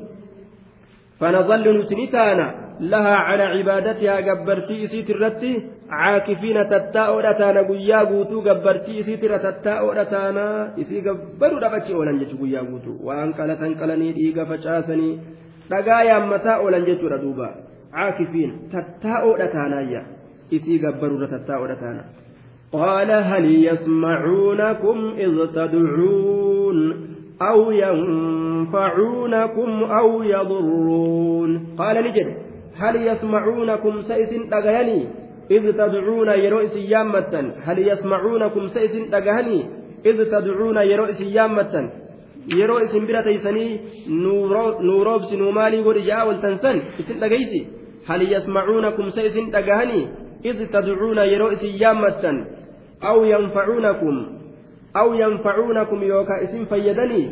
فنظل 1.19 1.65
نتنتانا 1.79 2.47
لها 2.79 3.15
على 3.27 3.43
عبادتها 3.43 4.15
قبرتي 4.27 4.75
إسي 4.83 5.01
ترتي 5.07 5.51
عاكفين 5.89 6.57
تتاء 6.69 7.11
لتانا 7.25 7.61
قيا 7.69 7.99
قوتو 8.09 8.37
قبرتي 8.47 8.99
إسي 8.99 9.15
تتاء 9.17 9.83
لتانا 9.97 10.45
إسي 10.81 10.97
قبر 11.05 11.51
ربتي 11.63 11.91
أولن 11.93 12.19
جتو 12.19 12.35
قيا 12.41 12.61
قوتو 12.69 12.93
وأنقلت 13.05 13.61
أنقلني 13.67 14.09
إيقا 14.17 14.43
فشاسني 14.49 15.09
dhagaayaan 15.69 16.29
mataa 16.29 16.57
oolan 16.65 16.85
jechuudha 16.89 17.21
duuba 17.23 17.47
caakifiin 17.93 18.53
tattaa'oodha 18.73 19.47
taanaayya 19.55 20.01
isii 20.57 20.79
gabbarurra 20.85 21.33
tattaa'oodha 21.35 21.83
taana 21.83 22.05
قال 22.71 23.11
هل 23.11 23.45
يسمعونكم 23.65 24.97
إذ 25.17 25.33
تدعون 25.53 26.77
أو 27.42 27.70
ينفعونكم 27.70 29.84
أو 29.84 30.22
يضرون. 30.22 31.66
قال 31.78 31.96
لجد 31.96 32.36
هل 32.76 33.08
يسمعونكم 33.08 34.02
سيس 34.02 34.50
تغهني؟ 34.50 35.06
إذ 35.50 35.72
تدعون 35.72 36.28
يرؤس 36.28 36.76
يامة 36.76 37.52
هل 37.64 37.88
يسمعونكم 37.88 38.68
سيس 38.68 39.10
تغهني؟ 39.10 39.64
إذ 40.06 40.24
تدعون 40.24 40.76
يرؤس 40.76 41.20
يامة 41.20 41.90
يرؤس 42.54 42.96
برتيسني 42.96 43.80
نوروبس 44.80 45.32
نومالي 45.32 45.80
ورجاء 45.80 46.28
والتنسن 46.28 46.82
إذن 47.00 47.20
تغيسي 47.20 47.66
هل 48.06 48.32
يسمعونكم 48.32 49.08
سيس 49.08 49.50
تغهني؟ 49.52 50.08
إذ 50.44 50.66
تدعون 50.66 51.18
يرؤس 51.18 51.62
يامة 51.62 52.46
أو 53.04 53.24
ينفعونكم 53.24 54.33
أو 54.96 55.14
ينفعونكم 55.14 56.02
يوكا 56.02 56.44
اسم 56.44 56.64
فيدني 56.64 57.24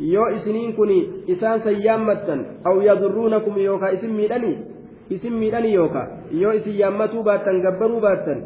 yoo 0.00 0.28
isiniin 0.36 0.72
kun 0.76 0.90
isaan 1.28 1.60
sayyaammattan 1.60 2.40
aw 2.64 2.80
yadurruunakum 2.80 3.56
yookaa 3.60 3.90
isin 3.96 4.12
miidhani 4.16 4.52
isin 5.10 5.34
miidhani 5.40 5.74
yookaa 5.74 6.06
yoo 6.42 6.52
isin 6.58 6.78
yaammatuu 6.78 7.22
baattan 7.22 7.60
gabbaruu 7.64 8.00
baattan 8.00 8.38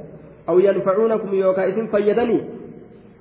aw 0.50 0.56
yanfacuunakum 0.66 1.34
yookaa 1.42 1.68
isin 1.72 1.86
fayyadani 1.92 2.38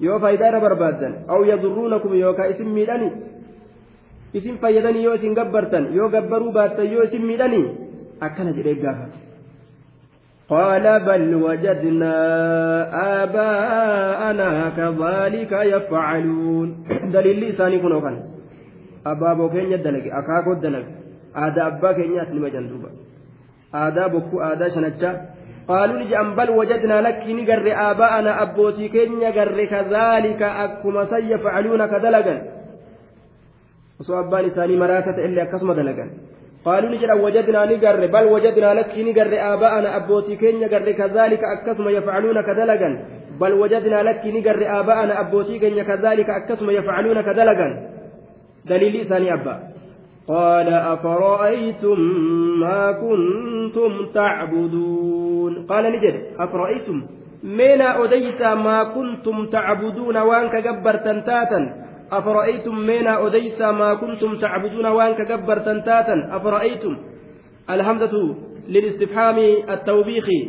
yoo 0.06 0.18
faayidaa 0.24 0.50
irra 0.52 0.62
barbaaddan 0.66 1.14
aw 1.28 1.40
yadurruunakum 1.52 2.16
yookaa 2.24 2.48
isin 2.56 2.70
miidhani 2.78 3.12
isin 4.34 4.58
fayyadani 4.64 5.04
yoo 5.04 5.14
isin 5.20 5.38
gabbartan 5.40 5.94
yoo 5.98 6.10
gabbaruu 6.10 6.52
baattan 6.58 6.92
yoo 6.94 7.04
isin 7.10 7.26
miidhani 7.30 7.62
akkana 8.20 8.52
jedhee 8.58 8.76
gaafate 8.86 9.23
قال 10.50 10.86
بل 11.00 11.36
وجدنا 11.36 12.16
آباءنا 13.24 14.70
كذلك 14.78 15.52
يفعلون. 15.52 16.70
دليل 17.14 17.40
لساني 17.50 17.80
كنو 17.80 18.02
كان. 18.02 18.16
أبا 19.08 19.34
بوكين 19.34 19.72
يدلق 19.72 20.06
أكاكو 20.20 20.52
الدلق 20.52 20.86
آدا 21.36 21.68
أبا 21.68 21.92
كين 21.92 22.16
يسلم 22.16 22.48
جندوبا 22.48 22.90
آدا 23.74 24.08
بكو 24.08 24.42
آدا 24.42 24.68
شنجا. 24.70 25.12
قالوا 25.68 26.00
لجأن 26.00 26.36
بل 26.36 26.50
وجدنا 26.60 27.02
لك 27.02 27.24
نقر 27.28 27.68
آباءنا 27.92 28.32
أبوتي 28.42 28.88
كين 28.94 29.22
يقر 29.22 29.58
كذلك 29.72 30.42
أكما 30.42 31.06
سيفعلون 31.12 31.82
كدلقا. 31.92 32.36
وسو 34.00 34.20
أبان 34.20 34.46
إساني 34.46 34.76
مراتة 34.76 35.18
إلا 35.26 35.42
أكسم 35.44 35.74
دلقا. 35.74 36.06
قالوا 36.66 36.90
نجد 36.90 37.12
وجدنا 37.12 37.66
نقر 37.66 38.08
بل 38.08 38.26
وجدنا 38.34 38.74
لك 38.74 38.94
نقر 39.08 39.34
آباءنا 39.54 39.96
أبوتي 39.98 40.36
كين 40.36 40.60
نقر 40.60 40.92
كذلك 40.92 41.42
أكسم 41.44 41.90
يفعلون 41.90 42.38
كدلقا 42.42 42.90
بل 43.42 43.54
وجدنا 43.54 44.04
لك 44.04 44.22
نقر 44.26 44.80
آباءنا 44.80 45.14
أبوتي 45.20 45.60
كين 45.60 45.84
كذلك 45.84 46.30
أكسم 46.30 46.70
يفعلون 46.70 47.22
كدلقا 47.22 47.68
دليل 48.66 49.06
ثاني 49.10 49.34
أبا. 49.34 49.56
قال 50.28 50.70
أفرأيتم 50.74 52.00
ما 52.60 52.92
كنتم 52.92 53.92
تعبدون؟ 54.14 55.66
قال 55.66 55.84
نجد 55.84 56.16
أفرأيتم؟ 56.40 56.98
مينا 57.44 58.04
أديت 58.04 58.42
ما 58.42 58.84
كنتم 58.84 59.46
تعبدون 59.46 60.18
وأنك 60.18 60.56
جبر 60.56 60.96
تنتاتا 60.96 61.62
أفرأيتم 62.18 62.76
مينا 62.76 63.28
أديسا 63.28 63.72
ما 63.72 63.94
كنتم 63.94 64.38
تعبدون 64.38 64.86
وأنك 64.86 65.20
كبر 65.30 65.58
تنتاتا؟ 65.58 66.16
أفرأيتم؟ 66.38 66.94
الهمزة 67.70 68.36
للاستفهام 68.70 69.38
التوبيخي 69.70 70.42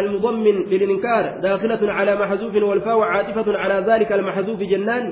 المضمن 0.00 0.56
للإنكار 0.72 1.40
داخلة 1.40 1.92
على 1.92 2.12
محذوف 2.16 2.54
والفاء 2.54 2.98
عاطفة 3.00 3.48
على 3.62 3.76
ذلك 3.92 4.12
المحذوف 4.12 4.60
جنان. 4.60 5.04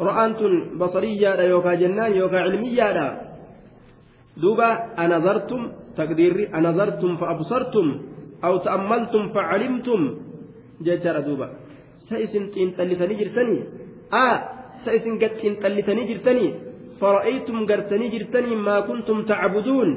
رأنت 0.00 0.40
بصرية 0.80 1.40
يوكا 1.40 1.74
جنان 1.74 2.12
يوكا 2.12 2.38
علمية 2.38 3.20
دوبا 4.36 4.68
أنظرتم؟ 4.98 5.60
تقدير 5.96 6.50
أنظرتم 6.54 7.16
فأبصرتم 7.16 7.86
أو 8.44 8.56
تأملتم 8.56 9.22
فعلمتم. 9.34 10.00
جتر 10.86 11.20
دوبا. 11.20 11.48
سيسن 12.08 12.50
تنتلسني 12.50 13.14
جرسني. 13.14 13.58
sa 14.10 14.90
isin 14.92 15.18
gad 15.18 15.40
xiinxallitanii 15.40 16.06
jirtanii? 16.10 16.50
Fara'aytum 17.00 17.66
gartanii 17.66 18.10
jirtanii 18.10 18.56
maa 18.56 18.82
kuntum 18.88 19.24
tacbuduun 19.26 19.90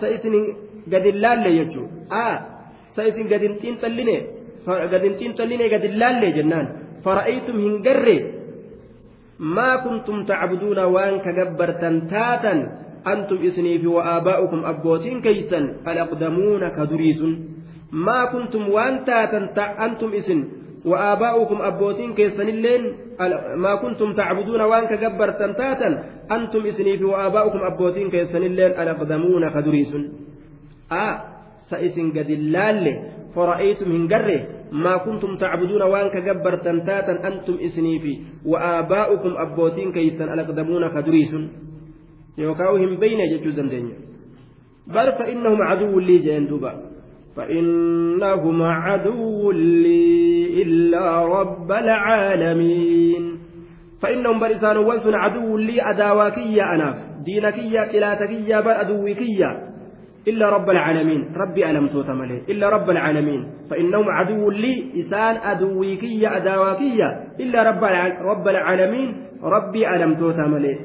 sa 0.00 0.06
isin 0.16 0.34
gad 0.92 1.04
hin 1.08 1.18
laalle 1.24 1.50
jechuudha 1.58 2.28
sa 2.94 3.02
isin 3.10 3.26
gad 3.32 3.42
hin 3.42 3.56
xiinxalline 3.62 4.16
gad 4.66 5.02
hin 5.02 5.16
xiinxalline 5.20 5.66
gad 5.72 5.82
hin 5.88 5.98
laalle 5.98 6.28
jennaan. 6.36 6.66
Fara'aytum 7.04 7.56
hin 7.58 7.82
garre? 7.82 8.16
Maa 9.38 9.82
kuntum 9.82 10.22
tacbuduuna 10.26 10.86
waan 10.86 11.18
ka 11.24 11.32
gabbartan 11.32 12.06
taatan? 12.12 12.58
Antum 13.02 13.42
isiniifi 13.42 13.86
wa'aabaa'ukum 13.90 14.62
abbootiin 14.62 15.18
keeysan 15.26 15.82
alaqdamuuna 15.82 16.70
ka 16.70 16.86
durii 16.86 17.14
sun 17.18 17.32
maa 17.90 18.30
kuntum 18.30 18.70
waan 18.70 19.02
taatan 19.04 19.50
antum 19.78 20.14
isin 20.14 20.61
وآباؤكم 20.84 21.62
أبوتين 21.62 22.14
كيسنلين 22.14 22.82
ما 23.56 23.74
كنتم 23.74 24.12
تعبدون 24.12 24.60
وان 24.60 24.84
كجبرتن 24.86 25.54
تاتا 25.56 25.88
أنتم 26.32 26.66
إسنيف 26.66 27.02
وآباؤكم 27.02 27.60
أبوتين 27.62 28.10
كيسنلين 28.10 28.72
ألأقدمون 28.80 29.50
خدريس 29.50 29.92
آه 30.92 31.14
سئسن 31.70 32.10
قد 32.10 32.30
اللال 32.30 32.84
فرأيتم 33.34 33.88
هنجره 33.92 34.40
ما 34.72 34.96
كنتم 34.96 35.36
تعبدون 35.36 35.82
وان 35.82 36.08
كجبرتن 36.10 36.84
تاتا 36.84 37.14
أنتم 37.28 37.56
إسنيف 37.62 38.04
وآباؤكم 38.46 39.32
أبوتين 39.36 39.92
كيسن 39.92 40.28
ألأقدمون 40.32 40.82
خدريس 40.88 41.32
يوكاوهم 42.38 42.96
بين 42.96 43.20
دنيا 43.54 43.96
بل 44.86 45.06
فإنهم 45.12 45.62
عدو 45.62 45.98
لي 45.98 46.18
جين 46.18 46.46
دوبا. 46.50 46.91
فإنهم 47.36 48.62
عدو 48.62 49.50
لي 49.50 50.62
إلا 50.62 51.26
رب 51.26 51.72
العالمين. 51.72 53.38
فإنهم 54.02 54.38
برسان 54.40 54.76
وانسن 54.76 55.14
عدو 55.14 55.56
لي 55.56 55.90
أداواكية 55.90 56.62
أنا 56.74 56.94
دينكية 57.24 57.84
إلاتكية 57.84 58.60
بل 58.60 58.70
أدوكية 58.70 59.50
إلا 60.28 60.48
رب 60.48 60.70
العالمين. 60.70 61.32
ربي 61.36 61.70
ألم 61.70 61.86
توتملي 61.88 62.42
إلا 62.48 62.68
رب 62.68 62.90
العالمين. 62.90 63.46
فإنهم 63.70 64.04
عدو 64.08 64.50
لي 64.50 64.84
إسان 65.00 65.36
أدويكية 65.36 66.36
أداواكية 66.36 67.08
إلا 67.40 67.62
رب 67.62 67.84
رب 68.22 68.48
العالمين. 68.48 69.16
ربي 69.42 69.88
ألم 69.96 70.14
توتملي 70.14 70.78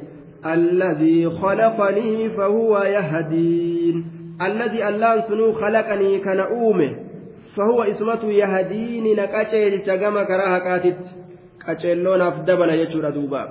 الذي 0.46 1.30
خلقني 1.30 2.30
فهو 2.30 2.78
يهدين. 2.78 4.17
الذي 4.42 4.88
اللان 4.88 5.22
سنو 5.28 5.54
خلقني 5.54 6.20
كان 6.20 6.40
أومه 6.40 6.96
فهو 7.58 7.84
إسمته 7.84 8.32
يهديني 8.32 9.14
نكاشيل 9.14 9.82
تجمع 9.82 10.24
كراها 10.24 10.60
كاتت 10.60 10.98
كاشيلون 11.68 12.22
أفدبنا 12.22 12.74
يجور 12.74 13.10
دوبا. 13.10 13.44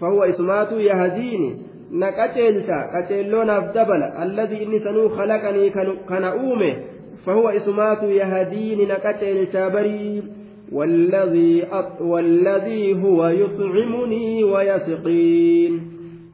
فهو 0.00 0.24
إسمته 0.24 0.80
يهديني 0.80 1.56
نكاشيلتا 1.92 2.90
كاشيلون 2.92 3.50
أفدبنا. 3.50 4.22
الذي 4.22 4.62
إني 4.62 4.78
سنو 4.78 5.08
خلقني 5.08 5.70
كان 6.08 6.24
أومه 6.24 6.76
فهو 7.26 7.48
إسمته 7.48 8.06
يهديني 8.06 8.84
نكاشيل 8.84 9.46
تابري. 9.46 10.22
والذي 10.72 11.66
أط 11.72 12.00
والذي 12.00 13.02
هو 13.02 13.26
يطعمني 13.28 14.44
ويسقين. 14.44 15.72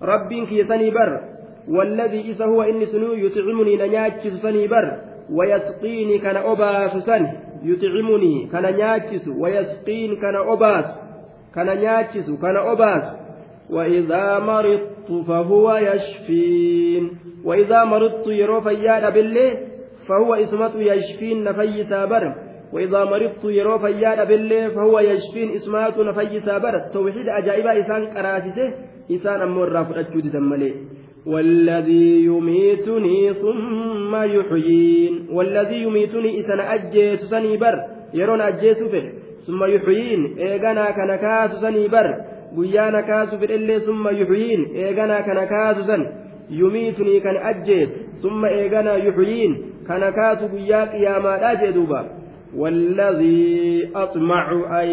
ربي 0.03 0.47
كيسني 0.47 0.91
بر 0.91 1.38
والذي 1.71 2.21
إذا 2.21 2.45
هو 2.45 2.63
إني 2.63 2.87
سنو 2.87 3.13
يطعمني 3.13 3.77
نياتشس 3.77 4.43
سني 4.43 4.67
بر 4.69 4.99
ويسقيني 5.33 6.19
كان 6.19 6.37
أباس 6.37 7.05
سن. 7.05 7.27
يطعمني 7.63 8.49
كان 8.53 8.63
نياتشس 8.63 9.29
ويسقين 9.29 10.17
كان 10.17 10.37
أباس. 10.37 10.85
كان 11.55 11.67
نياتشس 11.67 12.31
كان 12.43 12.57
أباس. 12.57 13.03
وإذا 13.71 14.39
مرضت 14.39 15.27
فهو 15.29 15.77
يشفين. 15.77 17.11
وإذا 17.45 17.85
مرضت 17.85 18.27
يرو 18.27 18.61
فياد 18.61 19.15
بالله 19.15 19.51
فهو 20.09 20.35
اسمة 20.35 20.73
يشفين 20.77 21.45
نفيسا 21.45 22.05
بر. 22.05 22.35
وإذا 22.73 23.05
مرضت 23.05 23.45
يرو 23.45 23.79
فياد 23.79 24.29
بالله 24.29 24.69
فهو 24.69 24.99
يشفين 25.01 25.51
إسمات 25.51 25.99
نفيسا 25.99 26.59
بر. 26.59 26.75
توحيد 26.93 27.27
أجائب 27.29 27.67
إسان 27.67 28.07
كراسسه 28.07 28.75
إسان 29.11 29.43
أمور 29.43 29.69
رافض 29.73 29.99
أجود 29.99 30.37
مليه 30.37 30.75
والذي 31.27 32.25
يميتني 32.25 33.35
ثم 33.35 34.17
يحيين 34.17 35.27
والذي 35.33 35.83
يميتني 35.83 36.41
إذا 36.41 36.75
أجيس 36.75 37.21
سنيبر 37.21 37.75
يرون 38.15 38.41
أجيس 38.41 38.83
فيه 38.83 39.13
ثم 39.47 39.65
يحيين 39.65 40.39
إيغانا 40.39 40.91
كنكاس 40.91 41.51
سنيبر 41.51 42.15
ويانا 42.57 43.01
كاس 43.01 43.35
في 43.35 43.55
اللي 43.55 43.81
ثم 43.81 44.09
يحيين 44.09 44.65
إيغانا 44.75 45.21
كنكاس 45.21 45.77
سن 45.87 46.07
يميتني 46.51 47.21
كان 47.21 47.37
أجيس 47.37 47.89
ثم 48.23 48.45
إيغانا 48.45 48.97
يحيين 48.97 49.63
كنكاس 49.89 50.43
بياك 50.43 50.95
يا 50.95 51.19
ما 51.19 51.53
أجدوبا 51.53 52.19
والذي 52.57 53.89
أطمع 53.95 54.53
أن 54.83 54.89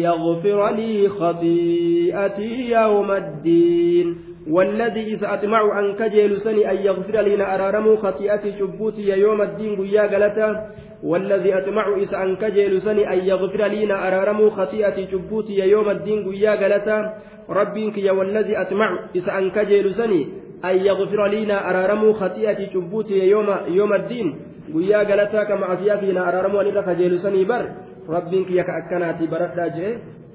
يغفر 0.00 0.70
لي 0.70 1.08
خطيئتي 1.08 2.70
يوم 2.70 3.10
الدين. 3.10 4.16
والذي 4.50 5.14
إذا 5.14 5.34
أطمع 5.34 5.80
أن 5.80 5.94
كجيل 5.94 6.40
سني 6.40 6.70
أن 6.70 6.76
يغفر 6.76 7.20
لنا 7.20 7.54
أرارمو 7.54 7.96
خطيئتي 7.96 8.58
شبوتي 8.58 9.08
يوم 9.08 9.42
الدين 9.42 9.76
قيا 9.76 10.02
قلتا 10.02 10.70
والذي 11.02 11.58
أطمع 11.58 11.96
إذا 11.96 12.22
أن 12.22 12.36
كجيل 12.36 12.82
سني 12.82 13.12
أن 13.12 13.18
يغفر 13.18 13.66
لنا 13.66 14.08
أرارمو 14.08 14.50
خطيئتي 14.50 15.06
شبوتي 15.12 15.58
يوم 15.58 15.90
الدين 15.90 16.30
قيا 16.30 16.50
قلتا 16.50 17.14
ربك 17.50 17.98
يا 17.98 18.12
والذي 18.12 18.56
أطمع 18.60 18.98
إذا 19.14 19.38
أن 19.38 19.50
كجيل 19.50 19.94
سني 19.94 20.26
أن 20.64 20.76
يغفر 20.76 21.26
لنا 21.26 21.70
أرارمو 21.70 22.12
خطيئتي 22.12 22.66
شبوتي 22.72 23.28
يوم 23.28 23.48
يوم 23.68 23.92
الدين 23.92 24.36
قيا 24.74 24.98
قلتا 24.98 25.44
كما 25.44 25.72
أسيافينا 25.72 26.28
أرارمو 26.28 26.60
أن 26.60 26.80
كجيل 26.80 27.18
سني 27.18 27.44
بر. 27.44 27.66
ربك 28.08 28.50
يا 28.50 28.62
كأكناتي 28.62 29.26
برد 29.26 29.58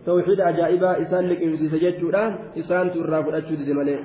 توحيد 0.05 0.39
ajaa'ibaa 0.49 0.95
isaan 1.03 1.25
liqimsiisa 1.31 1.77
jechuudha 1.85 2.23
isaantu 2.61 2.99
irraa 3.03 3.23
fudhachuu 3.25 3.57
dide 3.61 3.73
malee 3.79 3.99